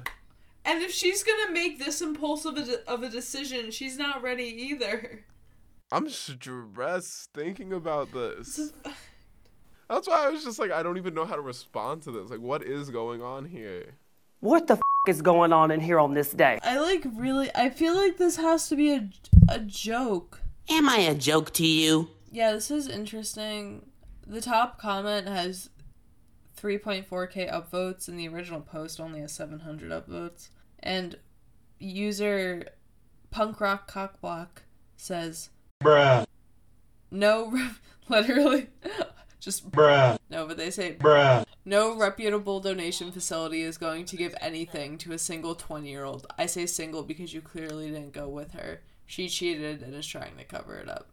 And 0.65 0.83
if 0.83 0.91
she's 0.91 1.23
going 1.23 1.47
to 1.47 1.53
make 1.53 1.79
this 1.79 2.01
impulsive 2.01 2.57
a 2.57 2.65
de- 2.65 2.89
of 2.89 3.01
a 3.03 3.09
decision, 3.09 3.71
she's 3.71 3.97
not 3.97 4.21
ready 4.21 4.43
either. 4.43 5.25
i'm 5.91 6.07
stressed 6.09 7.33
thinking 7.33 7.73
about 7.73 8.11
this 8.13 8.71
that's 9.89 10.07
why 10.07 10.27
i 10.27 10.29
was 10.29 10.43
just 10.43 10.59
like 10.59 10.69
i 10.71 10.83
don't 10.83 10.97
even 10.97 11.15
know 11.15 11.25
how 11.25 11.35
to 11.35 11.41
respond 11.41 12.03
to 12.03 12.11
this 12.11 12.29
like 12.29 12.39
what 12.39 12.61
is 12.63 12.91
going 12.91 13.23
on 13.23 13.45
here 13.45 13.95
What 14.41 14.67
the 14.67 14.73
f 14.75 14.81
is 15.07 15.21
going 15.23 15.51
on 15.51 15.71
in 15.71 15.79
here 15.79 15.99
on 15.99 16.13
this 16.13 16.31
day? 16.31 16.59
I 16.61 16.77
like 16.79 17.03
really 17.15 17.49
I 17.55 17.69
feel 17.71 17.95
like 17.95 18.17
this 18.17 18.35
has 18.37 18.69
to 18.69 18.75
be 18.75 18.91
a 18.93 19.09
a 19.49 19.59
joke. 19.59 20.41
Am 20.69 20.87
I 20.87 20.97
a 20.97 21.15
joke 21.15 21.51
to 21.53 21.65
you? 21.65 22.09
Yeah, 22.31 22.51
this 22.51 22.69
is 22.69 22.87
interesting. 22.87 23.87
The 24.25 24.41
top 24.41 24.79
comment 24.79 25.27
has 25.27 25.69
3.4k 26.61 27.51
upvotes, 27.51 28.07
and 28.07 28.19
the 28.19 28.27
original 28.27 28.61
post 28.61 28.99
only 28.99 29.21
has 29.21 29.31
700 29.31 29.89
upvotes. 29.91 30.49
And 30.79 31.17
user 31.79 32.65
punk 33.31 33.59
rock 33.59 33.91
cockblock 33.91 34.63
says, 34.97 35.49
Bruh. 35.83 36.25
"No, 37.09 37.47
re- 37.51 37.69
literally, 38.07 38.67
just 39.39 39.71
Bruh. 39.71 40.17
No, 40.29 40.45
but 40.45 40.57
they 40.57 40.69
say, 40.69 40.95
Bruh. 40.99 41.45
No 41.65 41.95
reputable 41.97 42.59
donation 42.59 43.11
facility 43.11 43.61
is 43.61 43.77
going 43.77 44.05
to 44.05 44.17
give 44.17 44.35
anything 44.41 44.97
to 44.99 45.13
a 45.13 45.17
single 45.17 45.55
20 45.55 45.89
year 45.89 46.03
old. 46.03 46.27
I 46.37 46.45
say 46.45 46.65
single 46.65 47.03
because 47.03 47.33
you 47.33 47.41
clearly 47.41 47.87
didn't 47.87 48.13
go 48.13 48.27
with 48.27 48.53
her. 48.53 48.81
She 49.05 49.27
cheated 49.27 49.81
and 49.81 49.95
is 49.95 50.05
trying 50.05 50.37
to 50.37 50.43
cover 50.43 50.77
it 50.77 50.89
up." 50.89 51.09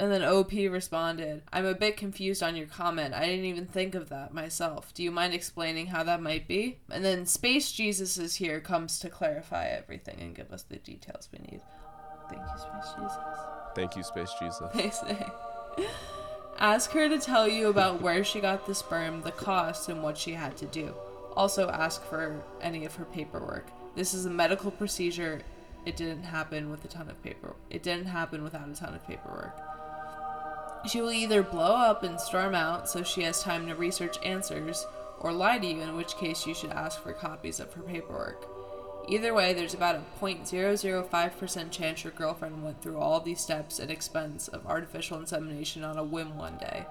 And 0.00 0.10
then 0.10 0.22
OP 0.24 0.52
responded, 0.52 1.42
I'm 1.52 1.66
a 1.66 1.74
bit 1.74 1.98
confused 1.98 2.42
on 2.42 2.56
your 2.56 2.66
comment. 2.66 3.12
I 3.12 3.26
didn't 3.26 3.44
even 3.44 3.66
think 3.66 3.94
of 3.94 4.08
that 4.08 4.32
myself. 4.32 4.94
Do 4.94 5.02
you 5.02 5.10
mind 5.10 5.34
explaining 5.34 5.88
how 5.88 6.02
that 6.04 6.22
might 6.22 6.48
be? 6.48 6.78
And 6.90 7.04
then 7.04 7.26
Space 7.26 7.70
Jesus 7.70 8.16
is 8.16 8.36
here, 8.36 8.60
comes 8.60 8.98
to 9.00 9.10
clarify 9.10 9.66
everything 9.66 10.16
and 10.18 10.34
give 10.34 10.52
us 10.52 10.62
the 10.62 10.76
details 10.76 11.28
we 11.30 11.40
need. 11.40 11.60
Thank 12.30 12.40
you, 12.40 12.56
Space 12.56 12.94
Jesus. 12.96 13.18
thank 13.74 13.96
you 13.96 14.02
space 14.02 14.30
jesus 14.40 14.62
They 14.74 14.88
say. 14.88 15.26
Ask 16.58 16.92
her 16.92 17.06
to 17.06 17.18
tell 17.18 17.46
you 17.46 17.68
about 17.68 18.00
where 18.00 18.24
she 18.24 18.40
got 18.40 18.66
the 18.66 18.74
sperm, 18.74 19.20
the 19.20 19.32
cost, 19.32 19.90
and 19.90 20.02
what 20.02 20.16
she 20.16 20.32
had 20.32 20.56
to 20.58 20.66
do. 20.66 20.94
Also, 21.36 21.68
ask 21.68 22.02
for 22.04 22.42
any 22.62 22.86
of 22.86 22.94
her 22.94 23.04
paperwork. 23.04 23.66
This 23.96 24.14
is 24.14 24.24
a 24.24 24.30
medical 24.30 24.70
procedure. 24.70 25.42
It 25.84 25.96
didn't 25.96 26.22
happen 26.22 26.70
with 26.70 26.86
a 26.86 26.88
ton 26.88 27.10
of 27.10 27.22
paper. 27.22 27.54
It 27.68 27.82
didn't 27.82 28.06
happen 28.06 28.42
without 28.42 28.66
a 28.66 28.74
ton 28.74 28.94
of 28.94 29.06
paperwork. 29.06 29.69
She 30.88 31.00
will 31.00 31.12
either 31.12 31.42
blow 31.42 31.76
up 31.76 32.02
and 32.02 32.20
storm 32.20 32.54
out 32.54 32.88
so 32.88 33.02
she 33.02 33.22
has 33.22 33.42
time 33.42 33.66
to 33.66 33.74
research 33.74 34.18
answers, 34.24 34.86
or 35.18 35.32
lie 35.32 35.58
to 35.58 35.66
you, 35.66 35.80
in 35.82 35.96
which 35.96 36.16
case 36.16 36.46
you 36.46 36.54
should 36.54 36.70
ask 36.70 37.02
for 37.02 37.12
copies 37.12 37.60
of 37.60 37.72
her 37.74 37.82
paperwork. 37.82 38.46
Either 39.08 39.34
way, 39.34 39.52
there's 39.52 39.74
about 39.74 39.96
a 39.96 40.02
0.005% 40.20 41.70
chance 41.70 42.04
your 42.04 42.12
girlfriend 42.12 42.62
went 42.62 42.80
through 42.80 42.98
all 42.98 43.20
these 43.20 43.40
steps 43.40 43.78
and 43.78 43.90
expense 43.90 44.48
of 44.48 44.66
artificial 44.66 45.18
insemination 45.18 45.82
on 45.84 45.98
a 45.98 46.04
whim 46.04 46.36
one 46.38 46.56
day. 46.58 46.86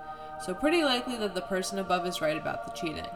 so 0.45 0.53
pretty 0.53 0.83
likely 0.83 1.17
that 1.17 1.35
the 1.35 1.41
person 1.41 1.79
above 1.79 2.05
is 2.05 2.21
right 2.21 2.37
about 2.37 2.65
the 2.65 2.71
cheating. 2.79 3.09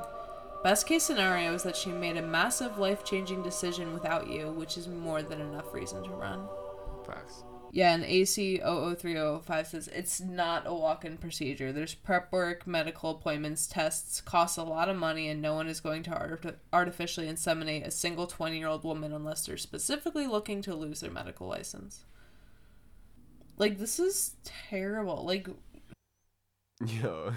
Best 0.64 0.88
case 0.88 1.04
scenario 1.04 1.54
is 1.54 1.64
that 1.64 1.76
she 1.76 1.90
made 1.90 2.18
a 2.18 2.22
massive 2.22 2.78
life 2.78 3.04
changing 3.04 3.44
decision 3.44 3.94
without 3.94 4.28
you, 4.28 4.52
which 4.52 4.78
is 4.78 4.88
more 4.88 5.22
than 5.22 5.42
enough 5.42 5.74
reason 5.74 6.04
to 6.04 6.10
run. 6.12 6.48
Facts. 7.06 7.44
Yeah, 7.76 7.96
and 7.96 8.04
AC 8.04 8.60
003005 8.60 9.68
says 9.68 9.88
it's 9.88 10.22
not 10.22 10.68
a 10.68 10.74
walk 10.76 11.04
in 11.06 11.18
procedure. 11.18 11.72
There's 11.72 11.96
prep 11.96 12.32
work, 12.32 12.68
medical 12.68 13.10
appointments, 13.10 13.66
tests, 13.66 14.22
costs 14.22 14.60
a 14.60 14.64
lot 14.64 14.90
of 14.90 14.96
money, 14.96 15.28
and 15.28 15.42
no 15.42 15.56
one 15.56 15.68
is 15.68 15.80
going 15.80 16.04
to 16.04 16.12
art- 16.12 16.60
artificially 16.72 17.26
inseminate 17.26 17.84
a 17.84 17.90
single 17.90 18.28
20 18.28 18.60
year 18.60 18.68
old 18.68 18.84
woman 18.84 19.12
unless 19.12 19.48
they're 19.48 19.58
specifically 19.58 20.28
looking 20.28 20.62
to 20.62 20.76
lose 20.76 21.00
their 21.00 21.10
medical 21.10 21.48
license. 21.48 22.06
Like, 23.58 23.80
this 23.80 24.00
is 24.00 24.36
terrible. 24.44 25.26
Like, 25.26 25.48
Yo, 26.86 27.34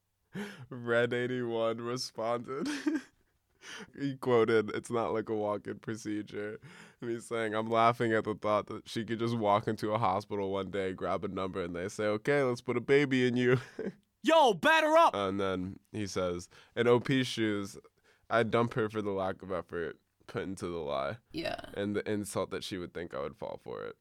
Red 0.70 1.12
81 1.12 1.82
responded. 1.82 2.70
he 3.98 4.16
quoted, 4.16 4.70
It's 4.74 4.90
not 4.90 5.12
like 5.12 5.28
a 5.28 5.34
walk 5.34 5.66
in 5.66 5.78
procedure. 5.78 6.58
And 7.00 7.10
he's 7.10 7.26
saying, 7.26 7.54
I'm 7.54 7.70
laughing 7.70 8.12
at 8.12 8.24
the 8.24 8.34
thought 8.34 8.66
that 8.66 8.88
she 8.88 9.04
could 9.04 9.18
just 9.18 9.36
walk 9.36 9.68
into 9.68 9.92
a 9.92 9.98
hospital 9.98 10.50
one 10.50 10.70
day, 10.70 10.92
grab 10.92 11.24
a 11.24 11.28
number, 11.28 11.62
and 11.62 11.74
they 11.74 11.88
say, 11.88 12.04
Okay, 12.04 12.42
let's 12.42 12.60
put 12.60 12.76
a 12.76 12.80
baby 12.80 13.26
in 13.26 13.36
you. 13.36 13.58
Yo, 14.22 14.52
batter 14.52 14.96
up! 14.96 15.14
and 15.14 15.38
then 15.38 15.78
he 15.92 16.06
says, 16.06 16.48
In 16.74 16.88
OP 16.88 17.08
shoes, 17.22 17.78
I'd 18.28 18.50
dump 18.50 18.74
her 18.74 18.88
for 18.88 19.00
the 19.00 19.10
lack 19.10 19.42
of 19.42 19.52
effort 19.52 19.96
put 20.28 20.42
into 20.44 20.66
the 20.66 20.78
lie. 20.78 21.16
Yeah. 21.32 21.58
And 21.74 21.96
the 21.96 22.08
insult 22.08 22.50
that 22.52 22.62
she 22.62 22.78
would 22.78 22.94
think 22.94 23.14
I 23.14 23.20
would 23.20 23.36
fall 23.36 23.58
for 23.64 23.82
it. 23.82 23.96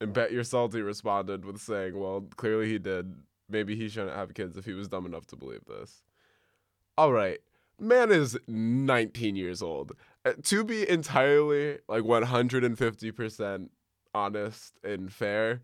And 0.00 0.14
Bet 0.14 0.32
Your 0.32 0.44
Salty 0.44 0.80
responded 0.80 1.44
with 1.44 1.60
saying, 1.60 1.98
Well, 1.98 2.26
clearly 2.36 2.68
he 2.68 2.78
did. 2.78 3.16
Maybe 3.50 3.76
he 3.76 3.88
shouldn't 3.88 4.16
have 4.16 4.32
kids 4.32 4.56
if 4.56 4.64
he 4.64 4.72
was 4.72 4.88
dumb 4.88 5.04
enough 5.04 5.26
to 5.26 5.36
believe 5.36 5.64
this. 5.66 6.02
All 6.96 7.12
right. 7.12 7.40
Man 7.80 8.12
is 8.12 8.38
19 8.46 9.36
years 9.36 9.62
old. 9.62 9.92
Uh, 10.24 10.32
To 10.42 10.64
be 10.64 10.88
entirely 10.88 11.78
like 11.88 12.02
150% 12.02 13.68
honest 14.14 14.78
and 14.84 15.12
fair, 15.12 15.62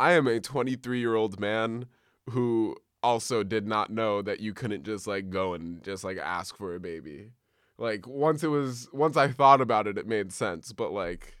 I 0.00 0.12
am 0.12 0.26
a 0.26 0.40
23 0.40 0.98
year 0.98 1.14
old 1.14 1.38
man 1.38 1.86
who 2.30 2.76
also 3.02 3.42
did 3.42 3.66
not 3.66 3.90
know 3.90 4.22
that 4.22 4.40
you 4.40 4.54
couldn't 4.54 4.82
just 4.82 5.06
like 5.06 5.30
go 5.30 5.54
and 5.54 5.82
just 5.84 6.02
like 6.02 6.16
ask 6.16 6.56
for 6.56 6.74
a 6.74 6.80
baby. 6.80 7.30
Like 7.78 8.06
once 8.06 8.42
it 8.42 8.48
was 8.48 8.88
once 8.92 9.16
I 9.16 9.28
thought 9.28 9.60
about 9.60 9.86
it, 9.86 9.98
it 9.98 10.06
made 10.06 10.32
sense. 10.32 10.72
But 10.72 10.92
like 10.92 11.36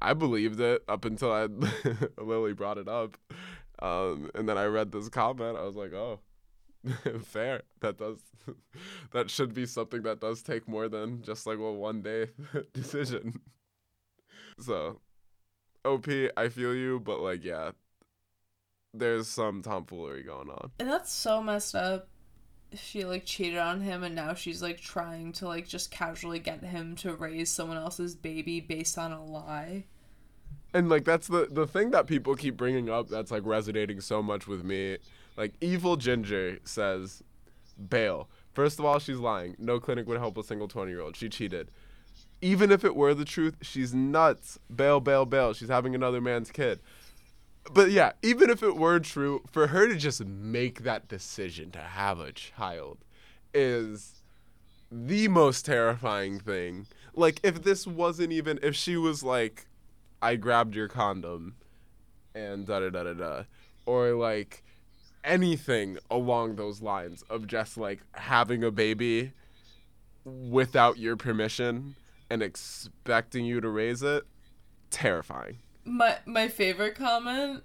I 0.00 0.14
believed 0.14 0.60
it 0.60 0.82
up 0.88 1.04
until 1.04 1.32
I 1.32 1.46
Lily 2.20 2.54
brought 2.54 2.78
it 2.78 2.88
up, 2.88 3.16
um, 3.80 4.30
and 4.34 4.48
then 4.48 4.58
I 4.58 4.64
read 4.64 4.92
this 4.92 5.08
comment. 5.08 5.56
I 5.56 5.62
was 5.62 5.76
like, 5.76 5.92
oh, 5.92 6.20
fair. 7.24 7.62
That 7.80 7.98
does 7.98 8.18
that 9.12 9.30
should 9.30 9.54
be 9.54 9.66
something 9.66 10.02
that 10.02 10.20
does 10.20 10.42
take 10.42 10.68
more 10.68 10.88
than 10.88 11.22
just 11.22 11.46
like 11.46 11.58
a 11.58 11.72
one 11.72 12.02
day 12.02 12.28
decision. 12.72 13.40
So, 14.60 15.00
OP, 15.84 16.06
I 16.36 16.48
feel 16.48 16.74
you, 16.74 17.00
but 17.00 17.20
like 17.20 17.44
yeah, 17.44 17.72
there's 18.92 19.28
some 19.28 19.62
tomfoolery 19.62 20.22
going 20.22 20.50
on. 20.50 20.70
and 20.78 20.88
that's 20.88 21.12
so 21.12 21.42
messed 21.42 21.74
up. 21.74 22.08
She 22.74 23.04
like 23.04 23.24
cheated 23.24 23.58
on 23.58 23.80
him, 23.80 24.02
and 24.02 24.14
now 24.14 24.34
she's 24.34 24.60
like 24.62 24.80
trying 24.80 25.32
to 25.34 25.46
like 25.46 25.68
just 25.68 25.90
casually 25.90 26.40
get 26.40 26.62
him 26.64 26.96
to 26.96 27.14
raise 27.14 27.50
someone 27.50 27.76
else's 27.76 28.14
baby 28.14 28.60
based 28.60 28.98
on 28.98 29.12
a 29.12 29.24
lie. 29.24 29.84
And 30.72 30.88
like 30.88 31.04
that's 31.04 31.28
the 31.28 31.46
the 31.48 31.66
thing 31.68 31.92
that 31.92 32.08
people 32.08 32.34
keep 32.34 32.56
bringing 32.56 32.90
up 32.90 33.08
that's 33.08 33.30
like 33.30 33.44
resonating 33.44 34.00
so 34.00 34.22
much 34.22 34.48
with 34.48 34.64
me. 34.64 34.98
Like 35.36 35.54
evil 35.60 35.96
Ginger 35.96 36.58
says, 36.64 37.22
bail. 37.88 38.28
First 38.52 38.78
of 38.78 38.84
all, 38.84 38.98
she's 38.98 39.18
lying. 39.18 39.56
No 39.58 39.80
clinic 39.80 40.06
would 40.06 40.18
help 40.18 40.38
a 40.38 40.44
single 40.44 40.68
20 40.68 40.90
year 40.90 41.00
old. 41.00 41.16
She 41.16 41.28
cheated. 41.28 41.70
Even 42.40 42.70
if 42.70 42.84
it 42.84 42.94
were 42.94 43.14
the 43.14 43.24
truth, 43.24 43.56
she's 43.62 43.94
nuts. 43.94 44.58
Bail, 44.74 45.00
bail, 45.00 45.24
bail. 45.24 45.52
She's 45.52 45.68
having 45.68 45.94
another 45.94 46.20
man's 46.20 46.50
kid. 46.50 46.80
But 47.72 47.90
yeah, 47.90 48.12
even 48.22 48.50
if 48.50 48.62
it 48.62 48.76
were 48.76 49.00
true, 49.00 49.42
for 49.50 49.68
her 49.68 49.88
to 49.88 49.96
just 49.96 50.24
make 50.24 50.82
that 50.84 51.08
decision 51.08 51.70
to 51.72 51.78
have 51.78 52.20
a 52.20 52.32
child 52.32 52.98
is 53.54 54.22
the 54.92 55.28
most 55.28 55.64
terrifying 55.64 56.38
thing. 56.38 56.86
Like, 57.14 57.40
if 57.42 57.62
this 57.62 57.86
wasn't 57.86 58.32
even, 58.32 58.58
if 58.62 58.74
she 58.74 58.96
was 58.96 59.22
like, 59.22 59.66
I 60.20 60.36
grabbed 60.36 60.74
your 60.74 60.88
condom 60.88 61.54
and 62.34 62.66
da 62.66 62.80
da 62.80 62.90
da 62.90 63.04
da 63.04 63.12
da, 63.14 63.42
or 63.86 64.12
like 64.12 64.62
anything 65.24 65.98
along 66.10 66.56
those 66.56 66.82
lines 66.82 67.22
of 67.28 67.46
just 67.46 67.76
like 67.76 68.00
having 68.12 68.62
a 68.62 68.70
baby 68.70 69.32
without 70.24 70.98
your 70.98 71.16
permission 71.16 71.96
and 72.30 72.42
expecting 72.42 73.44
you 73.44 73.60
to 73.60 73.68
raise 73.68 74.02
it, 74.02 74.24
terrifying. 74.90 75.58
My 75.84 76.18
my 76.24 76.48
favorite 76.48 76.94
comment, 76.94 77.62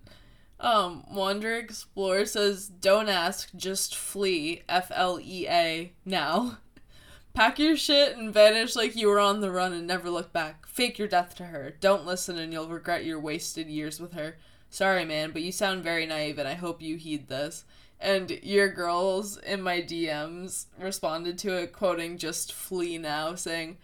um, 0.59 1.05
Wander 1.09 1.55
Explorer 1.55 2.25
says, 2.25 2.67
"Don't 2.67 3.09
ask, 3.09 3.49
just 3.55 3.95
flee." 3.95 4.63
F 4.67 4.91
L 4.93 5.19
E 5.21 5.47
A 5.47 5.93
now. 6.05 6.57
Pack 7.33 7.59
your 7.59 7.77
shit 7.77 8.17
and 8.17 8.33
vanish 8.33 8.75
like 8.75 8.95
you 8.95 9.07
were 9.07 9.19
on 9.19 9.39
the 9.39 9.51
run 9.51 9.71
and 9.71 9.87
never 9.87 10.09
look 10.09 10.33
back. 10.33 10.65
Fake 10.67 10.97
your 10.97 11.07
death 11.07 11.35
to 11.35 11.45
her. 11.45 11.75
Don't 11.79 12.05
listen 12.05 12.37
and 12.37 12.51
you'll 12.51 12.67
regret 12.67 13.05
your 13.05 13.19
wasted 13.19 13.67
years 13.67 13.99
with 13.99 14.13
her. 14.13 14.37
Sorry, 14.69 15.05
man, 15.05 15.31
but 15.31 15.41
you 15.41 15.51
sound 15.51 15.83
very 15.83 16.05
naive 16.05 16.37
and 16.37 16.47
I 16.47 16.53
hope 16.53 16.81
you 16.81 16.95
heed 16.95 17.27
this. 17.27 17.65
And 17.99 18.31
your 18.43 18.69
girls 18.69 19.37
in 19.37 19.61
my 19.61 19.81
DMs 19.81 20.67
responded 20.79 21.37
to 21.39 21.57
it, 21.57 21.73
quoting 21.73 22.17
just 22.17 22.53
flee 22.53 22.97
now, 22.97 23.35
saying, 23.35 23.77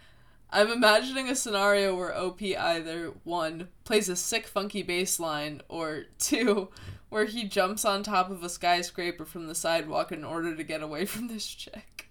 I'm 0.50 0.72
imagining 0.72 1.28
a 1.28 1.36
scenario 1.36 1.96
where 1.96 2.16
OP 2.16 2.42
either 2.42 3.12
one 3.24 3.68
plays 3.84 4.08
a 4.08 4.16
sick 4.16 4.48
funky 4.48 4.84
bass 4.84 5.20
line 5.20 5.62
or 5.68 6.06
two 6.18 6.70
where 7.10 7.26
he 7.26 7.44
jumps 7.44 7.84
on 7.84 8.04
top 8.04 8.30
of 8.30 8.42
a 8.44 8.50
skyscraper 8.50 9.26
from 9.26 9.48
the 9.48 9.56
sidewalk 9.56 10.12
in 10.12 10.24
order 10.24 10.56
to 10.56 10.64
get 10.64 10.82
away 10.82 11.06
from 11.06 11.28
this 11.28 11.46
chick. 11.46 12.10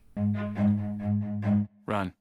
Run. 1.86 2.12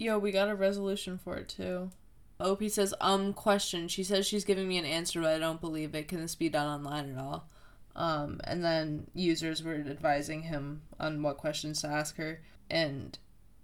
Yo, 0.00 0.18
we 0.18 0.30
got 0.30 0.48
a 0.48 0.54
resolution 0.54 1.18
for 1.18 1.36
it 1.36 1.48
too. 1.48 1.90
OP 2.38 2.62
says, 2.68 2.92
um, 3.00 3.32
question. 3.32 3.88
She 3.88 4.04
says 4.04 4.26
she's 4.26 4.44
giving 4.44 4.68
me 4.68 4.78
an 4.78 4.84
answer, 4.84 5.20
but 5.20 5.34
I 5.34 5.38
don't 5.38 5.60
believe 5.60 5.94
it. 5.94 6.08
Can 6.08 6.20
this 6.20 6.34
be 6.34 6.48
done 6.48 6.66
online 6.66 7.12
at 7.12 7.18
all? 7.18 7.48
Um, 7.94 8.40
and 8.44 8.62
then 8.62 9.06
users 9.14 9.62
were 9.62 9.74
advising 9.74 10.42
him 10.42 10.82
on 11.00 11.22
what 11.22 11.38
questions 11.38 11.80
to 11.80 11.88
ask 11.88 12.16
her. 12.16 12.42
And 12.70 13.18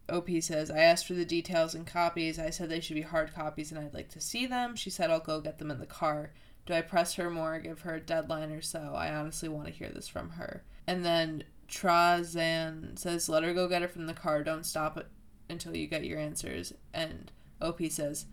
OP 0.08 0.28
says, 0.40 0.70
I 0.70 0.78
asked 0.78 1.06
for 1.06 1.12
the 1.14 1.24
details 1.24 1.74
and 1.74 1.86
copies. 1.86 2.38
I 2.38 2.50
said 2.50 2.70
they 2.70 2.80
should 2.80 2.96
be 2.96 3.02
hard 3.02 3.34
copies 3.34 3.70
and 3.70 3.78
I'd 3.78 3.94
like 3.94 4.08
to 4.10 4.20
see 4.20 4.46
them. 4.46 4.74
She 4.74 4.88
said, 4.88 5.10
I'll 5.10 5.20
go 5.20 5.40
get 5.40 5.58
them 5.58 5.70
in 5.70 5.78
the 5.78 5.86
car. 5.86 6.32
Do 6.64 6.74
I 6.74 6.80
press 6.80 7.14
her 7.14 7.28
more, 7.28 7.58
give 7.58 7.82
her 7.82 7.96
a 7.96 8.00
deadline 8.00 8.52
or 8.52 8.62
so? 8.62 8.94
I 8.96 9.12
honestly 9.12 9.48
want 9.48 9.66
to 9.66 9.72
hear 9.72 9.90
this 9.90 10.08
from 10.08 10.30
her. 10.30 10.64
And 10.86 11.04
then 11.04 11.44
Trazan 11.68 12.98
says, 12.98 13.28
let 13.28 13.42
her 13.42 13.52
go 13.52 13.68
get 13.68 13.82
it 13.82 13.90
from 13.90 14.06
the 14.06 14.14
car. 14.14 14.42
Don't 14.42 14.64
stop 14.64 14.96
it 14.96 15.08
until 15.48 15.76
you 15.76 15.86
get 15.86 16.04
your 16.04 16.18
answers. 16.18 16.72
And 16.94 17.32
OP 17.60 17.80
says, 17.90 18.26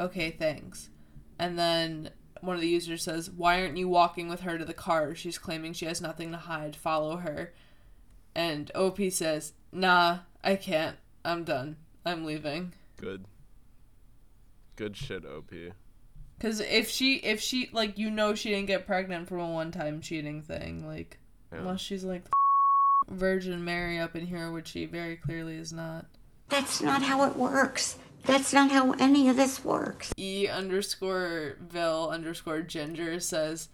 okay, 0.00 0.30
thanks. 0.30 0.88
And 1.38 1.58
then 1.58 2.10
one 2.40 2.56
of 2.56 2.62
the 2.62 2.68
users 2.68 3.02
says, 3.02 3.30
why 3.30 3.60
aren't 3.60 3.76
you 3.76 3.88
walking 3.88 4.28
with 4.28 4.40
her 4.40 4.58
to 4.58 4.64
the 4.64 4.74
car? 4.74 5.14
She's 5.14 5.38
claiming 5.38 5.72
she 5.74 5.86
has 5.86 6.00
nothing 6.00 6.32
to 6.32 6.38
hide. 6.38 6.74
Follow 6.74 7.18
her. 7.18 7.52
And 8.34 8.70
OP 8.74 8.98
says, 9.10 9.52
nah, 9.72 10.20
I 10.42 10.56
can't. 10.56 10.96
I'm 11.24 11.44
done. 11.44 11.76
I'm 12.04 12.24
leaving. 12.24 12.72
Good. 12.96 13.24
Good 14.76 14.96
shit, 14.96 15.24
OP. 15.26 15.52
Cause 16.40 16.60
if 16.60 16.88
she, 16.88 17.16
if 17.16 17.40
she, 17.40 17.68
like, 17.72 17.98
you 17.98 18.10
know, 18.10 18.34
she 18.34 18.48
didn't 18.48 18.68
get 18.68 18.86
pregnant 18.86 19.28
from 19.28 19.40
a 19.40 19.50
one-time 19.52 20.00
cheating 20.00 20.40
thing, 20.40 20.86
like, 20.86 21.18
Yeah. 21.52 21.58
unless 21.58 21.80
she's 21.80 22.02
like 22.04 22.22
Virgin 23.10 23.62
Mary 23.62 23.98
up 23.98 24.16
in 24.16 24.24
here, 24.26 24.50
which 24.50 24.68
she 24.68 24.86
very 24.86 25.16
clearly 25.16 25.56
is 25.56 25.72
not. 25.72 26.06
That's 26.48 26.80
not 26.80 27.02
how 27.02 27.24
it 27.28 27.36
works. 27.36 27.98
That's 28.24 28.52
not 28.52 28.70
how 28.70 28.92
any 28.92 29.28
of 29.28 29.36
this 29.36 29.64
works. 29.64 30.12
E 30.16 30.46
underscore 30.46 31.56
Vil 31.60 32.10
underscore 32.10 32.62
Ginger 32.62 33.20
says, 33.20 33.68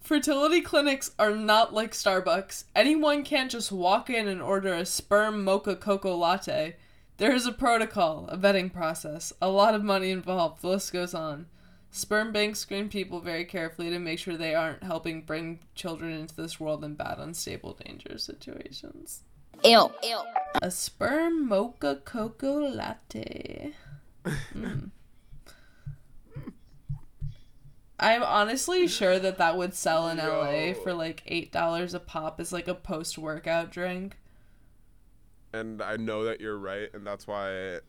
Fertility 0.00 0.60
clinics 0.60 1.10
are 1.18 1.34
not 1.34 1.74
like 1.74 1.92
Starbucks. 1.92 2.64
Anyone 2.74 3.24
can't 3.24 3.50
just 3.50 3.70
walk 3.70 4.08
in 4.08 4.26
and 4.26 4.40
order 4.40 4.72
a 4.72 4.86
sperm 4.86 5.44
mocha 5.44 5.76
cocoa 5.76 6.16
latte. 6.16 6.76
There 7.18 7.34
is 7.34 7.46
a 7.46 7.52
protocol, 7.52 8.26
a 8.28 8.38
vetting 8.38 8.72
process, 8.72 9.32
a 9.42 9.48
lot 9.48 9.74
of 9.74 9.82
money 9.82 10.10
involved. 10.10 10.62
The 10.62 10.68
list 10.68 10.92
goes 10.92 11.14
on. 11.14 11.46
Sperm 11.90 12.32
banks 12.32 12.60
screen 12.60 12.88
people 12.88 13.20
very 13.20 13.44
carefully 13.44 13.90
to 13.90 13.98
make 13.98 14.18
sure 14.18 14.36
they 14.36 14.54
aren't 14.54 14.82
helping 14.82 15.22
bring 15.22 15.60
children 15.74 16.12
into 16.12 16.34
this 16.34 16.60
world 16.60 16.84
in 16.84 16.94
bad, 16.94 17.18
unstable, 17.18 17.78
dangerous 17.84 18.22
situations. 18.22 19.24
Ew. 19.64 19.92
Ew. 20.02 20.20
A 20.62 20.70
sperm 20.70 21.48
mocha 21.48 22.00
cocoa 22.04 22.68
latte. 22.68 23.72
Mm. 24.24 24.90
I'm 28.00 28.22
honestly 28.22 28.86
sure 28.86 29.18
that 29.18 29.38
that 29.38 29.56
would 29.56 29.74
sell 29.74 30.08
in 30.08 30.18
LA 30.18 30.72
for 30.72 30.94
like 30.94 31.22
eight 31.26 31.50
dollars 31.50 31.94
a 31.94 32.00
pop 32.00 32.38
as 32.38 32.52
like 32.52 32.68
a 32.68 32.74
post 32.74 33.18
workout 33.18 33.72
drink. 33.72 34.16
And 35.52 35.82
I 35.82 35.96
know 35.96 36.24
that 36.24 36.40
you're 36.40 36.58
right, 36.58 36.88
and 36.94 37.04
that's 37.06 37.26
why 37.26 37.80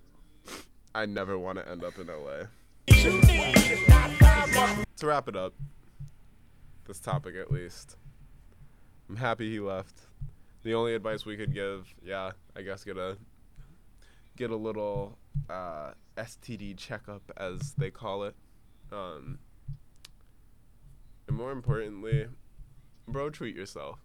I 0.96 1.06
never 1.06 1.38
want 1.38 1.60
to 1.60 1.70
end 1.70 1.84
up 1.84 2.00
in 2.00 2.08
LA. 2.08 2.48
to 4.98 5.06
wrap 5.06 5.28
it 5.28 5.36
up, 5.36 5.54
this 6.88 7.00
topic 7.00 7.36
at 7.36 7.52
least, 7.52 7.96
I'm 9.10 9.18
happy 9.18 9.52
he 9.52 9.60
left. 9.60 10.09
The 10.64 10.74
only 10.74 10.94
advice 10.94 11.26
we 11.26 11.38
could 11.38 11.54
give, 11.54 11.94
yeah, 12.04 12.32
I 12.56 12.62
guess 12.62 12.84
get 12.84 12.98
a 12.98 13.18
get 14.36 14.52
a 14.52 14.56
little 14.56 15.18
uh, 15.50 15.92
STD 16.18 16.78
checkup, 16.78 17.22
as 17.38 17.74
they 17.78 17.92
call 17.92 18.24
it. 18.24 18.36
Um, 18.92 19.40
and 21.28 21.38
more 21.38 21.52
importantly, 21.52 22.28
bro, 23.08 23.30
treat 23.30 23.56
yourself. 23.56 24.00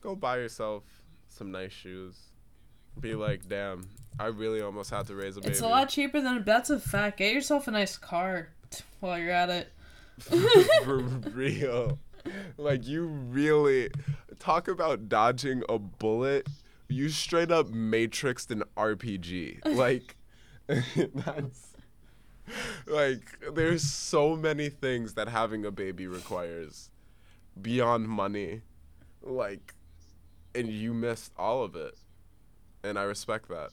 Go 0.00 0.14
buy 0.14 0.36
yourself 0.36 0.84
some 1.28 1.50
nice 1.50 1.72
shoes. 1.72 2.18
Be 3.00 3.14
like, 3.14 3.48
damn, 3.48 3.88
I 4.20 4.26
really 4.26 4.60
almost 4.60 4.90
had 4.90 5.06
to 5.08 5.14
raise 5.14 5.36
a 5.36 5.40
baby. 5.40 5.52
It's 5.52 5.60
a 5.60 5.66
lot 5.68 5.88
cheaper 5.88 6.20
than 6.20 6.36
a 6.36 6.42
that's 6.42 6.70
a 6.70 6.78
fact. 6.78 7.18
Get 7.18 7.32
yourself 7.32 7.66
a 7.66 7.70
nice 7.72 7.96
car 7.96 8.50
while 9.00 9.18
you're 9.18 9.30
at 9.30 9.50
it. 9.50 9.72
For 10.84 10.98
real. 10.98 11.98
Like 12.56 12.86
you 12.86 13.06
really 13.06 13.90
talk 14.38 14.68
about 14.68 15.08
dodging 15.08 15.62
a 15.68 15.78
bullet. 15.78 16.48
You 16.88 17.08
straight 17.08 17.50
up 17.50 17.68
matrixed 17.68 18.50
an 18.50 18.62
RPG. 18.76 19.60
Like 19.76 20.16
that's 20.66 21.68
like 22.86 23.38
there's 23.54 23.82
so 23.82 24.36
many 24.36 24.68
things 24.68 25.14
that 25.14 25.28
having 25.28 25.64
a 25.64 25.70
baby 25.70 26.06
requires 26.06 26.90
beyond 27.60 28.08
money. 28.08 28.62
Like 29.22 29.74
and 30.54 30.68
you 30.68 30.94
missed 30.94 31.32
all 31.36 31.62
of 31.62 31.74
it. 31.76 31.96
And 32.82 32.98
I 32.98 33.02
respect 33.02 33.48
that. 33.48 33.70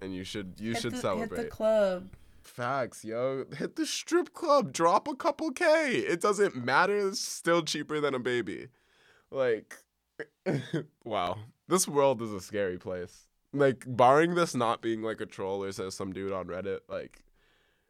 And 0.00 0.14
you 0.14 0.24
should 0.24 0.54
you 0.58 0.72
hit 0.72 0.82
should 0.82 0.92
the, 0.94 0.98
celebrate. 0.98 1.36
Hit 1.36 1.44
the 1.44 1.50
club. 1.50 2.08
Facts, 2.46 3.04
yo. 3.04 3.44
Hit 3.56 3.76
the 3.76 3.86
strip 3.86 4.32
club. 4.34 4.72
Drop 4.72 5.08
a 5.08 5.14
couple 5.14 5.50
K. 5.50 5.96
It 5.96 6.20
doesn't 6.20 6.56
matter. 6.56 7.08
It's 7.08 7.20
still 7.20 7.62
cheaper 7.62 8.00
than 8.00 8.14
a 8.14 8.18
baby. 8.18 8.68
Like, 9.30 9.76
wow. 11.04 11.38
This 11.68 11.88
world 11.88 12.22
is 12.22 12.32
a 12.32 12.40
scary 12.40 12.78
place. 12.78 13.26
Like, 13.52 13.84
barring 13.86 14.34
this 14.34 14.54
not 14.54 14.82
being 14.82 15.02
like 15.02 15.20
a 15.20 15.26
troll 15.26 15.64
or 15.64 15.72
says 15.72 15.94
some 15.94 16.12
dude 16.12 16.32
on 16.32 16.46
Reddit, 16.46 16.80
like, 16.88 17.24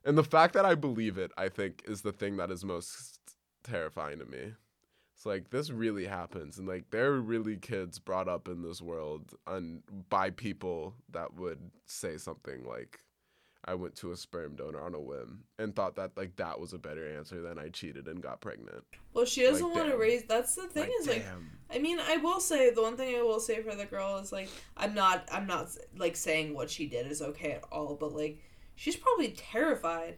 and 0.04 0.18
the 0.18 0.24
fact 0.24 0.54
that 0.54 0.66
I 0.66 0.74
believe 0.74 1.16
it, 1.16 1.32
I 1.36 1.48
think, 1.48 1.82
is 1.86 2.02
the 2.02 2.12
thing 2.12 2.36
that 2.36 2.50
is 2.50 2.64
most 2.64 3.18
terrifying 3.62 4.18
to 4.18 4.26
me. 4.26 4.52
It's 5.14 5.24
like 5.24 5.50
this 5.50 5.70
really 5.70 6.06
happens, 6.06 6.58
and 6.58 6.68
like 6.68 6.90
there 6.90 7.12
are 7.12 7.20
really 7.20 7.56
kids 7.56 7.98
brought 7.98 8.28
up 8.28 8.48
in 8.48 8.62
this 8.62 8.82
world 8.82 9.32
and 9.46 9.82
by 10.10 10.30
people 10.30 10.94
that 11.10 11.34
would 11.34 11.70
say 11.86 12.18
something 12.18 12.64
like, 12.64 13.00
I 13.66 13.74
went 13.74 13.94
to 13.96 14.12
a 14.12 14.16
sperm 14.16 14.56
donor 14.56 14.80
on 14.80 14.94
a 14.94 15.00
whim 15.00 15.44
and 15.58 15.74
thought 15.74 15.96
that 15.96 16.16
like 16.16 16.36
that 16.36 16.60
was 16.60 16.72
a 16.72 16.78
better 16.78 17.16
answer 17.16 17.40
than 17.40 17.58
I 17.58 17.68
cheated 17.70 18.06
and 18.08 18.22
got 18.22 18.40
pregnant. 18.40 18.84
Well, 19.12 19.24
she 19.24 19.42
doesn't 19.42 19.66
Like, 19.66 19.76
want 19.76 19.90
to 19.90 19.96
raise. 19.96 20.24
That's 20.24 20.54
the 20.54 20.68
thing 20.68 20.82
Like, 20.84 20.92
is 21.00 21.06
like. 21.06 21.24
damn. 21.24 21.50
I 21.70 21.78
mean, 21.78 21.98
I 21.98 22.18
will 22.18 22.40
say 22.40 22.70
the 22.70 22.82
one 22.82 22.96
thing 22.96 23.16
I 23.16 23.22
will 23.22 23.40
say 23.40 23.62
for 23.62 23.74
the 23.74 23.86
girl 23.86 24.18
is 24.18 24.32
like 24.32 24.48
I'm 24.76 24.94
not 24.94 25.28
I'm 25.32 25.46
not 25.46 25.68
like 25.96 26.16
saying 26.16 26.54
what 26.54 26.70
she 26.70 26.86
did 26.86 27.06
is 27.10 27.22
okay 27.22 27.52
at 27.52 27.64
all, 27.72 27.96
but 27.98 28.14
like 28.14 28.38
she's 28.74 28.96
probably 28.96 29.30
terrified. 29.30 30.16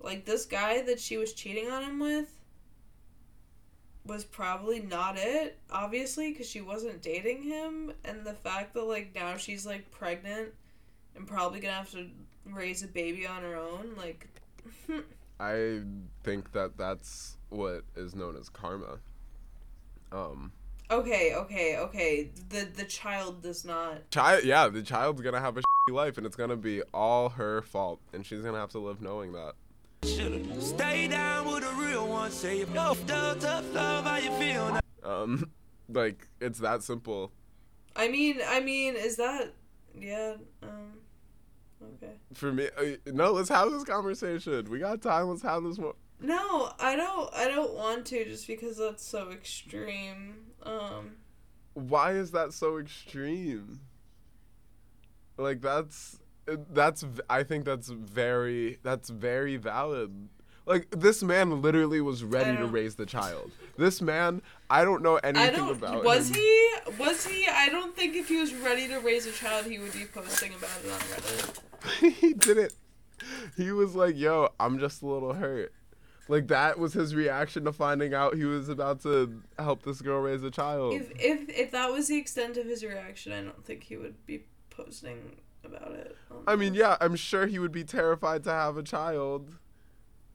Like 0.00 0.24
this 0.24 0.44
guy 0.46 0.82
that 0.82 1.00
she 1.00 1.16
was 1.16 1.32
cheating 1.32 1.70
on 1.70 1.82
him 1.84 1.98
with 2.00 2.38
was 4.06 4.24
probably 4.24 4.80
not 4.80 5.16
it, 5.16 5.58
obviously, 5.70 6.30
because 6.30 6.48
she 6.48 6.60
wasn't 6.60 7.00
dating 7.00 7.42
him, 7.42 7.90
and 8.04 8.24
the 8.26 8.34
fact 8.34 8.74
that 8.74 8.84
like 8.84 9.14
now 9.14 9.36
she's 9.36 9.64
like 9.64 9.90
pregnant 9.90 10.50
and 11.16 11.26
probably 11.26 11.60
gonna 11.60 11.72
have 11.74 11.90
to 11.92 12.08
raise 12.52 12.82
a 12.82 12.88
baby 12.88 13.26
on 13.26 13.42
her 13.42 13.56
own, 13.56 13.94
like. 13.96 14.28
I 15.40 15.80
think 16.22 16.52
that 16.52 16.76
that's 16.78 17.36
what 17.48 17.82
is 17.96 18.14
known 18.14 18.36
as 18.36 18.48
karma. 18.48 18.98
Um, 20.12 20.52
Okay, 20.90 21.34
okay, 21.34 21.76
okay. 21.78 22.30
The 22.50 22.68
the 22.72 22.84
child 22.84 23.42
does 23.42 23.64
not. 23.64 24.10
child, 24.10 24.44
yeah, 24.44 24.68
the 24.68 24.82
child's 24.82 25.22
gonna 25.22 25.40
have 25.40 25.56
a 25.56 25.60
shitty 25.60 25.94
life, 25.94 26.18
and 26.18 26.26
it's 26.26 26.36
gonna 26.36 26.56
be 26.56 26.82
all 26.92 27.30
her 27.30 27.62
fault, 27.62 28.00
and 28.12 28.24
she's 28.24 28.40
gonna 28.42 28.58
have 28.58 28.70
to 28.70 28.78
live 28.78 29.00
knowing 29.00 29.32
that. 29.32 29.54
Stay 30.60 31.08
down 31.08 31.50
with 31.50 31.64
a 31.64 31.74
real 31.74 32.06
one. 32.06 32.30
Say 32.30 32.60
if 32.60 32.72
no 32.74 32.94
tough, 33.06 33.40
tough 33.40 33.64
love, 33.72 34.04
how 34.04 34.16
you 34.18 34.30
feel? 34.32 34.72
now? 34.72 34.80
Um, 35.02 35.50
like 35.88 36.28
it's 36.40 36.58
that 36.58 36.82
simple. 36.82 37.32
I 37.96 38.08
mean, 38.08 38.40
I 38.46 38.60
mean, 38.60 38.94
is 38.94 39.16
that 39.16 39.54
yeah? 39.98 40.34
Um, 40.62 40.98
okay. 41.96 42.12
For 42.34 42.52
me, 42.52 42.68
uh, 42.76 42.96
no. 43.12 43.32
Let's 43.32 43.48
have 43.48 43.70
this 43.70 43.84
conversation. 43.84 44.70
We 44.70 44.78
got 44.78 45.02
time. 45.02 45.28
Let's 45.28 45.42
have 45.42 45.62
this 45.62 45.78
one. 45.78 45.94
No, 46.20 46.72
I 46.78 46.96
don't. 46.96 47.32
I 47.34 47.48
don't 47.48 47.74
want 47.74 48.06
to 48.06 48.24
just 48.24 48.46
because 48.46 48.78
that's 48.78 49.04
so 49.04 49.30
extreme. 49.30 50.36
Um, 50.62 51.12
Why 51.74 52.12
is 52.12 52.30
that 52.32 52.52
so 52.52 52.78
extreme? 52.78 53.80
Like 55.36 55.60
that's 55.60 56.18
that's 56.46 57.04
I 57.28 57.42
think 57.42 57.64
that's 57.64 57.88
very 57.88 58.78
that's 58.82 59.10
very 59.10 59.56
valid. 59.56 60.28
Like 60.66 60.88
this 60.90 61.22
man 61.22 61.60
literally 61.60 62.00
was 62.00 62.24
ready 62.24 62.56
to 62.56 62.64
raise 62.66 62.94
the 62.94 63.04
child. 63.04 63.50
This 63.76 64.00
man, 64.00 64.40
I 64.70 64.84
don't 64.84 65.02
know 65.02 65.16
anything 65.16 65.48
I 65.48 65.50
don't. 65.50 65.76
about 65.76 66.04
Was 66.04 66.30
him. 66.30 66.36
he? 66.36 66.70
Was 66.98 67.26
he? 67.26 67.46
I 67.48 67.68
don't 67.68 67.94
think 67.94 68.14
if 68.14 68.28
he 68.28 68.36
was 68.40 68.54
ready 68.54 68.88
to 68.88 68.98
raise 69.00 69.26
a 69.26 69.32
child, 69.32 69.66
he 69.66 69.78
would 69.78 69.92
be 69.92 70.04
posting 70.06 70.54
about 70.54 70.70
it 70.84 70.90
on 70.90 70.98
Reddit. 71.00 71.58
he 72.00 72.34
didn't. 72.34 72.72
He 73.56 73.72
was 73.72 73.94
like, 73.94 74.16
"Yo, 74.16 74.50
I'm 74.58 74.78
just 74.78 75.02
a 75.02 75.06
little 75.06 75.34
hurt." 75.34 75.72
Like 76.28 76.48
that 76.48 76.78
was 76.78 76.94
his 76.94 77.14
reaction 77.14 77.64
to 77.64 77.72
finding 77.72 78.14
out 78.14 78.34
he 78.34 78.44
was 78.44 78.68
about 78.68 79.02
to 79.02 79.42
help 79.58 79.82
this 79.82 80.00
girl 80.00 80.20
raise 80.20 80.42
a 80.42 80.50
child. 80.50 80.94
If 80.94 81.12
if 81.16 81.48
if 81.48 81.70
that 81.72 81.92
was 81.92 82.08
the 82.08 82.16
extent 82.16 82.56
of 82.56 82.66
his 82.66 82.82
reaction, 82.82 83.32
I 83.32 83.42
don't 83.42 83.64
think 83.64 83.84
he 83.84 83.96
would 83.96 84.24
be 84.26 84.44
posting 84.70 85.36
about 85.64 85.92
it. 85.92 86.16
I 86.46 86.56
mean, 86.56 86.74
yeah, 86.74 86.96
I'm 87.00 87.16
sure 87.16 87.46
he 87.46 87.58
would 87.58 87.72
be 87.72 87.84
terrified 87.84 88.44
to 88.44 88.50
have 88.50 88.76
a 88.78 88.82
child, 88.82 89.50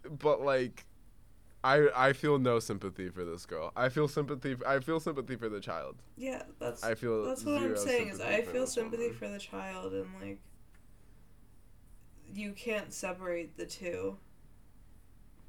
but 0.07 0.41
like, 0.41 0.85
I 1.63 1.87
I 1.95 2.13
feel 2.13 2.37
no 2.37 2.59
sympathy 2.59 3.09
for 3.09 3.25
this 3.25 3.47
girl. 3.47 3.71
I 3.75 3.89
feel 3.89 4.07
sympathy. 4.07 4.57
I 4.67 4.79
feel 4.79 4.99
sympathy 4.99 5.35
for 5.37 5.49
the 5.49 5.59
child. 5.59 5.95
Yeah, 6.17 6.43
that's. 6.59 6.83
I 6.83 6.93
feel 6.93 7.25
that's 7.25 7.43
what 7.43 7.61
I'm 7.61 7.75
saying 7.75 8.09
is 8.09 8.21
I 8.21 8.41
feel 8.41 8.67
sympathy 8.67 9.03
woman. 9.03 9.17
for 9.17 9.27
the 9.27 9.39
child 9.39 9.93
and 9.93 10.07
like 10.21 10.39
you 12.39 12.53
can't 12.53 12.93
separate 12.93 13.57
the 13.57 13.65
two. 13.65 14.17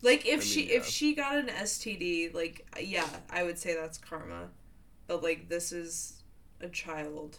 Like 0.02 0.26
if 0.26 0.40
I 0.40 0.44
she 0.44 0.60
mean, 0.66 0.70
if 0.72 0.86
she 0.86 1.14
got 1.14 1.36
an 1.36 1.48
STD, 1.48 2.34
like 2.34 2.66
yeah, 2.80 3.06
I 3.30 3.42
would 3.42 3.58
say 3.58 3.74
that's 3.74 3.98
karma. 3.98 4.48
But 5.06 5.22
like 5.22 5.48
this 5.48 5.72
is 5.72 6.22
a 6.60 6.68
child. 6.68 7.38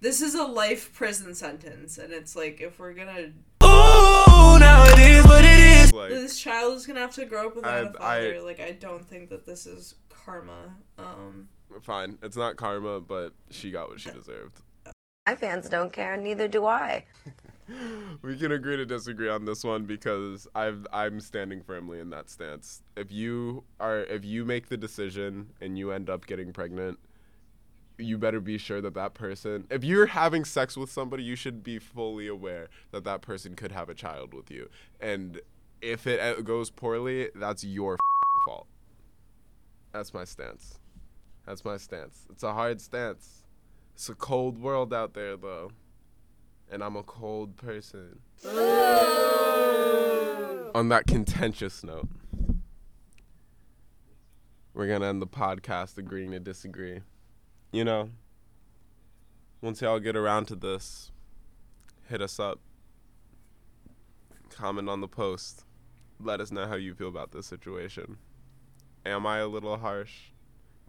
This 0.00 0.22
is 0.22 0.34
a 0.34 0.44
life 0.44 0.92
prison 0.94 1.34
sentence 1.34 1.98
and 1.98 2.12
it's 2.12 2.34
like 2.36 2.60
if 2.60 2.78
we're 2.78 2.94
gonna 2.94 3.32
Ooh, 3.62 4.58
now 4.58 4.84
it 4.86 4.98
is 4.98 5.24
what 5.24 5.44
it 5.44 5.58
is. 5.84 5.92
Like, 5.92 6.10
this 6.10 6.38
child 6.38 6.76
is 6.76 6.86
gonna 6.86 7.00
have 7.00 7.14
to 7.16 7.24
grow 7.26 7.48
up 7.48 7.56
without 7.56 7.84
a 7.84 7.88
I- 7.88 7.92
father. 8.20 8.34
I- 8.36 8.40
like 8.40 8.60
I 8.60 8.72
don't 8.72 9.04
think 9.04 9.28
that 9.30 9.44
this 9.44 9.66
is 9.66 9.96
karma. 10.08 10.76
Um 10.98 11.48
fine, 11.82 12.18
it's 12.22 12.36
not 12.36 12.56
karma, 12.56 13.00
but 13.00 13.32
she 13.50 13.70
got 13.70 13.88
what 13.88 14.00
she 14.00 14.10
deserved. 14.10 14.60
My 15.26 15.34
fans 15.36 15.68
don't 15.68 15.92
care, 15.92 16.16
neither 16.16 16.48
do 16.48 16.66
I. 16.66 17.04
we 18.22 18.36
can 18.36 18.52
agree 18.52 18.76
to 18.76 18.86
disagree 18.86 19.28
on 19.28 19.44
this 19.44 19.64
one 19.64 19.84
because 19.84 20.46
I've 20.54 20.86
I'm 20.92 21.20
standing 21.20 21.62
firmly 21.62 22.00
in 22.00 22.10
that 22.10 22.30
stance. 22.30 22.82
If 22.96 23.10
you 23.10 23.64
are 23.78 24.00
if 24.00 24.24
you 24.24 24.44
make 24.44 24.68
the 24.68 24.76
decision 24.76 25.50
and 25.60 25.78
you 25.78 25.92
end 25.92 26.10
up 26.10 26.26
getting 26.26 26.52
pregnant, 26.52 26.98
you 27.98 28.18
better 28.18 28.40
be 28.40 28.58
sure 28.58 28.80
that 28.80 28.94
that 28.94 29.14
person 29.14 29.66
if 29.70 29.84
you're 29.84 30.06
having 30.06 30.44
sex 30.44 30.76
with 30.76 30.90
somebody, 30.90 31.22
you 31.22 31.36
should 31.36 31.62
be 31.62 31.78
fully 31.78 32.26
aware 32.26 32.68
that 32.92 33.04
that 33.04 33.22
person 33.22 33.54
could 33.54 33.72
have 33.72 33.88
a 33.88 33.94
child 33.94 34.34
with 34.34 34.50
you. 34.50 34.68
And 35.00 35.40
if 35.80 36.06
it 36.06 36.20
uh, 36.20 36.40
goes 36.42 36.70
poorly, 36.70 37.30
that's 37.34 37.64
your 37.64 37.98
fault. 38.46 38.66
That's 39.92 40.14
my 40.14 40.24
stance. 40.24 40.78
That's 41.46 41.64
my 41.64 41.78
stance. 41.78 42.26
It's 42.30 42.42
a 42.42 42.52
hard 42.52 42.80
stance. 42.80 43.44
It's 43.94 44.08
a 44.08 44.14
cold 44.14 44.58
world 44.58 44.94
out 44.94 45.14
there 45.14 45.36
though 45.36 45.72
and 46.70 46.82
I'm 46.82 46.96
a 46.96 47.02
cold 47.02 47.56
person. 47.56 48.20
On 50.74 50.88
that 50.88 51.06
contentious 51.06 51.82
note, 51.82 52.08
we're 54.72 54.86
gonna 54.86 55.06
end 55.06 55.20
the 55.20 55.26
podcast 55.26 55.98
agreeing 55.98 56.30
to 56.30 56.38
disagree. 56.38 57.00
You 57.72 57.84
know, 57.84 58.10
once 59.60 59.82
y'all 59.82 59.98
get 59.98 60.16
around 60.16 60.46
to 60.46 60.56
this, 60.56 61.10
hit 62.08 62.22
us 62.22 62.38
up, 62.38 62.60
comment 64.48 64.88
on 64.88 65.00
the 65.00 65.08
post, 65.08 65.64
let 66.20 66.40
us 66.40 66.52
know 66.52 66.66
how 66.66 66.76
you 66.76 66.94
feel 66.94 67.08
about 67.08 67.32
this 67.32 67.46
situation. 67.46 68.16
Am 69.04 69.26
I 69.26 69.38
a 69.38 69.48
little 69.48 69.78
harsh 69.78 70.30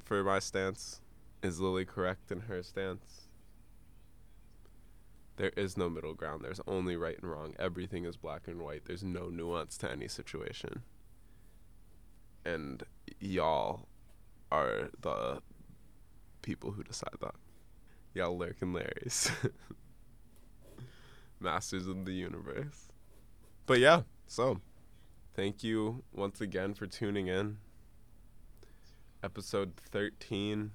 for 0.03 0.23
my 0.23 0.39
stance? 0.39 1.01
Is 1.41 1.59
Lily 1.59 1.85
correct 1.85 2.31
in 2.31 2.41
her 2.41 2.61
stance? 2.61 3.20
There 5.37 5.51
is 5.55 5.77
no 5.77 5.89
middle 5.89 6.13
ground. 6.13 6.43
There's 6.43 6.61
only 6.67 6.95
right 6.95 7.17
and 7.21 7.29
wrong. 7.29 7.55
Everything 7.57 8.05
is 8.05 8.17
black 8.17 8.47
and 8.47 8.61
white. 8.61 8.85
There's 8.85 9.03
no 9.03 9.29
nuance 9.29 9.77
to 9.77 9.91
any 9.91 10.07
situation. 10.07 10.83
And 12.45 12.83
y'all 13.19 13.87
are 14.51 14.89
the 14.99 15.41
people 16.41 16.71
who 16.71 16.83
decide 16.83 17.15
that. 17.21 17.35
Y'all 18.13 18.37
lurking 18.37 18.73
Larrys. 18.73 19.31
Masters 21.39 21.87
of 21.87 22.05
the 22.05 22.13
universe. 22.13 22.89
But 23.65 23.79
yeah, 23.79 24.01
so 24.27 24.59
thank 25.35 25.63
you 25.63 26.03
once 26.13 26.41
again 26.41 26.73
for 26.73 26.87
tuning 26.87 27.27
in. 27.27 27.57
Episode 29.23 29.73
13. 29.77 30.71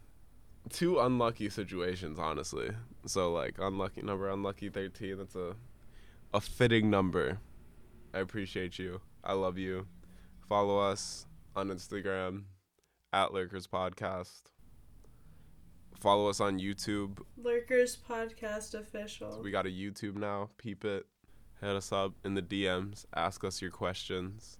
Two 0.70 0.98
unlucky 0.98 1.48
situations, 1.48 2.18
honestly. 2.18 2.70
So 3.06 3.32
like 3.32 3.56
unlucky 3.58 4.02
number, 4.02 4.28
unlucky 4.28 4.68
13. 4.68 5.18
That's 5.18 5.36
a 5.36 5.54
a 6.34 6.40
fitting 6.40 6.90
number. 6.90 7.38
I 8.12 8.18
appreciate 8.18 8.78
you. 8.78 9.00
I 9.24 9.32
love 9.34 9.58
you. 9.58 9.86
Follow 10.48 10.78
us 10.78 11.26
on 11.54 11.68
Instagram 11.68 12.44
at 13.12 13.32
Lurkers 13.32 13.66
Podcast. 13.66 14.42
Follow 16.00 16.28
us 16.28 16.40
on 16.40 16.58
YouTube. 16.58 17.18
Lurkers 17.36 17.96
Podcast 17.96 18.74
official. 18.74 19.40
We 19.42 19.50
got 19.50 19.66
a 19.66 19.70
YouTube 19.70 20.16
now. 20.16 20.50
Peep 20.58 20.84
it. 20.84 21.06
Hit 21.60 21.70
us 21.70 21.90
up 21.90 22.12
in 22.24 22.34
the 22.34 22.42
DMs. 22.42 23.06
Ask 23.14 23.44
us 23.44 23.62
your 23.62 23.70
questions. 23.70 24.58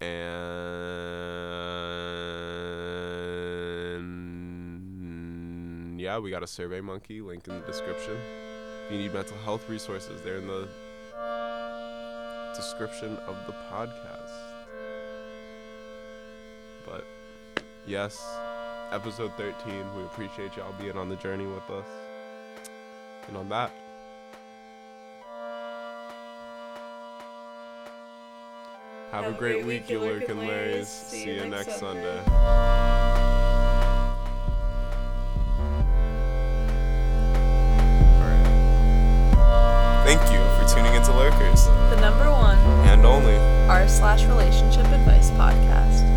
And 0.00 0.10
yeah, 6.04 6.18
we 6.18 6.30
got 6.30 6.42
a 6.42 6.46
survey 6.46 6.82
monkey 6.82 7.22
link 7.22 7.48
in 7.48 7.58
the 7.58 7.66
description. 7.66 8.14
If 8.84 8.92
you 8.92 8.98
need 8.98 9.14
mental 9.14 9.38
health 9.38 9.66
resources, 9.70 10.20
they're 10.20 10.36
in 10.36 10.46
the 10.46 10.68
description 12.54 13.16
of 13.26 13.34
the 13.46 13.54
podcast. 13.72 14.30
But 16.84 17.06
yes, 17.86 18.22
episode 18.92 19.32
13. 19.38 19.96
We 19.96 20.02
appreciate 20.02 20.54
y'all 20.58 20.74
being 20.78 20.98
on 20.98 21.08
the 21.08 21.16
journey 21.16 21.46
with 21.46 21.70
us. 21.70 21.86
And 23.28 23.38
on 23.38 23.48
that, 23.48 23.72
have, 29.10 29.24
a 29.24 29.32
great, 29.32 29.64
week, 29.64 29.88
you 29.88 30.00
lurking 30.00 30.36
Larrys. 30.36 30.84
See 30.84 31.34
you 31.34 31.46
next 31.46 31.78
Sunday. 31.78 32.20
Thank 32.26 33.03
only 43.04 43.36
r 43.68 43.86
slash 43.88 44.24
relationship 44.24 44.86
advice 44.86 45.30
podcast. 45.32 46.13